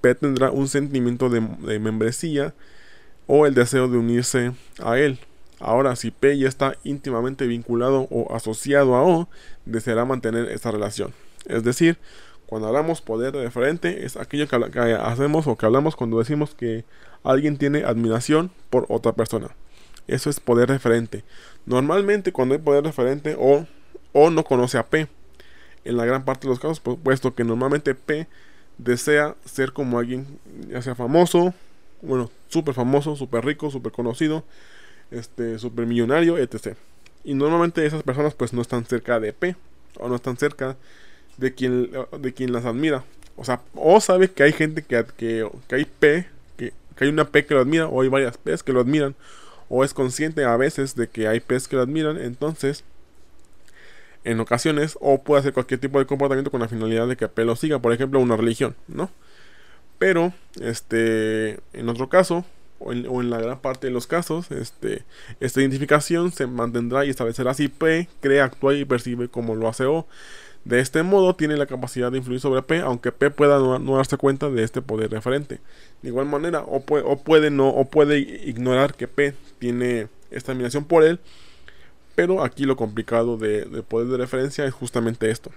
P 0.00 0.14
tendrá 0.14 0.50
un 0.50 0.68
sentimiento 0.68 1.28
de, 1.28 1.40
membresía 1.78 2.54
o 3.26 3.46
el 3.46 3.54
deseo 3.54 3.88
de 3.88 3.98
unirse 3.98 4.52
a 4.82 4.98
él. 4.98 5.18
Ahora, 5.60 5.96
si 5.96 6.10
P 6.10 6.38
ya 6.38 6.48
está 6.48 6.76
íntimamente 6.84 7.46
vinculado 7.46 8.06
o 8.10 8.34
asociado 8.34 8.94
a 8.94 9.02
O, 9.02 9.28
deseará 9.66 10.04
mantener 10.04 10.48
esta 10.50 10.70
relación. 10.70 11.12
Es 11.46 11.64
decir, 11.64 11.98
cuando 12.46 12.68
hablamos 12.68 13.00
poder 13.00 13.32
de 13.32 13.42
referente, 13.42 14.06
es 14.06 14.16
aquello 14.16 14.46
que, 14.46 14.94
hacemos 14.94 15.46
o 15.46 15.56
que 15.56 15.66
hablamos 15.66 15.96
cuando 15.96 16.18
decimos 16.18 16.54
que 16.54 16.84
alguien 17.24 17.58
tiene 17.58 17.84
admiración 17.84 18.50
por 18.70 18.86
otra 18.88 19.12
persona. 19.12 19.48
Eso 20.06 20.30
es 20.30 20.40
poder 20.40 20.68
referente. 20.68 21.24
Normalmente 21.66 22.32
cuando 22.32 22.54
hay 22.54 22.60
poder 22.60 22.84
referente 22.84 23.36
O, 23.38 23.66
O 24.12 24.30
no 24.30 24.44
conoce 24.44 24.78
a 24.78 24.86
P 24.86 25.08
en 25.88 25.96
la 25.96 26.04
gran 26.04 26.24
parte 26.24 26.46
de 26.46 26.50
los 26.50 26.60
casos, 26.60 26.80
puesto 26.80 27.34
que 27.34 27.44
normalmente 27.44 27.94
P 27.94 28.28
desea 28.76 29.34
ser 29.46 29.72
como 29.72 29.98
alguien, 29.98 30.26
ya 30.68 30.82
sea 30.82 30.94
famoso, 30.94 31.54
bueno, 32.02 32.30
súper 32.48 32.74
famoso, 32.74 33.16
súper 33.16 33.44
rico, 33.44 33.70
súper 33.70 33.92
conocido, 33.92 34.44
este, 35.10 35.58
súper 35.58 35.86
millonario, 35.86 36.36
etc. 36.36 36.76
Y 37.24 37.32
normalmente 37.32 37.84
esas 37.86 38.02
personas 38.02 38.34
pues 38.34 38.52
no 38.52 38.60
están 38.60 38.84
cerca 38.84 39.18
de 39.18 39.32
P, 39.32 39.56
o 39.98 40.08
no 40.08 40.16
están 40.16 40.36
cerca 40.36 40.76
de 41.38 41.54
quien, 41.54 41.90
de 42.18 42.34
quien 42.34 42.52
las 42.52 42.66
admira. 42.66 43.02
O 43.36 43.44
sea, 43.44 43.62
o 43.74 43.98
sabe 44.00 44.30
que 44.30 44.42
hay 44.42 44.52
gente 44.52 44.82
que, 44.82 45.06
que, 45.16 45.48
que 45.66 45.74
hay 45.74 45.86
P, 45.86 46.26
que, 46.58 46.74
que, 46.96 47.04
hay 47.04 47.10
una 47.10 47.30
P 47.30 47.46
que 47.46 47.54
lo 47.54 47.60
admira, 47.60 47.86
o 47.86 48.02
hay 48.02 48.08
varias 48.08 48.36
P 48.36 48.54
que 48.62 48.74
lo 48.74 48.80
admiran, 48.80 49.14
o 49.70 49.84
es 49.84 49.94
consciente 49.94 50.44
a 50.44 50.56
veces 50.58 50.94
de 50.96 51.08
que 51.08 51.28
hay 51.28 51.40
P 51.40 51.56
que 51.68 51.76
lo 51.76 51.82
admiran, 51.82 52.18
entonces 52.18 52.84
en 54.24 54.40
ocasiones 54.40 54.98
o 55.00 55.22
puede 55.22 55.40
hacer 55.40 55.52
cualquier 55.52 55.80
tipo 55.80 55.98
de 55.98 56.06
comportamiento 56.06 56.50
con 56.50 56.60
la 56.60 56.68
finalidad 56.68 57.08
de 57.08 57.16
que 57.16 57.28
P 57.28 57.44
lo 57.44 57.56
siga, 57.56 57.78
por 57.78 57.92
ejemplo, 57.92 58.20
una 58.20 58.36
religión, 58.36 58.76
¿no? 58.86 59.10
Pero, 59.98 60.32
este, 60.60 61.58
en 61.72 61.88
otro 61.88 62.08
caso, 62.08 62.44
o 62.78 62.92
en, 62.92 63.30
la 63.30 63.40
gran 63.40 63.60
parte 63.60 63.88
de 63.88 63.92
los 63.92 64.06
casos, 64.06 64.50
este, 64.50 65.04
esta 65.40 65.60
identificación 65.60 66.30
se 66.30 66.46
mantendrá 66.46 67.04
y 67.04 67.10
establecerá 67.10 67.54
si 67.54 67.68
P 67.68 68.08
cree, 68.20 68.40
actúa 68.40 68.74
y 68.74 68.84
percibe 68.84 69.28
como 69.28 69.54
lo 69.54 69.68
hace 69.68 69.84
O. 69.84 70.06
De 70.64 70.80
este 70.80 71.02
modo 71.02 71.34
tiene 71.34 71.56
la 71.56 71.66
capacidad 71.66 72.12
de 72.12 72.18
influir 72.18 72.40
sobre 72.40 72.62
P, 72.62 72.80
aunque 72.80 73.10
P 73.10 73.30
pueda 73.30 73.58
no, 73.58 73.96
darse 73.96 74.16
cuenta 74.16 74.50
de 74.50 74.62
este 74.62 74.82
poder 74.82 75.10
referente. 75.10 75.60
De 76.02 76.08
igual 76.08 76.26
manera, 76.26 76.60
o, 76.60 76.80
puede, 76.80 77.04
o 77.06 77.16
puede 77.16 77.50
no, 77.50 77.68
o 77.68 77.86
puede 77.86 78.18
ignorar 78.18 78.94
que 78.94 79.08
P 79.08 79.34
tiene 79.58 80.08
esta 80.30 80.52
admiración 80.52 80.84
por 80.84 81.04
él 81.04 81.20
pero 82.18 82.42
aquí 82.42 82.64
lo 82.64 82.74
complicado 82.74 83.36
de, 83.36 83.64
poder 83.86 84.08
de 84.08 84.16
referencia 84.16 84.64
es 84.64 84.74
justamente 84.74 85.30
esto. 85.30 85.52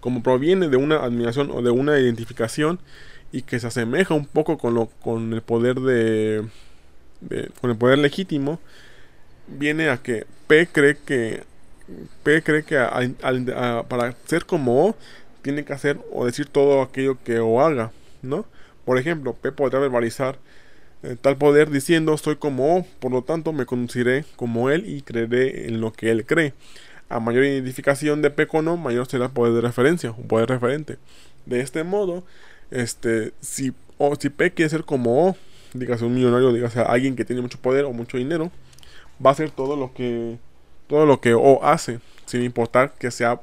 Como 0.00 0.22
proviene 0.22 0.68
de 0.68 0.78
una 0.78 0.96
admiración 0.96 1.50
o 1.50 1.60
de 1.60 1.70
una 1.70 1.98
identificación 1.98 2.78
y 3.30 3.42
que 3.42 3.60
se 3.60 3.66
asemeja 3.66 4.14
un 4.14 4.24
poco 4.24 4.56
con, 4.56 4.72
lo, 4.72 4.86
con 4.86 5.34
el 5.34 5.42
poder 5.42 5.78
de, 5.80 6.48
con 7.60 7.70
el 7.70 7.76
poder 7.76 7.98
legítimo, 7.98 8.60
viene 9.46 9.90
a 9.90 9.98
que 9.98 10.24
P 10.46 10.66
cree 10.68 10.96
que 10.96 11.42
P 12.22 12.42
cree 12.42 12.62
que 12.62 12.78
para 13.90 14.16
ser 14.24 14.46
como 14.46 14.86
O 14.86 14.96
tiene 15.42 15.66
que 15.66 15.74
hacer 15.74 15.98
o 16.14 16.24
decir 16.24 16.46
todo 16.46 16.80
aquello 16.80 17.18
que 17.22 17.40
O 17.40 17.60
haga, 17.60 17.92
¿no? 18.22 18.46
Por 18.86 18.96
ejemplo, 18.96 19.34
P 19.34 19.52
podrá 19.52 19.80
verbalizar 19.80 20.38
tal 21.20 21.36
poder 21.36 21.70
diciendo 21.70 22.16
soy 22.18 22.36
como 22.36 22.78
O, 22.78 22.86
por 22.98 23.10
lo 23.10 23.22
tanto 23.22 23.52
me 23.52 23.66
conduciré 23.66 24.24
como 24.36 24.70
él 24.70 24.88
y 24.88 25.02
creeré 25.02 25.66
en 25.66 25.80
lo 25.80 25.92
que 25.92 26.10
él 26.10 26.26
cree. 26.26 26.52
A 27.08 27.20
mayor 27.20 27.44
identificación 27.44 28.22
de 28.22 28.30
P 28.30 28.46
con 28.46 28.68
O, 28.68 28.76
mayor 28.76 29.06
será 29.08 29.26
el 29.26 29.30
poder 29.30 29.54
de 29.54 29.60
referencia, 29.62 30.12
un 30.12 30.28
poder 30.28 30.48
referente. 30.48 30.98
De 31.46 31.60
este 31.60 31.84
modo, 31.84 32.22
este, 32.70 33.32
si 33.40 33.72
O 33.98 34.14
si 34.16 34.28
P 34.28 34.52
quiere 34.52 34.68
ser 34.68 34.84
como 34.84 35.28
O, 35.28 35.36
dígase 35.72 36.04
un 36.04 36.14
millonario, 36.14 36.52
dígase 36.52 36.80
alguien 36.80 37.16
que 37.16 37.24
tiene 37.24 37.42
mucho 37.42 37.58
poder 37.58 37.84
o 37.84 37.92
mucho 37.92 38.18
dinero, 38.18 38.50
va 39.24 39.30
a 39.30 39.32
hacer 39.32 39.50
todo 39.50 39.76
lo 39.76 39.92
que 39.94 40.38
todo 40.86 41.06
lo 41.06 41.20
que 41.20 41.34
O 41.34 41.64
hace, 41.64 42.00
sin 42.26 42.42
importar 42.42 42.94
que 42.98 43.10
sea 43.10 43.40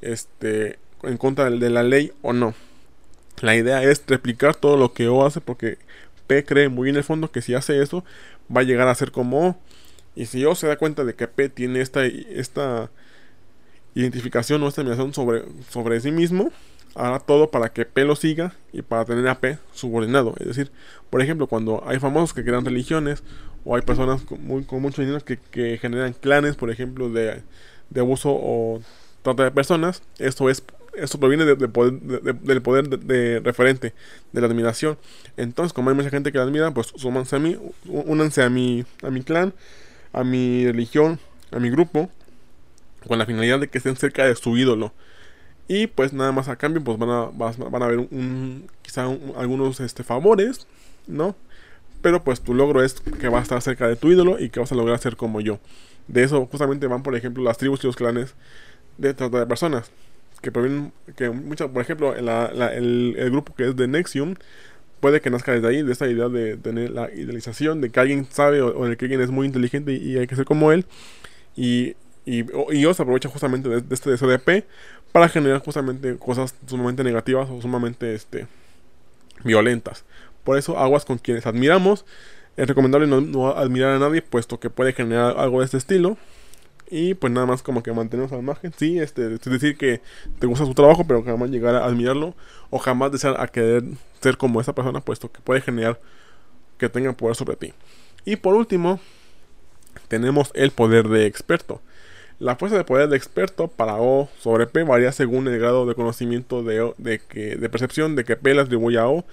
este 0.00 0.78
en 1.02 1.16
contra 1.16 1.48
de 1.50 1.70
la 1.70 1.82
ley 1.82 2.12
o 2.22 2.32
no. 2.32 2.54
La 3.40 3.54
idea 3.54 3.82
es 3.84 4.02
replicar 4.06 4.56
todo 4.56 4.76
lo 4.76 4.92
que 4.92 5.08
O 5.08 5.24
hace 5.24 5.40
porque 5.40 5.78
P 6.28 6.44
cree 6.44 6.68
muy 6.68 6.90
en 6.90 6.96
el 6.96 7.02
fondo 7.02 7.32
que 7.32 7.42
si 7.42 7.54
hace 7.54 7.82
eso 7.82 8.04
va 8.54 8.60
a 8.60 8.64
llegar 8.64 8.86
a 8.86 8.94
ser 8.94 9.10
como 9.10 9.48
O. 9.48 9.56
Y 10.14 10.26
si 10.26 10.44
O 10.44 10.54
se 10.54 10.68
da 10.68 10.76
cuenta 10.76 11.04
de 11.04 11.14
que 11.14 11.26
P 11.26 11.48
tiene 11.48 11.80
esta, 11.80 12.04
esta 12.04 12.90
identificación 13.94 14.62
o 14.62 14.68
esta 14.68 14.82
admiración 14.82 15.12
sobre, 15.12 15.42
sobre 15.68 16.00
sí 16.00 16.12
mismo, 16.12 16.52
hará 16.94 17.18
todo 17.18 17.50
para 17.50 17.72
que 17.72 17.84
P 17.84 18.04
lo 18.04 18.16
siga 18.16 18.52
y 18.72 18.82
para 18.82 19.04
tener 19.04 19.26
a 19.28 19.40
P 19.40 19.58
subordinado. 19.72 20.34
Es 20.38 20.46
decir, 20.46 20.70
por 21.10 21.22
ejemplo, 21.22 21.46
cuando 21.46 21.82
hay 21.86 21.98
famosos 21.98 22.34
que 22.34 22.44
crean 22.44 22.64
religiones 22.64 23.22
o 23.64 23.76
hay 23.76 23.82
personas 23.82 24.22
con, 24.22 24.44
muy, 24.44 24.64
con 24.64 24.82
mucho 24.82 25.02
dinero 25.02 25.20
que, 25.24 25.78
generan 25.78 26.12
clanes, 26.12 26.56
por 26.56 26.70
ejemplo, 26.70 27.08
de, 27.10 27.42
de 27.90 28.00
abuso 28.00 28.30
o 28.30 28.80
trata 29.22 29.44
de 29.44 29.50
personas, 29.50 30.02
esto 30.18 30.48
es 30.50 30.62
esto 31.00 31.18
proviene 31.18 31.44
de, 31.44 31.56
del 31.56 32.62
poder 32.62 32.88
de, 32.88 33.40
referente, 33.40 33.94
de 34.32 34.40
la 34.40 34.46
admiración. 34.46 34.98
Entonces, 35.36 35.72
como 35.72 35.90
hay 35.90 35.96
mucha 35.96 36.10
gente 36.10 36.32
que 36.32 36.38
la 36.38 36.44
admira, 36.44 36.70
pues 36.72 36.92
súmanse 36.96 37.36
a 37.36 37.38
mí, 37.38 37.56
únanse 37.86 38.42
a 38.42 38.50
mi, 38.50 38.84
a 39.02 39.10
mi 39.10 39.22
clan, 39.22 39.54
a 40.12 40.24
mi 40.24 40.66
religión, 40.66 41.18
a 41.50 41.58
mi 41.58 41.70
grupo, 41.70 42.10
con 43.06 43.18
la 43.18 43.26
finalidad 43.26 43.60
de 43.60 43.68
que 43.68 43.78
estén 43.78 43.96
cerca 43.96 44.24
de 44.24 44.34
su 44.36 44.56
ídolo. 44.56 44.92
Y 45.68 45.86
pues 45.86 46.12
nada 46.12 46.32
más 46.32 46.48
a 46.48 46.56
cambio, 46.56 46.82
pues 46.82 46.98
van 46.98 47.10
a, 47.10 47.24
van 47.26 47.82
a 47.82 47.86
ver 47.86 47.98
un, 47.98 48.68
quizá 48.82 49.04
algunos 49.36 49.80
este, 49.80 50.02
favores, 50.02 50.66
¿no? 51.06 51.36
Pero 52.00 52.22
pues 52.24 52.40
tu 52.40 52.54
logro 52.54 52.82
es 52.82 52.94
que 53.00 53.28
vas 53.28 53.40
a 53.40 53.42
estar 53.42 53.62
cerca 53.62 53.88
de 53.88 53.96
tu 53.96 54.10
ídolo 54.10 54.38
y 54.38 54.50
que 54.50 54.60
vas 54.60 54.72
a 54.72 54.74
lograr 54.74 54.98
ser 54.98 55.16
como 55.16 55.40
yo. 55.40 55.58
De 56.06 56.22
eso 56.22 56.46
justamente 56.46 56.86
van, 56.86 57.02
por 57.02 57.14
ejemplo, 57.16 57.42
las 57.42 57.58
tribus 57.58 57.84
y 57.84 57.86
los 57.86 57.96
clanes 57.96 58.34
de 58.96 59.14
trata 59.14 59.40
de 59.40 59.46
personas 59.46 59.90
que 60.40 60.52
provienen, 60.52 60.92
que 61.16 61.30
muchas, 61.30 61.68
por 61.68 61.82
ejemplo, 61.82 62.14
el, 62.14 63.30
grupo 63.30 63.54
que 63.54 63.68
es 63.68 63.76
de 63.76 63.88
Nexium, 63.88 64.34
puede 65.00 65.20
que 65.20 65.30
nazca 65.30 65.52
desde 65.52 65.68
ahí, 65.68 65.82
de 65.82 65.92
esta 65.92 66.08
idea 66.08 66.28
de 66.28 66.56
tener 66.56 66.90
la 66.90 67.12
idealización, 67.12 67.80
de 67.80 67.90
que 67.90 68.00
alguien 68.00 68.26
sabe 68.30 68.62
o, 68.62 68.86
de 68.86 68.96
que 68.96 69.06
alguien 69.06 69.20
es 69.20 69.30
muy 69.30 69.46
inteligente 69.46 69.92
y, 69.92 70.16
hay 70.18 70.26
que 70.26 70.36
ser 70.36 70.44
como 70.44 70.72
él. 70.72 70.86
Y, 71.56 71.96
y, 72.24 72.44
se 72.44 73.02
aprovecha 73.02 73.28
justamente 73.28 73.68
de, 73.68 73.94
este 73.94 74.10
deseo 74.10 74.28
de 74.28 74.38
P 74.38 74.64
para 75.12 75.28
generar 75.28 75.60
justamente 75.60 76.16
cosas 76.16 76.54
sumamente 76.66 77.02
negativas 77.02 77.48
o 77.50 77.60
sumamente 77.60 78.14
este, 78.14 78.46
violentas. 79.44 80.04
Por 80.44 80.58
eso, 80.58 80.78
aguas 80.78 81.04
con 81.04 81.18
quienes 81.18 81.46
admiramos. 81.46 82.04
Es 82.56 82.66
recomendable 82.66 83.06
no 83.06 83.50
admirar 83.50 83.92
a 83.92 83.98
nadie, 84.00 84.20
puesto 84.20 84.58
que 84.58 84.68
puede 84.68 84.92
generar 84.92 85.38
algo 85.38 85.60
de 85.60 85.66
este 85.66 85.76
estilo. 85.76 86.18
Y 86.90 87.14
pues 87.14 87.32
nada 87.32 87.46
más 87.46 87.62
como 87.62 87.82
que 87.82 87.92
mantenernos 87.92 88.32
al 88.32 88.42
margen. 88.42 88.72
Sí, 88.76 88.98
este, 88.98 89.34
es 89.34 89.40
decir 89.40 89.76
que 89.76 90.00
te 90.38 90.46
gusta 90.46 90.64
su 90.64 90.74
trabajo, 90.74 91.06
pero 91.06 91.22
jamás 91.22 91.50
llegar 91.50 91.74
a 91.74 91.84
admirarlo 91.84 92.34
o 92.70 92.78
jamás 92.78 93.12
desear 93.12 93.40
a 93.40 93.48
querer 93.48 93.84
ser 94.20 94.36
como 94.36 94.60
esa 94.60 94.74
persona, 94.74 95.00
puesto 95.00 95.30
que 95.30 95.40
puede 95.40 95.60
generar 95.60 96.00
que 96.78 96.88
tenga 96.88 97.12
poder 97.12 97.36
sobre 97.36 97.56
ti. 97.56 97.74
Y 98.24 98.36
por 98.36 98.54
último, 98.54 99.00
tenemos 100.08 100.50
el 100.54 100.70
poder 100.70 101.08
de 101.08 101.26
experto. 101.26 101.80
La 102.38 102.56
fuerza 102.56 102.76
de 102.76 102.84
poder 102.84 103.08
de 103.08 103.16
experto 103.16 103.68
para 103.68 103.96
O 103.96 104.28
sobre 104.38 104.66
P 104.66 104.84
varía 104.84 105.10
según 105.10 105.48
el 105.48 105.58
grado 105.58 105.86
de 105.86 105.94
conocimiento 105.94 106.62
de, 106.62 106.92
de, 106.96 107.18
que, 107.18 107.56
de 107.56 107.68
percepción 107.68 108.14
de 108.14 108.24
que 108.24 108.36
P 108.36 108.54
le 108.54 108.60
atribuye 108.60 108.98
a 108.98 109.08
O 109.08 109.24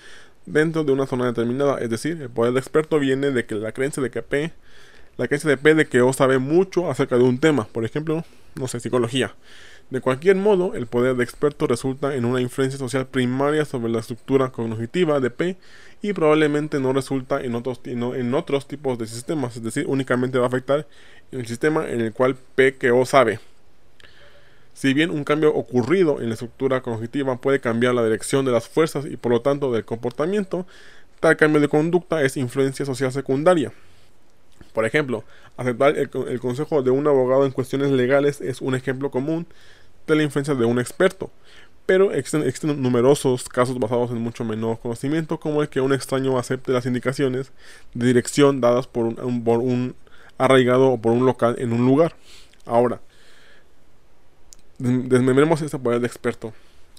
dentro 0.45 0.84
de 0.84 0.91
una 0.91 1.06
zona 1.06 1.26
determinada. 1.28 1.78
Es 1.80 1.89
decir, 1.89 2.20
el 2.22 2.30
poder 2.30 2.53
de 2.53 2.60
experto 2.60 2.99
viene 2.99 3.32
de 3.32 3.45
que 3.45 3.56
la 3.56 3.72
creencia 3.72 4.01
de 4.01 4.10
que 4.10 4.24
P 4.24 4.51
la 5.18 5.28
creencia 5.28 5.49
depende 5.49 5.84
de 5.84 5.89
que 5.89 6.01
O 6.01 6.13
sabe 6.13 6.39
mucho 6.39 6.89
acerca 6.89 7.18
de 7.18 7.24
un 7.24 7.39
tema, 7.39 7.66
por 7.72 7.86
ejemplo, 7.86 8.24
no 8.55 8.68
sé, 8.68 8.80
psicología. 8.80 9.34
De 9.89 10.01
cualquier 10.01 10.36
modo, 10.36 10.74
el 10.74 10.88
poder 10.88 11.16
de 11.16 11.24
experto 11.24 11.68
resulta 11.68 12.16
en 12.16 12.26
una 12.26 12.41
influencia 12.41 12.80
social 12.80 13.05
primaria 13.05 13.66
sobre 13.66 13.91
la 13.91 13.99
estructura 13.99 14.49
cognitiva 14.49 15.20
de 15.20 15.30
P 15.30 15.57
y 16.01 16.13
probablemente 16.13 16.80
no 16.80 16.91
resulta 16.91 17.39
en 17.41 17.53
otros, 17.53 17.82
en 17.86 18.34
otros 18.34 18.68
tipos 18.68 18.97
de 18.97 19.05
sistemas, 19.05 19.55
es 19.55 19.63
decir, 19.63 19.86
únicamente 19.88 20.39
va 20.39 20.45
a 20.45 20.47
afectar 20.47 20.88
en 21.32 21.39
el 21.39 21.47
sistema 21.47 21.88
en 21.88 22.01
el 22.01 22.13
cual 22.13 22.36
P 22.55 22.76
que 22.76 22.91
O 22.91 23.05
sabe. 23.05 23.39
Si 24.74 24.93
bien 24.93 25.11
un 25.11 25.24
cambio 25.24 25.53
ocurrido 25.53 26.20
en 26.20 26.28
la 26.28 26.34
estructura 26.34 26.82
cognitiva 26.82 27.38
puede 27.38 27.61
cambiar 27.61 27.93
la 27.93 28.03
dirección 28.03 28.43
de 28.43 28.51
las 28.51 28.68
fuerzas 28.68 29.05
y 29.05 29.16
por 29.16 29.32
lo 29.32 29.41
tanto 29.41 29.72
del 29.72 29.86
comportamiento, 29.86 30.66
tal 31.20 31.38
cambio 31.38 31.61
de 31.61 31.70
conducta 31.70 32.24
es 32.24 32.36
influencia 32.38 32.86
social 32.86 33.11
secundaria. 33.11 33.72
Por 34.76 34.86
ejemplo, 34.86 35.23
aceptar 35.55 35.97
el, 35.97 36.39
consejo 36.41 36.84
de 36.84 36.91
un 36.91 37.07
abogado 37.07 37.45
en 37.45 37.51
cuestiones 37.51 37.91
legales 37.91 38.41
es 38.41 38.61
un 38.61 38.76
ejemplo 38.76 39.09
común 39.09 39.47
de 40.05 40.15
la 40.17 40.23
influencia 40.23 40.53
de 40.53 40.65
un 40.65 40.80
experto, 40.80 41.32
pero 41.86 42.11
existen, 42.11 42.82
numerosos 42.82 43.47
casos 43.47 43.80
basados 43.80 44.11
en 44.11 44.17
mucho 44.17 44.43
menor 44.43 44.80
conocimiento, 44.80 45.39
como 45.39 45.61
el 45.61 45.69
que 45.69 45.80
un 45.80 45.93
extraño 45.93 46.38
acepte 46.38 46.73
las 46.73 46.86
indicaciones 46.86 47.53
de 47.93 48.07
dirección 48.07 48.59
dadas 48.59 48.86
por 48.86 49.05
un, 49.05 49.95
arraigado 50.38 50.89
o 50.91 51.01
por 51.01 51.13
un 51.13 51.26
local 51.26 51.55
en 51.57 51.71
un 51.71 51.86
lugar. 51.86 52.13
Ahora, 52.65 52.99
desmembremos 54.78 55.61
este 55.61 55.80
poder 55.80 56.01
de 56.01 56.07
experto. 56.07 56.53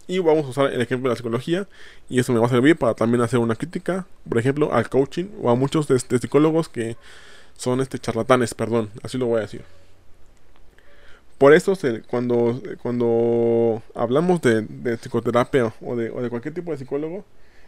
Y 0.09 0.21
vamos 0.21 0.47
a 0.47 0.49
usar 0.49 0.73
el 0.73 0.81
ejemplo 0.81 1.09
de 1.09 1.15
la 1.15 1.17
psicología. 1.17 1.69
Y 2.09 2.21
eso 2.21 2.33
me 2.33 2.39
va 2.39 2.47
a 2.47 2.51
servir 2.51 2.77
para 2.77 2.95
también 2.95 3.23
hacer 3.23 3.41
una 3.41 3.57
crítica, 3.57 4.07
por 4.29 4.39
ejemplo, 4.39 4.73
al 4.73 4.89
coaching 4.89 5.27
o 5.43 5.51
a 5.51 5.57
muchos 5.57 5.89
de, 5.89 5.99
psicólogos 5.99 6.69
que 6.69 6.97
son 7.57 7.81
este 7.81 7.99
charlatanes, 7.99 8.55
perdón, 8.55 8.91
así 9.03 9.19
lo 9.19 9.27
voy 9.27 9.39
a 9.39 9.43
decir. 9.43 9.65
Por 11.39 11.53
eso 11.53 11.75
cuando, 12.09 12.63
cuando 12.83 13.83
hablamos 13.95 14.41
de, 14.41 14.97
psicoterapia 14.97 15.75
o 15.83 15.95
de, 15.95 16.11
o 16.11 16.23
de 16.23 16.31
cualquier 16.31 16.55
tipo 16.55 16.71
de 16.71 16.79
psicólogo, 16.79 17.25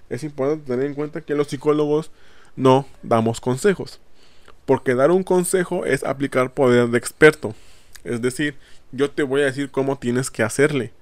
es 0.09 0.25
importante 0.25 0.65
tener 0.67 0.87
en 0.87 0.95
cuenta 0.95 1.21
que 1.21 1.35
los 1.35 1.49
psicólogos 1.49 2.11
no 2.57 2.87
damos 3.03 3.41
consejos. 3.41 4.01
Porque 4.65 4.95
dar 4.95 5.11
un 5.11 5.23
consejo 5.23 5.85
es 5.85 6.03
aplicar 6.03 6.53
poder 6.53 6.89
de 6.89 6.99
experto. 6.99 7.55
Es 8.05 8.23
decir, 8.23 8.57
yo 8.93 9.11
te 9.11 9.23
voy 9.23 9.43
a 9.43 9.47
decir 9.47 9.71
cómo 9.71 9.99
tienes 9.99 10.31
que 10.31 10.43
hacerle. 10.43 10.93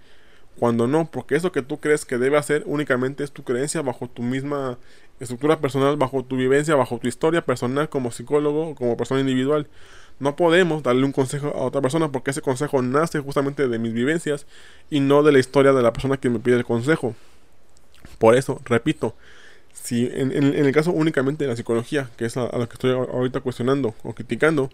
Cuando 0.59 0.87
no, 0.87 1.11
porque 1.11 1.37
eso 1.37 1.53
que 1.53 1.63
tú 1.63 1.79
crees 1.79 2.05
que 2.05 2.19
debe 2.19 2.39
hacer 2.39 2.63
únicamente 2.67 3.23
es 3.23 3.31
tu 3.31 3.45
creencia 3.45 3.83
bajo 3.83 4.09
tu 4.09 4.23
misma 4.23 4.79
estructura 5.21 5.61
personal, 5.61 5.97
bajo 5.97 6.25
tu 6.25 6.37
vivencia, 6.37 6.75
bajo 6.75 6.99
tu 6.99 7.09
historia 7.09 7.43
personal 7.43 7.89
como 7.89 8.11
psicólogo, 8.11 8.75
como 8.75 8.97
persona 8.97 9.21
individual. 9.21 9.69
No 10.19 10.37
podemos 10.37 10.83
darle 10.83 11.05
un 11.05 11.13
consejo 11.13 11.49
a 11.49 11.63
otra 11.63 11.81
persona 11.81 12.11
porque 12.11 12.31
ese 12.31 12.41
consejo 12.41 12.81
nace 12.83 13.21
justamente 13.21 13.69
de 13.69 13.79
mis 13.79 13.93
vivencias 13.93 14.47
y 14.91 15.01
no 15.01 15.23
de 15.23 15.33
la 15.33 15.39
historia 15.39 15.73
de 15.73 15.83
la 15.83 15.93
persona 15.93 16.17
que 16.17 16.31
me 16.31 16.39
pide 16.39 16.57
el 16.57 16.65
consejo. 16.65 17.15
Por 18.19 18.35
eso, 18.35 18.61
repito, 18.65 19.15
si 19.73 20.09
en, 20.13 20.33
el 20.33 20.73
caso 20.73 20.91
únicamente 20.91 21.45
de 21.45 21.51
la 21.51 21.57
psicología, 21.57 22.09
que 22.17 22.25
es 22.25 22.37
a, 22.37 22.45
lo 22.57 22.69
que 22.69 22.75
estoy 22.75 22.93
ahorita 22.93 23.41
cuestionando 23.41 23.95
o 24.03 24.15
criticando, 24.15 24.71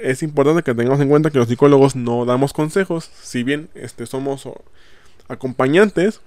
es 0.00 0.22
importante 0.22 0.62
que 0.62 0.74
tengamos 0.74 1.00
en 1.00 1.08
cuenta 1.08 1.30
que 1.30 1.38
los 1.38 1.48
psicólogos 1.48 1.94
no 1.94 2.24
damos 2.24 2.52
consejos, 2.52 3.10
si 3.22 3.42
bien 3.42 3.68
este, 3.74 4.06
somos 4.06 4.48
acompañantes 5.28 6.20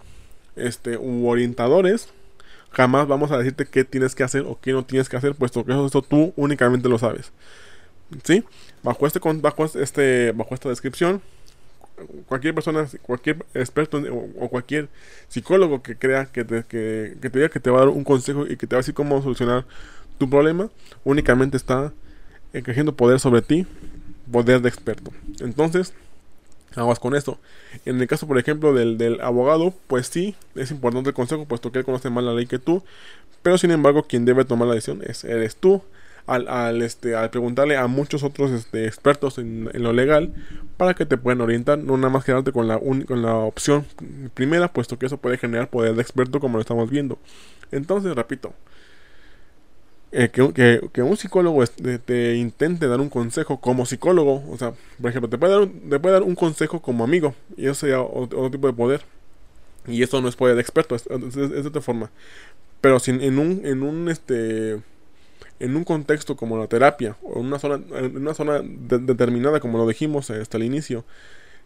este, 0.56 0.98
u 0.98 1.28
orientadores, 1.28 2.10
jamás 2.78 3.08
vamos 3.08 3.32
a 3.32 3.40
decirte 3.40 3.66
qué 3.66 3.84
tienes 3.84 4.14
que 4.14 4.24
hacer 4.24 4.44
o 4.44 4.60
qué 4.62 4.72
no 4.72 4.86
tienes 4.86 5.10
que 5.10 5.18
hacer, 5.18 5.34
puesto 5.34 5.66
que 5.66 5.72
eso, 5.72 6.02
tú 6.04 6.32
únicamente 6.36 6.88
lo 6.88 7.00
sabes. 7.00 7.32
¿Sí? 8.24 8.44
Bajo, 8.84 9.08
este, 9.08 9.20
bajo, 9.20 9.66
este, 9.66 10.32
bajo 10.34 10.54
esta 10.54 10.70
descripción, 10.70 11.20
cualquier 12.28 12.54
persona, 12.54 12.88
cualquier 13.02 13.44
experto 13.56 13.98
o, 14.40 14.48
cualquier 14.48 14.90
psicólogo 15.28 15.82
que 15.82 15.98
crea 15.98 16.28
que 16.28 16.46
te, 16.46 16.64
que, 16.66 17.18
que 17.20 17.30
te 17.32 17.40
diga 17.40 17.50
que 17.50 17.60
te 17.60 17.72
va 17.72 17.78
a 17.78 17.86
dar 17.86 17.90
un 17.90 18.04
consejo 18.04 18.46
y 18.46 18.56
que 18.58 18.68
te 18.68 18.76
va 18.76 18.78
a 18.78 18.84
decir 18.84 18.94
cómo 18.94 19.24
solucionar 19.24 19.66
tu 20.20 20.30
problema, 20.30 20.70
únicamente 21.04 21.58
está 21.58 21.92
ejerciendo 22.54 22.96
poder 22.96 23.20
sobre 23.20 23.42
ti, 23.42 23.66
poder 24.32 24.62
de 24.62 24.70
experto. 24.70 25.12
Entonces, 25.40 25.94
aguas 26.76 27.00
con 27.00 27.16
esto. 27.16 27.40
En 27.86 28.00
el 28.02 28.08
caso, 28.08 28.28
por 28.28 28.38
ejemplo, 28.38 28.74
del, 28.74 28.98
del, 28.98 29.22
abogado, 29.22 29.74
pues 29.88 30.08
sí, 30.08 30.36
es 30.56 30.72
importante 30.72 31.10
el 31.10 31.16
consejo, 31.16 31.46
puesto 31.46 31.72
que 31.72 31.80
él 31.80 31.86
conoce 31.86 32.10
más 32.10 32.24
la 32.24 32.34
ley 32.34 32.46
que 32.46 32.60
tú. 32.60 32.84
Pero 33.42 33.58
sin 33.58 33.72
embargo, 33.72 34.04
quien 34.04 34.26
debe 34.26 34.46
tomar 34.46 34.68
la 34.68 34.76
decisión 34.76 35.02
es, 35.06 35.24
eres 35.24 35.56
tú. 35.56 35.82
Al, 36.26 36.50
al, 36.50 36.82
este, 36.82 37.16
al 37.16 37.30
preguntarle 37.30 37.78
a 37.78 37.88
muchos 37.88 38.22
otros 38.22 38.52
este, 38.52 38.86
expertos 38.86 39.38
en, 39.38 39.70
lo 39.74 39.94
legal 39.94 40.34
para 40.76 40.94
que 40.94 41.06
te 41.06 41.16
puedan 41.16 41.40
orientar, 41.40 41.80
no 41.80 41.96
nada 41.96 42.10
más 42.10 42.26
quedarte 42.26 42.52
con 42.52 42.68
la, 42.68 42.78
con 42.80 43.22
la 43.22 43.36
opción 43.36 43.86
primera, 44.34 44.74
puesto 44.74 45.00
que 45.00 45.06
eso 45.06 45.20
puede 45.20 45.38
generar 45.38 45.70
poder 45.70 45.96
de 45.96 46.02
experto 46.02 46.42
como 46.42 46.58
lo 46.58 46.62
estamos 46.62 46.90
viendo. 46.90 47.18
Entonces, 47.72 48.14
repito, 48.14 48.54
eh, 50.12 50.30
que, 50.30 51.02
un 51.02 51.18
psicólogo 51.18 51.66
te, 51.66 52.36
intente 52.36 52.88
dar 52.88 53.02
un 53.02 53.10
consejo 53.10 53.60
como 53.60 53.86
psicólogo, 53.86 54.44
o 54.50 54.58
sea, 54.58 54.74
por 55.02 55.10
ejemplo, 55.10 55.30
te 55.30 55.38
puede 55.38 55.60
dar, 55.60 55.68
te 55.68 56.00
puede 56.00 56.14
dar 56.14 56.24
un 56.24 56.36
consejo 56.36 56.82
como 56.82 57.04
amigo, 57.04 57.36
y 57.58 57.66
eso 57.66 57.76
sería 57.76 58.02
otro, 58.02 58.50
tipo 58.50 58.68
de 58.68 58.74
poder. 58.74 59.02
Y 59.86 60.04
eso 60.04 60.22
no 60.22 60.28
es 60.28 60.36
poder 60.36 60.56
de 60.56 60.62
experto, 60.62 60.96
es, 60.96 61.06
de 61.06 61.68
otra 61.68 61.82
forma. 61.82 62.12
Pero 62.82 63.00
si 63.00 63.12
en 63.12 63.40
un, 63.40 63.66
en 63.66 63.84
un 63.84 64.10
este 64.10 64.82
en 65.60 65.76
un 65.76 65.84
contexto 65.84 66.36
como 66.36 66.58
la 66.58 66.68
terapia 66.68 67.18
o 67.24 67.40
en 67.40 67.48
una 67.48 67.60
zona, 67.60 67.84
en 67.98 68.18
una 68.18 68.34
zona 68.34 68.62
determinada 68.62 69.60
como 69.60 69.78
lo 69.78 69.88
dijimos 69.88 70.30
hasta 70.30 70.58
el 70.58 70.64
inicio, 70.64 71.04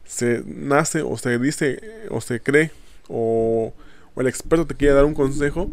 se 0.06 0.44
nace 0.46 1.02
o 1.02 1.18
se 1.18 1.38
dice 1.40 1.82
o 2.10 2.22
se 2.22 2.40
cree 2.40 2.72
o, 3.10 3.74
el 4.22 4.28
experto 4.28 4.66
te 4.66 4.76
quiere 4.76 4.94
dar 4.94 5.06
un 5.06 5.14
consejo, 5.14 5.70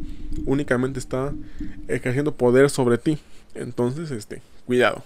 únicamente 0.46 0.98
está 0.98 1.32
ejerciendo 1.86 2.34
poder 2.34 2.70
sobre 2.70 2.98
ti. 2.98 3.18
Entonces, 3.54 4.10
este, 4.10 4.42
cuidado. 4.66 5.04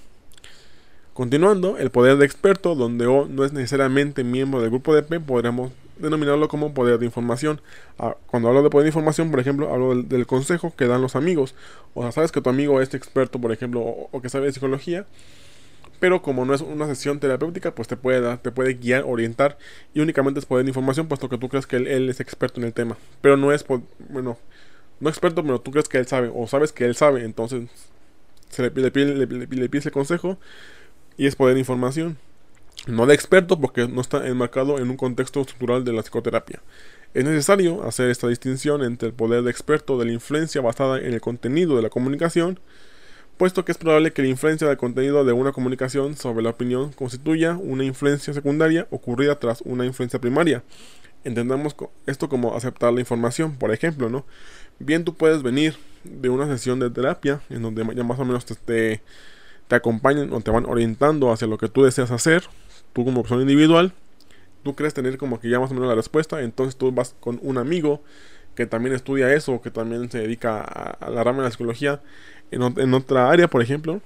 Continuando, 1.12 1.76
el 1.76 1.90
poder 1.90 2.16
de 2.16 2.24
experto, 2.24 2.74
donde 2.74 3.06
O 3.06 3.26
no 3.26 3.44
es 3.44 3.52
necesariamente 3.52 4.24
miembro 4.24 4.60
del 4.62 4.70
grupo 4.70 4.94
de 4.94 5.02
P, 5.02 5.20
podríamos 5.20 5.72
denominarlo 5.98 6.48
como 6.48 6.74
poder 6.74 6.98
de 6.98 7.06
información. 7.06 7.60
Ah, 7.98 8.16
cuando 8.26 8.48
hablo 8.48 8.62
de 8.62 8.70
poder 8.70 8.84
de 8.84 8.88
información, 8.88 9.30
por 9.30 9.40
ejemplo, 9.40 9.72
hablo 9.72 9.94
del, 10.02 10.26
consejo 10.26 10.74
que 10.76 10.86
dan 10.86 11.02
los 11.02 11.16
amigos. 11.16 11.54
O 11.94 12.02
sea, 12.02 12.12
sabes 12.12 12.32
que 12.32 12.40
tu 12.40 12.50
amigo 12.50 12.80
es 12.80 12.94
experto, 12.94 13.40
por 13.40 13.52
ejemplo, 13.52 13.80
o, 13.80 14.22
que 14.22 14.28
sabe 14.28 14.46
de 14.46 14.52
psicología, 14.52 15.06
pero 16.02 16.20
como 16.20 16.44
no 16.44 16.52
es 16.52 16.62
una 16.62 16.88
sesión 16.88 17.20
terapéutica, 17.20 17.76
pues 17.76 17.86
te 17.86 17.96
puede 17.96 18.20
dar, 18.20 18.38
te 18.38 18.50
puede 18.50 18.74
guiar, 18.74 19.04
orientar 19.06 19.56
y 19.94 20.00
únicamente 20.00 20.40
es 20.40 20.46
poder 20.46 20.64
de 20.64 20.70
información, 20.70 21.06
puesto 21.06 21.28
que 21.28 21.38
tú 21.38 21.48
crees 21.48 21.64
que 21.64 21.76
él, 21.76 22.08
es 22.10 22.18
experto 22.18 22.58
en 22.58 22.66
el 22.66 22.72
tema. 22.72 22.98
Pero 23.20 23.36
no 23.36 23.52
es, 23.52 23.64
bueno, 24.08 24.36
no 24.98 25.08
experto, 25.08 25.44
pero 25.44 25.60
tú 25.60 25.70
crees 25.70 25.88
que 25.88 25.98
él 25.98 26.08
sabe, 26.08 26.28
o 26.34 26.48
sabes 26.48 26.72
que 26.72 26.86
él 26.86 26.96
sabe, 26.96 27.24
entonces 27.24 27.68
se 28.50 28.62
le, 28.62 28.72
pide, 28.72 29.14
le, 29.14 29.26
le 29.26 29.68
pides 29.68 29.86
el 29.86 29.92
consejo 29.92 30.40
y 31.16 31.28
es 31.28 31.36
poder 31.36 31.54
de 31.54 31.60
información 31.60 32.18
no 32.88 33.06
de 33.06 33.14
experto 33.14 33.60
porque 33.60 33.86
no 33.86 34.00
está 34.00 34.26
enmarcado 34.26 34.78
en 34.78 34.90
un 34.90 34.96
contexto 34.96 35.40
estructural 35.40 35.84
de 35.84 35.92
la 35.92 36.02
psicoterapia. 36.02 36.60
Es 37.14 37.24
necesario 37.24 37.84
hacer 37.84 38.10
esta 38.10 38.26
distinción 38.26 38.82
entre 38.82 39.06
el 39.08 39.14
poder 39.14 39.44
de 39.44 39.52
experto 39.52 39.98
de 39.98 40.06
la 40.06 40.12
influencia 40.12 40.60
basada 40.62 40.98
en 40.98 41.12
el 41.12 41.20
contenido 41.20 41.76
de 41.76 41.82
la 41.82 41.90
comunicación, 41.90 42.58
puesto 43.36 43.64
que 43.64 43.72
es 43.72 43.78
probable 43.78 44.12
que 44.12 44.22
la 44.22 44.28
influencia 44.28 44.68
del 44.68 44.76
contenido 44.76 45.24
de 45.24 45.32
una 45.32 45.52
comunicación 45.52 46.16
sobre 46.16 46.42
la 46.42 46.50
opinión 46.50 46.92
constituya 46.92 47.56
una 47.56 47.84
influencia 47.84 48.32
secundaria 48.32 48.86
ocurrida 48.90 49.38
tras 49.38 49.62
una 49.62 49.84
influencia 49.84 50.20
primaria. 50.20 50.62
Entendamos 51.24 51.76
esto 52.06 52.28
como 52.28 52.56
aceptar 52.56 52.92
la 52.92 53.00
información, 53.00 53.56
por 53.56 53.72
ejemplo, 53.72 54.08
¿no? 54.08 54.24
Bien 54.78 55.04
tú 55.04 55.14
puedes 55.14 55.42
venir 55.42 55.76
de 56.04 56.28
una 56.28 56.46
sesión 56.46 56.80
de 56.80 56.90
terapia 56.90 57.40
en 57.48 57.62
donde 57.62 57.86
ya 57.94 58.04
más 58.04 58.18
o 58.18 58.24
menos 58.24 58.44
te, 58.44 58.54
te, 58.54 59.02
te 59.68 59.74
acompañan 59.76 60.32
o 60.32 60.40
te 60.40 60.50
van 60.50 60.66
orientando 60.66 61.30
hacia 61.32 61.46
lo 61.46 61.58
que 61.58 61.68
tú 61.68 61.84
deseas 61.84 62.10
hacer, 62.10 62.44
tú 62.92 63.04
como 63.04 63.22
persona 63.22 63.42
individual, 63.42 63.92
tú 64.62 64.74
crees 64.74 64.94
tener 64.94 65.18
como 65.18 65.40
que 65.40 65.48
ya 65.48 65.60
más 65.60 65.70
o 65.70 65.74
menos 65.74 65.88
la 65.88 65.94
respuesta, 65.94 66.40
entonces 66.42 66.76
tú 66.76 66.92
vas 66.92 67.14
con 67.20 67.38
un 67.42 67.58
amigo 67.58 68.02
que 68.54 68.66
también 68.66 68.94
estudia 68.94 69.32
eso, 69.32 69.60
que 69.62 69.70
también 69.70 70.10
se 70.10 70.18
dedica 70.18 70.60
a, 70.60 71.10
la 71.10 71.24
rama 71.24 71.38
de 71.38 71.44
la 71.44 71.50
psicología 71.50 72.00
en, 72.52 72.94
otra 72.94 73.30
área, 73.30 73.48
por 73.48 73.62
ejemplo. 73.62 74.00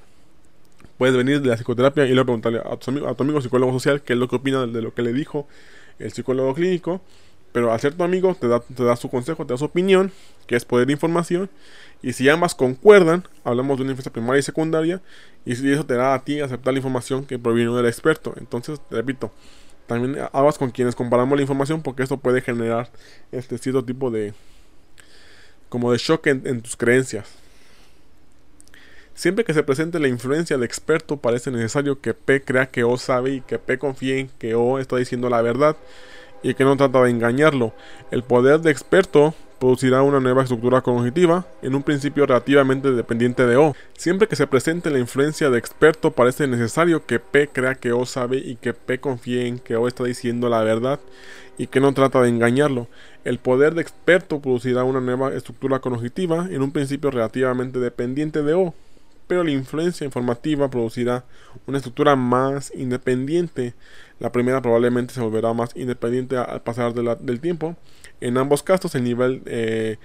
Puedes 0.98 1.14
venir 1.14 1.42
de 1.42 1.48
la 1.48 1.56
psicoterapia 1.56 2.06
y 2.06 2.10
luego 2.10 2.26
preguntarle 2.26 2.60
a 2.60 2.76
tu, 2.76 2.90
amigo, 2.90 3.08
a 3.08 3.14
tu 3.14 3.22
amigo 3.22 3.40
psicólogo 3.42 3.72
social 3.72 4.00
qué 4.00 4.14
es 4.14 4.18
lo 4.18 4.28
que 4.28 4.36
opina 4.36 4.66
de 4.66 4.80
lo 4.80 4.94
que 4.94 5.02
le 5.02 5.12
dijo 5.12 5.46
el 5.98 6.10
psicólogo 6.12 6.54
clínico. 6.54 7.02
Pero 7.52 7.72
al 7.72 7.80
ser 7.80 7.94
tu 7.94 8.04
amigo 8.04 8.34
te 8.34 8.48
da, 8.48 8.60
te 8.60 8.84
da 8.84 8.96
su 8.96 9.08
consejo, 9.08 9.46
te 9.46 9.54
da 9.54 9.58
su 9.58 9.64
opinión, 9.64 10.12
que 10.46 10.56
es 10.56 10.64
poder 10.64 10.86
de 10.86 10.92
información. 10.92 11.50
Y 12.02 12.12
si 12.12 12.28
ambas 12.28 12.54
concuerdan, 12.54 13.24
hablamos 13.44 13.78
de 13.78 13.84
una 13.84 13.92
influencia 13.92 14.12
primaria 14.12 14.40
y 14.40 14.42
secundaria, 14.42 15.00
y 15.44 15.54
si 15.56 15.70
eso 15.70 15.84
te 15.86 15.94
da 15.94 16.14
a 16.14 16.22
ti 16.22 16.40
aceptar 16.40 16.74
la 16.74 16.78
información 16.78 17.24
que 17.24 17.38
proviene 17.38 17.74
del 17.74 17.86
experto. 17.86 18.34
Entonces, 18.36 18.80
repito, 18.90 19.32
también 19.86 20.18
hablas 20.32 20.58
con 20.58 20.70
quienes 20.70 20.94
comparamos 20.94 21.36
la 21.36 21.42
información 21.42 21.82
porque 21.82 22.02
esto 22.02 22.16
puede 22.16 22.40
generar 22.40 22.90
este 23.32 23.56
cierto 23.56 23.84
tipo 23.84 24.10
de 24.10 24.34
como 25.68 25.92
de 25.92 25.98
shock 25.98 26.26
en, 26.26 26.60
tus 26.60 26.76
creencias. 26.76 27.28
Siempre 29.16 29.44
que 29.44 29.54
se 29.54 29.62
presente 29.62 29.98
la 29.98 30.08
influencia 30.08 30.56
del 30.56 30.64
experto, 30.64 31.16
parece 31.16 31.50
necesario 31.50 32.02
que 32.02 32.12
P 32.12 32.42
crea 32.42 32.66
que 32.66 32.84
O 32.84 32.98
sabe 32.98 33.30
y 33.30 33.40
que 33.40 33.58
P 33.58 33.78
confíe 33.78 34.20
en 34.20 34.28
que 34.38 34.54
O 34.54 34.78
está 34.78 34.98
diciendo 34.98 35.30
la 35.30 35.40
verdad 35.40 35.74
y 36.42 36.52
que 36.52 36.64
no 36.64 36.76
trata 36.76 37.02
de 37.02 37.10
engañarlo. 37.10 37.72
El 38.10 38.22
poder 38.22 38.60
de 38.60 38.70
experto 38.70 39.34
producirá 39.58 40.02
una 40.02 40.20
nueva 40.20 40.42
estructura 40.42 40.82
cognitiva, 40.82 41.46
en 41.62 41.74
un 41.74 41.82
principio 41.82 42.26
relativamente 42.26 42.92
dependiente 42.92 43.46
de 43.46 43.56
O. 43.56 43.74
Siempre 43.96 44.28
que 44.28 44.36
se 44.36 44.46
presente 44.46 44.90
la 44.90 44.98
influencia 44.98 45.48
de 45.48 45.58
experto, 45.58 46.10
parece 46.10 46.46
necesario 46.46 47.06
que 47.06 47.18
P 47.18 47.48
crea 47.48 47.74
que 47.74 47.92
O 47.92 48.04
sabe 48.04 48.36
y 48.36 48.56
que 48.56 48.74
P 48.74 49.00
confíe 49.00 49.46
en 49.46 49.58
que 49.58 49.76
O 49.76 49.88
está 49.88 50.04
diciendo 50.04 50.50
la 50.50 50.62
verdad 50.62 51.00
y 51.56 51.68
que 51.68 51.80
no 51.80 51.94
trata 51.94 52.20
de 52.20 52.28
engañarlo. 52.28 52.86
El 53.24 53.38
poder 53.38 53.74
de 53.74 53.80
experto 53.80 54.42
producirá 54.42 54.84
una 54.84 55.00
nueva 55.00 55.32
estructura 55.32 55.78
cognitiva, 55.78 56.48
en 56.50 56.60
un 56.60 56.70
principio 56.70 57.10
relativamente 57.10 57.78
dependiente 57.78 58.42
de 58.42 58.52
O 58.52 58.74
pero 59.26 59.44
la 59.44 59.50
influencia 59.50 60.04
informativa 60.04 60.70
producirá 60.70 61.24
una 61.66 61.78
estructura 61.78 62.16
más 62.16 62.72
independiente. 62.74 63.74
La 64.20 64.32
primera 64.32 64.62
probablemente 64.62 65.14
se 65.14 65.20
volverá 65.20 65.52
más 65.52 65.70
independiente 65.74 66.36
al 66.36 66.62
pasar 66.62 66.94
del 66.94 67.40
tiempo. 67.40 67.76
En 68.20 68.38
ambos 68.38 68.62
casos 68.62 68.94
el 68.94 69.04
nivel 69.04 69.42
eh, 69.46 69.98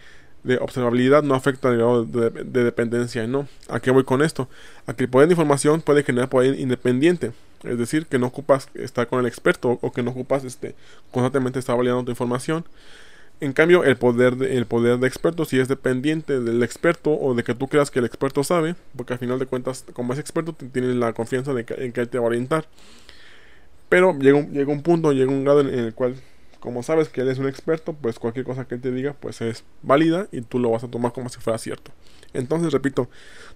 de 0.43 0.57
observabilidad 0.57 1.23
no 1.23 1.35
afecta 1.35 1.69
al 1.69 1.77
grado 1.77 2.05
de, 2.05 2.63
dependencia. 2.63 3.25
¿no? 3.27 3.47
¿A 3.69 3.79
qué 3.79 3.91
voy 3.91 4.03
con 4.03 4.21
esto? 4.21 4.49
A 4.87 4.93
que 4.93 5.03
el 5.03 5.09
poder 5.09 5.27
de 5.27 5.33
información 5.33 5.81
puede 5.81 6.03
generar 6.03 6.29
poder 6.29 6.59
independiente. 6.59 7.31
Es 7.63 7.77
decir, 7.77 8.07
que 8.07 8.17
no 8.17 8.27
ocupas 8.27 8.69
estar 8.73 9.07
con 9.07 9.19
el 9.19 9.27
experto 9.27 9.77
o 9.81 9.91
que 9.91 10.01
no 10.01 10.11
ocupas 10.11 10.43
este, 10.43 10.75
constantemente 11.11 11.59
estar 11.59 11.77
validando 11.77 12.03
tu 12.05 12.11
información. 12.11 12.65
En 13.41 13.53
cambio, 13.53 13.83
el 13.83 13.97
poder, 13.97 14.35
de, 14.35 14.55
el 14.55 14.67
poder 14.67 14.99
de 14.99 15.07
experto 15.07 15.45
si 15.45 15.59
es 15.59 15.67
dependiente 15.67 16.39
del 16.39 16.61
experto 16.61 17.11
o 17.11 17.33
de 17.33 17.43
que 17.43 17.55
tú 17.55 17.67
creas 17.67 17.89
que 17.89 17.97
el 17.97 18.05
experto 18.05 18.43
sabe, 18.43 18.75
porque 18.95 19.13
al 19.13 19.19
final 19.19 19.39
de 19.39 19.47
cuentas, 19.47 19.83
como 19.93 20.13
es 20.13 20.19
experto, 20.19 20.53
tienes 20.53 20.95
la 20.95 21.13
confianza 21.13 21.51
de 21.55 21.65
que, 21.65 21.73
en 21.73 21.91
que 21.91 22.01
él 22.01 22.09
te 22.09 22.19
va 22.19 22.25
a 22.25 22.27
orientar. 22.27 22.67
Pero 23.89 24.15
llega 24.19 24.37
un, 24.37 24.51
llega 24.51 24.71
un 24.71 24.83
punto, 24.83 25.11
llega 25.11 25.31
un 25.31 25.43
grado 25.43 25.61
en, 25.61 25.69
el 25.69 25.95
cual, 25.95 26.15
como 26.59 26.83
sabes 26.83 27.09
que 27.09 27.21
él 27.21 27.29
es 27.29 27.39
un 27.39 27.47
experto, 27.47 27.93
pues 27.93 28.19
cualquier 28.19 28.45
cosa 28.45 28.65
que 28.65 28.75
él 28.75 28.81
te 28.81 28.91
diga, 28.91 29.13
pues 29.19 29.41
es 29.41 29.63
válida 29.81 30.27
y 30.31 30.41
tú 30.41 30.59
lo 30.59 30.69
vas 30.69 30.83
a 30.83 30.87
tomar 30.87 31.11
como 31.11 31.29
si 31.29 31.39
fuera 31.39 31.57
cierto. 31.57 31.91
Entonces, 32.33 32.71
repito, 32.71 33.09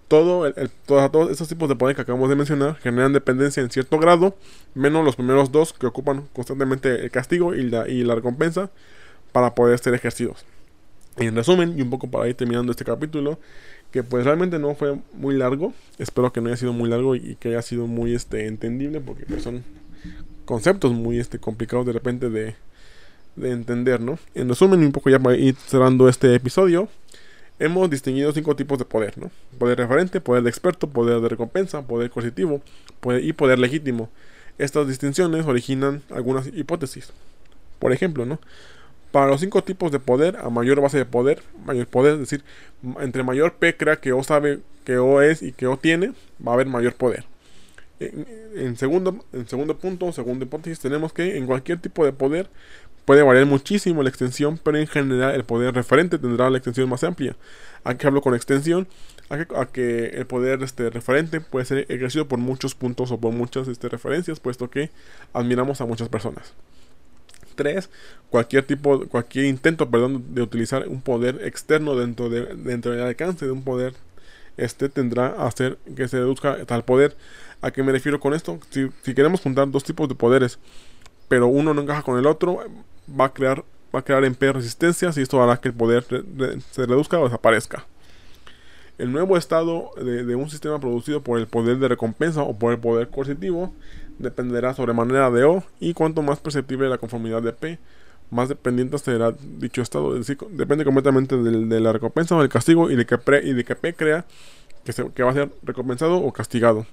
todo 0.07 0.47
el, 0.47 0.71
todos 0.87 1.29
estos 1.29 1.47
tipos 1.47 1.69
de 1.69 1.75
poder 1.75 1.95
que 1.95 2.01
acabamos 2.01 2.27
de 2.29 2.35
mencionar 2.35 2.75
generan 2.77 3.13
dependencia 3.13 3.61
en 3.61 3.69
cierto 3.69 3.99
grado, 3.99 4.35
menos 4.73 5.05
los 5.05 5.15
primeros 5.15 5.51
dos 5.51 5.73
que 5.73 5.85
ocupan 5.85 6.27
constantemente 6.33 7.03
el 7.03 7.11
castigo 7.11 7.53
y 7.53 7.69
la, 7.69 7.87
y 7.87 8.03
la 8.03 8.15
recompensa 8.15 8.71
para 9.35 9.53
poder 9.53 9.77
ser 9.79 9.93
ejercidos. 9.93 10.45
En 11.17 11.35
resumen, 11.35 11.77
y 11.77 11.81
un 11.81 11.89
poco 11.89 12.09
para 12.09 12.25
ir 12.29 12.35
terminando 12.35 12.71
este 12.71 12.85
capítulo, 12.85 13.37
que 13.91 14.01
pues 14.01 14.23
realmente 14.23 14.59
no 14.59 14.75
fue 14.75 14.97
muy 15.11 15.35
largo, 15.35 15.73
espero 15.97 16.31
que 16.31 16.39
no 16.39 16.47
haya 16.47 16.55
sido 16.55 16.71
muy 16.71 16.89
largo 16.89 17.17
y 17.17 17.35
que 17.35 17.49
haya 17.49 17.61
sido 17.61 17.85
muy 17.85 18.15
este, 18.15 18.47
entendible, 18.47 19.01
porque 19.01 19.25
pues, 19.25 19.43
son 19.43 19.65
conceptos 20.45 20.93
muy 20.93 21.19
este, 21.19 21.37
complicados 21.37 21.85
de 21.85 21.91
repente 21.91 22.29
de, 22.29 22.55
de 23.35 23.51
entender, 23.51 23.99
¿no? 23.99 24.17
En 24.35 24.47
resumen, 24.47 24.79
un 24.79 24.93
poco 24.93 25.09
ya 25.09 25.19
para 25.19 25.35
ir 25.35 25.55
cerrando 25.55 26.07
este 26.07 26.33
episodio, 26.33 26.87
hemos 27.59 27.89
distinguido 27.89 28.31
cinco 28.31 28.55
tipos 28.55 28.79
de 28.79 28.85
poder, 28.85 29.17
¿no? 29.17 29.31
Poder 29.59 29.79
referente, 29.79 30.21
poder 30.21 30.43
de 30.43 30.49
experto, 30.49 30.87
poder 30.87 31.19
de 31.19 31.27
recompensa, 31.27 31.81
poder 31.81 32.09
coercitivo 32.09 32.61
y 33.21 33.33
poder 33.33 33.59
legítimo. 33.59 34.09
Estas 34.57 34.87
distinciones 34.87 35.45
originan 35.45 36.03
algunas 36.09 36.47
hipótesis. 36.47 37.11
Por 37.79 37.91
ejemplo, 37.91 38.25
¿no? 38.25 38.39
Para 39.15 39.27
los 39.27 39.39
cinco 39.39 39.63
tipos 39.63 39.93
de 39.93 39.99
poder, 40.01 40.35
a 40.43 40.49
mayor 40.49 40.81
base 40.81 40.97
de 40.97 41.05
poder, 41.05 41.41
mayor 41.65 41.87
poder, 41.87 42.15
es 42.15 42.19
decir, 42.19 42.43
entre 42.99 43.23
mayor 43.23 43.53
P 43.53 43.77
crea 43.77 43.95
que 43.95 44.11
O 44.11 44.21
sabe 44.23 44.59
que 44.83 44.97
O 44.97 45.21
es 45.21 45.41
y 45.41 45.53
que 45.53 45.67
O 45.67 45.77
tiene, 45.77 46.11
va 46.45 46.51
a 46.51 46.55
haber 46.55 46.67
mayor 46.67 46.95
poder. 46.95 47.23
En, 48.01 48.75
segundo, 48.75 49.23
en 49.31 49.47
segundo 49.47 49.77
punto, 49.77 50.11
segunda 50.11 50.43
hipótesis, 50.43 50.81
tenemos 50.81 51.13
que 51.13 51.37
en 51.37 51.45
cualquier 51.45 51.79
tipo 51.79 52.03
de 52.03 52.11
poder 52.11 52.49
puede 53.05 53.23
variar 53.23 53.45
muchísimo 53.45 54.03
la 54.03 54.09
extensión, 54.09 54.59
pero 54.61 54.77
en 54.79 54.87
general 54.87 55.33
el 55.33 55.45
poder 55.45 55.73
referente 55.73 56.19
tendrá 56.19 56.49
la 56.49 56.57
extensión 56.57 56.89
más 56.89 57.05
amplia. 57.05 57.37
Aquí 57.85 58.05
hablo 58.05 58.21
con 58.21 58.35
extensión, 58.35 58.85
a 59.29 59.65
que, 59.67 60.07
el 60.07 60.25
poder 60.25 60.61
este, 60.61 60.89
referente 60.89 61.39
puede 61.39 61.65
ser 61.65 61.85
ejercido 61.87 62.27
por 62.27 62.39
muchos 62.39 62.75
puntos 62.75 63.11
o 63.11 63.17
por 63.17 63.31
muchas 63.31 63.69
este, 63.69 63.87
referencias, 63.87 64.41
puesto 64.41 64.69
que 64.69 64.89
admiramos 65.31 65.79
a 65.79 65.85
muchas 65.85 66.09
personas. 66.09 66.53
3. 67.55 67.89
Cualquier 68.29 68.65
tipo, 68.65 69.07
cualquier 69.07 69.45
intento, 69.45 69.89
perdón, 69.89 70.35
de 70.35 70.41
utilizar 70.41 70.87
un 70.87 71.01
poder 71.01 71.41
externo 71.43 71.95
dentro, 71.95 72.29
de, 72.29 72.55
dentro 72.55 72.91
del 72.91 73.01
alcance 73.01 73.45
de 73.45 73.51
un 73.51 73.63
poder, 73.63 73.93
este 74.57 74.89
tendrá 74.89 75.27
a 75.27 75.47
hacer 75.47 75.77
que 75.95 76.07
se 76.07 76.17
reduzca 76.17 76.65
tal 76.65 76.83
poder. 76.83 77.15
¿A 77.61 77.71
qué 77.71 77.83
me 77.83 77.91
refiero 77.91 78.19
con 78.19 78.33
esto? 78.33 78.59
Si, 78.69 78.89
queremos 79.13 79.41
juntar 79.41 79.69
dos 79.69 79.83
tipos 79.83 80.07
de 80.07 80.15
poderes, 80.15 80.59
pero 81.27 81.47
uno 81.47 81.73
no 81.73 81.81
encaja 81.81 82.03
con 82.03 82.19
el 82.19 82.27
otro, 82.27 82.59
va 83.09 83.25
a 83.25 83.33
crear, 83.33 83.63
va 83.93 83.99
a 83.99 84.03
crear 84.03 84.29
P 84.35 84.53
resistencias 84.53 85.17
y 85.17 85.21
esto 85.21 85.41
hará 85.41 85.57
que 85.57 85.69
el 85.69 85.73
poder 85.73 86.05
se 86.71 86.85
reduzca 86.85 87.19
o 87.19 87.25
desaparezca. 87.25 87.85
El 88.97 89.11
nuevo 89.11 89.35
estado 89.35 89.91
de, 89.97 90.35
un 90.35 90.49
sistema 90.49 90.79
producido 90.79 91.21
por 91.21 91.37
el 91.39 91.47
poder 91.47 91.79
de 91.79 91.89
recompensa 91.89 92.43
o 92.43 92.57
por 92.57 92.71
el 92.71 92.79
poder 92.79 93.09
coercitivo 93.09 93.73
dependerá 94.19 94.73
sobremanera 94.73 95.29
de 95.31 95.43
O 95.43 95.63
y 95.79 95.93
cuanto 95.93 96.21
más 96.21 96.39
perceptible 96.39 96.89
la 96.89 96.97
conformidad 96.97 97.41
de 97.41 97.53
P, 97.53 97.79
más 98.31 98.49
dependiente 98.49 98.97
será 98.97 99.33
dicho 99.59 99.81
estado. 99.81 100.13
Es 100.17 100.27
decir, 100.27 100.37
depende 100.51 100.85
completamente 100.85 101.37
de 101.37 101.79
la 101.79 101.93
recompensa 101.93 102.35
o 102.35 102.39
del 102.39 102.49
castigo 102.49 102.89
y 102.89 102.95
de 102.95 103.05
que, 103.05 103.17
y 103.43 103.53
de 103.53 103.63
que 103.63 103.75
P 103.75 103.93
crea 103.93 104.25
que, 104.83 104.93
se, 104.93 105.09
que 105.11 105.23
va 105.23 105.31
a 105.31 105.33
ser 105.33 105.49
recompensado 105.63 106.17
o 106.17 106.31
castigado. 106.31 106.85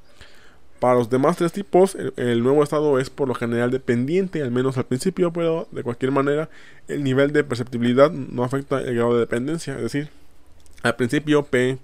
Para 0.83 0.97
los 0.97 1.11
demás 1.11 1.37
tres 1.37 1.53
tipos, 1.53 1.97
el, 2.17 2.43
nuevo 2.43 2.65
estado 2.65 2.99
es 2.99 3.09
por 3.09 3.29
lo 3.29 3.35
general 3.35 3.71
dependiente, 3.71 4.43
al 4.43 4.51
menos 4.51 4.77
al 4.79 4.87
principio, 4.87 5.33
pero 5.33 5.69
de 5.71 5.85
cualquier 5.85 6.11
manera 6.11 6.51
el 6.89 7.05
nivel 7.05 7.33
de 7.33 7.45
perceptibilidad 7.45 8.11
no 8.11 8.43
afecta 8.43 8.81
el 8.81 8.97
grado 8.97 9.15
de 9.15 9.21
dependencia. 9.21 9.77
Es 9.77 9.83
decir, 9.83 10.09
al 10.83 10.97
principio 10.97 11.45
P 11.45 11.79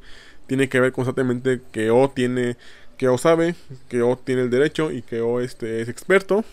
tiene 0.48 0.68
que 0.68 0.80
ver 0.80 0.90
constantemente 0.90 1.60
que 1.70 1.90
O 1.90 2.10
tiene, 2.10 2.56
que 2.98 3.08
O 3.08 3.16
sabe, 3.16 3.54
que 3.88 4.02
O 4.02 4.18
tiene 4.18 4.42
el 4.42 4.50
derecho 4.50 4.90
y 4.90 5.02
que 5.02 5.22
O 5.22 5.40
este, 5.40 5.80
es 5.80 5.88
experto 5.88 6.44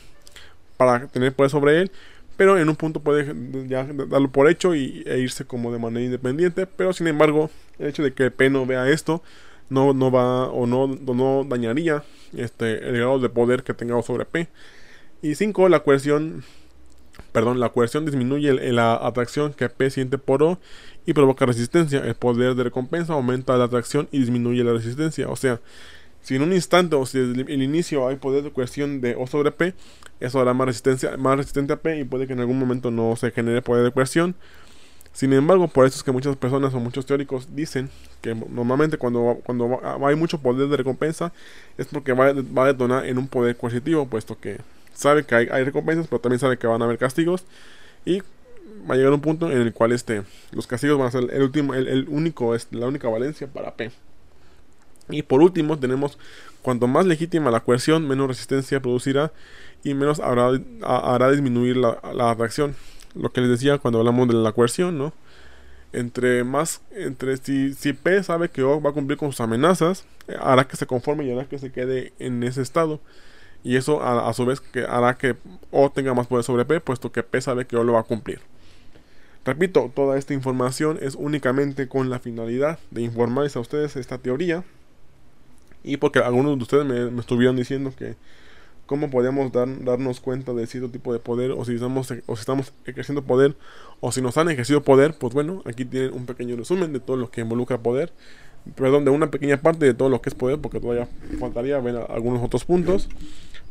para 0.77 1.07
tener 1.07 1.33
poder 1.33 1.49
sobre 1.49 1.81
él. 1.81 1.91
Pero 2.37 2.57
en 2.57 2.67
un 2.67 2.75
punto 2.75 2.99
puede 2.99 3.33
ya 3.67 3.85
darlo 3.85 4.29
por 4.29 4.49
hecho 4.49 4.75
y, 4.75 5.03
e 5.05 5.19
irse 5.19 5.45
como 5.45 5.71
de 5.71 5.79
manera 5.79 6.05
independiente. 6.05 6.67
Pero 6.67 6.93
sin 6.93 7.07
embargo, 7.07 7.49
el 7.79 7.87
hecho 7.87 8.03
de 8.03 8.13
que 8.13 8.31
P 8.31 8.49
no 8.49 8.65
vea 8.65 8.89
esto 8.89 9.23
no, 9.69 9.93
no 9.93 10.11
va 10.11 10.47
o 10.49 10.67
no, 10.67 10.87
no 10.87 11.45
dañaría 11.47 12.03
este, 12.35 12.87
el 12.87 12.97
grado 12.97 13.19
de 13.19 13.29
poder 13.29 13.63
que 13.63 13.73
tenga 13.73 14.01
sobre 14.01 14.25
P. 14.25 14.47
Y 15.21 15.35
5. 15.35 15.69
La 15.69 15.81
coerción. 15.81 16.43
Perdón, 17.31 17.61
la 17.61 17.69
coerción 17.69 18.05
disminuye 18.05 18.53
la 18.73 18.95
atracción 18.95 19.53
que 19.53 19.69
P 19.69 19.89
siente 19.89 20.17
por 20.17 20.43
O 20.43 20.59
y 21.05 21.13
provoca 21.13 21.45
resistencia. 21.45 21.99
El 21.99 22.15
poder 22.15 22.55
de 22.55 22.63
recompensa 22.65 23.13
aumenta 23.13 23.57
la 23.57 23.65
atracción 23.65 24.09
y 24.11 24.19
disminuye 24.19 24.63
la 24.63 24.73
resistencia. 24.73 25.29
O 25.29 25.35
sea, 25.37 25.61
si 26.25 26.35
en 26.35 26.41
un 26.41 26.53
instante 26.53 26.95
o 26.95 27.05
si 27.05 27.19
desde 27.19 27.53
el 27.53 27.61
inicio 27.61 28.07
hay 28.07 28.15
poder 28.15 28.43
de 28.43 28.51
coerción 28.51 28.99
de 28.99 29.15
O 29.15 29.27
sobre 29.27 29.51
P, 29.51 29.75
eso 30.19 30.41
hará 30.41 30.55
más 30.55 30.65
resistencia, 30.65 31.17
más 31.17 31.37
resistente 31.37 31.71
a 31.71 31.75
P 31.75 31.99
y 31.99 32.03
puede 32.03 32.25
que 32.25 32.33
en 32.33 32.39
algún 32.39 32.57
momento 32.57 32.89
no 32.89 33.15
se 33.15 33.29
genere 33.29 33.61
poder 33.61 33.83
de 33.83 33.91
coerción. 33.91 34.33
Sin 35.13 35.33
embargo, 35.33 35.67
por 35.67 35.85
eso 35.85 35.97
es 35.97 36.03
que 36.03 36.11
muchas 36.11 36.35
personas 36.35 36.73
o 36.73 36.79
muchos 36.79 37.05
teóricos 37.05 37.55
dicen 37.55 37.91
que 38.21 38.33
normalmente 38.33 38.97
cuando, 38.97 39.39
cuando 39.45 39.79
hay 40.03 40.15
mucho 40.15 40.39
poder 40.39 40.67
de 40.67 40.77
recompensa 40.77 41.31
es 41.77 41.85
porque 41.85 42.13
va, 42.13 42.29
a 42.29 42.65
detonar 42.65 43.05
en 43.05 43.19
un 43.19 43.27
poder 43.27 43.55
coercitivo, 43.55 44.07
puesto 44.07 44.39
que 44.39 44.57
sabe 44.95 45.25
que 45.25 45.35
hay, 45.35 45.63
recompensas, 45.63 46.07
pero 46.07 46.21
también 46.21 46.39
sabe 46.39 46.57
que 46.57 46.65
van 46.65 46.81
a 46.81 46.85
haber 46.85 46.97
castigos 46.97 47.45
y 48.03 48.23
va 48.89 48.95
a 48.95 48.97
llegar 48.97 49.13
un 49.13 49.21
punto 49.21 49.51
en 49.51 49.61
el 49.61 49.73
cual 49.73 49.91
este, 49.91 50.23
los 50.51 50.65
castigos 50.65 50.97
van 50.97 51.09
a 51.09 51.11
ser 51.11 51.31
el 51.31 51.43
último, 51.43 51.75
el, 51.75 52.07
único, 52.09 52.55
es 52.55 52.67
la 52.71 52.87
única 52.87 53.07
valencia 53.09 53.45
para 53.45 53.75
P. 53.75 53.91
Y 55.09 55.23
por 55.23 55.41
último 55.41 55.77
tenemos 55.77 56.17
cuanto 56.61 56.87
más 56.87 57.05
legítima 57.05 57.51
la 57.51 57.59
coerción, 57.59 58.07
menos 58.07 58.27
resistencia 58.27 58.81
producirá 58.81 59.31
y 59.83 59.93
menos 59.93 60.19
hará, 60.19 60.59
hará 60.81 61.31
disminuir 61.31 61.77
la, 61.77 61.99
atracción 62.31 62.75
lo 63.13 63.31
que 63.31 63.41
les 63.41 63.49
decía 63.49 63.77
cuando 63.77 63.99
hablamos 63.99 64.27
de 64.27 64.33
la 64.33 64.51
coerción, 64.51 64.97
¿no? 64.97 65.13
Entre 65.93 66.43
más, 66.43 66.81
entre 66.91 67.37
si, 67.37 67.73
si 67.73 67.93
P 67.93 68.21
sabe 68.23 68.49
que 68.49 68.63
O 68.63 68.81
va 68.81 68.89
a 68.89 68.93
cumplir 68.93 69.17
con 69.17 69.31
sus 69.31 69.39
amenazas, 69.39 70.05
hará 70.41 70.67
que 70.67 70.75
se 70.75 70.85
conforme 70.85 71.23
y 71.23 71.31
hará 71.31 71.45
que 71.45 71.57
se 71.57 71.71
quede 71.71 72.11
en 72.19 72.43
ese 72.43 72.61
estado. 72.61 72.99
Y 73.63 73.77
eso 73.77 74.03
a, 74.03 74.31
su 74.33 74.45
vez 74.45 74.59
que 74.59 74.83
hará 74.83 75.17
que 75.17 75.35
O 75.71 75.89
tenga 75.89 76.13
más 76.13 76.27
poder 76.27 76.43
sobre 76.43 76.65
P, 76.65 76.81
puesto 76.81 77.11
que 77.11 77.23
P 77.23 77.39
sabe 77.39 77.65
que 77.65 77.77
O 77.77 77.83
lo 77.83 77.93
va 77.93 78.01
a 78.01 78.03
cumplir. 78.03 78.41
Repito, 79.45 79.91
toda 79.95 80.17
esta 80.17 80.33
información 80.33 80.97
es 81.01 81.15
únicamente 81.15 81.87
con 81.87 82.09
la 82.09 82.19
finalidad 82.19 82.79
de 82.89 83.03
informarles 83.03 83.55
a 83.55 83.59
ustedes 83.59 83.95
esta 83.95 84.17
teoría. 84.17 84.63
Y 85.85 85.97
porque 85.97 86.19
algunos 86.19 86.57
de 86.57 86.63
ustedes 86.63 86.85
me 86.85 87.19
estuvieron 87.19 87.55
diciendo 87.55 87.93
que 87.97 88.15
cómo 88.85 89.09
podemos 89.09 89.51
darnos 89.51 90.19
cuenta 90.19 90.53
de 90.53 90.67
cierto 90.67 90.89
tipo 90.89 91.11
de 91.13 91.19
poder 91.19 91.51
o 91.51 91.65
si, 91.65 91.75
estamos, 91.75 92.11
o 92.25 92.35
si 92.35 92.39
estamos 92.39 92.73
ejerciendo 92.85 93.23
poder 93.23 93.55
o 93.99 94.11
si 94.11 94.21
nos 94.21 94.37
han 94.37 94.49
ejercido 94.49 94.83
poder, 94.83 95.15
pues 95.17 95.33
bueno, 95.33 95.61
aquí 95.65 95.85
tienen 95.85 96.13
un 96.13 96.25
pequeño 96.25 96.55
resumen 96.55 96.93
de 96.93 96.99
todo 96.99 97.17
lo 97.17 97.31
que 97.31 97.41
involucra 97.41 97.79
poder, 97.79 98.11
perdón, 98.75 99.05
de 99.05 99.11
una 99.11 99.31
pequeña 99.31 99.57
parte 99.57 99.85
de 99.85 99.93
todo 99.93 100.09
lo 100.09 100.21
que 100.21 100.29
es 100.29 100.35
poder, 100.35 100.59
porque 100.59 100.79
todavía 100.79 101.07
faltaría 101.39 101.79
ver 101.79 102.05
algunos 102.09 102.43
otros 102.43 102.65
puntos, 102.65 103.09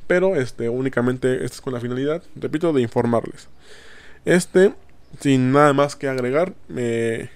pero 0.07 0.37
este 0.37 0.69
únicamente 0.69 1.45
esto 1.45 1.57
es 1.57 1.61
con 1.61 1.73
la 1.73 1.81
finalidad, 1.81 2.23
repito, 2.37 2.73
de 2.73 2.83
informarles. 2.83 3.49
Este, 4.25 4.73
sin 5.21 5.53
nada 5.53 5.73
más 5.73 5.95
que 5.95 6.09
agregar, 6.09 6.55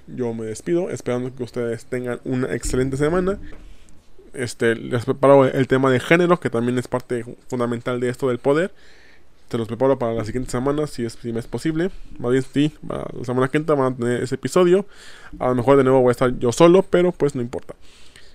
yo 0.08 0.34
me 0.34 0.46
despido, 0.46 0.90
esperando 0.90 1.34
que 1.34 1.42
ustedes 1.42 1.84
tengan 1.84 2.20
una 2.24 2.54
excelente 2.54 2.96
semana 2.96 3.38
este, 4.34 4.74
les 4.76 5.04
preparo 5.04 5.44
el 5.44 5.66
tema 5.68 5.90
de 5.90 6.00
género, 6.00 6.40
que 6.40 6.50
también 6.50 6.78
es 6.78 6.88
parte 6.88 7.24
fundamental 7.48 8.00
de 8.00 8.08
esto 8.08 8.28
del 8.28 8.38
poder. 8.38 8.72
Se 9.50 9.56
los 9.56 9.66
preparo 9.66 9.98
para 9.98 10.12
las 10.12 10.26
siguientes 10.26 10.52
semanas, 10.52 10.90
si, 10.90 11.04
es, 11.04 11.14
si 11.14 11.30
es 11.30 11.46
posible. 11.46 11.90
Más 12.18 12.32
bien, 12.32 12.44
sí, 12.52 12.74
la 12.86 13.06
semana 13.24 13.48
que 13.48 13.56
entra 13.56 13.74
van 13.74 13.94
a 13.94 13.96
tener 13.96 14.22
ese 14.22 14.34
episodio. 14.34 14.86
A 15.38 15.48
lo 15.48 15.54
mejor 15.54 15.78
de 15.78 15.84
nuevo 15.84 16.00
voy 16.00 16.10
a 16.10 16.12
estar 16.12 16.38
yo 16.38 16.52
solo, 16.52 16.82
pero 16.82 17.12
pues 17.12 17.34
no 17.34 17.40
importa. 17.40 17.74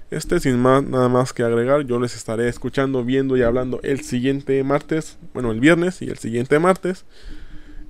Este, 0.09 0.39
sin 0.39 0.59
más, 0.59 0.83
nada 0.83 1.09
más 1.09 1.33
que 1.33 1.43
agregar, 1.43 1.81
yo 1.85 1.99
les 1.99 2.15
estaré 2.15 2.47
escuchando, 2.47 3.03
viendo 3.03 3.37
y 3.37 3.41
hablando 3.41 3.79
el 3.83 4.01
siguiente 4.01 4.63
martes, 4.63 5.17
bueno, 5.33 5.51
el 5.51 5.59
viernes 5.59 6.01
y 6.01 6.09
el 6.09 6.17
siguiente 6.17 6.59
martes. 6.59 7.05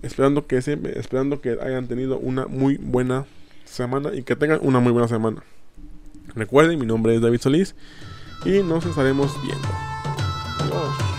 Esperando 0.02 0.48
que, 0.48 0.58
esperando 0.58 1.40
que 1.40 1.58
hayan 1.62 1.88
tenido 1.88 2.18
una 2.18 2.46
muy 2.46 2.78
buena 2.78 3.26
semana 3.66 4.14
y 4.14 4.24
que 4.24 4.36
tengan 4.36 4.60
una 4.62 4.80
muy 4.80 4.92
buena 4.92 5.08
semana. 5.08 5.44
Recuerden, 6.36 6.80
mi 6.80 6.86
nombre 6.86 7.16
es 7.16 7.22
David 7.22 7.42
Solís 7.42 7.76
y 8.46 8.62
nos 8.64 8.86
estaremos 8.86 9.32
viendo. 9.44 9.68
Adiós. 10.60 11.13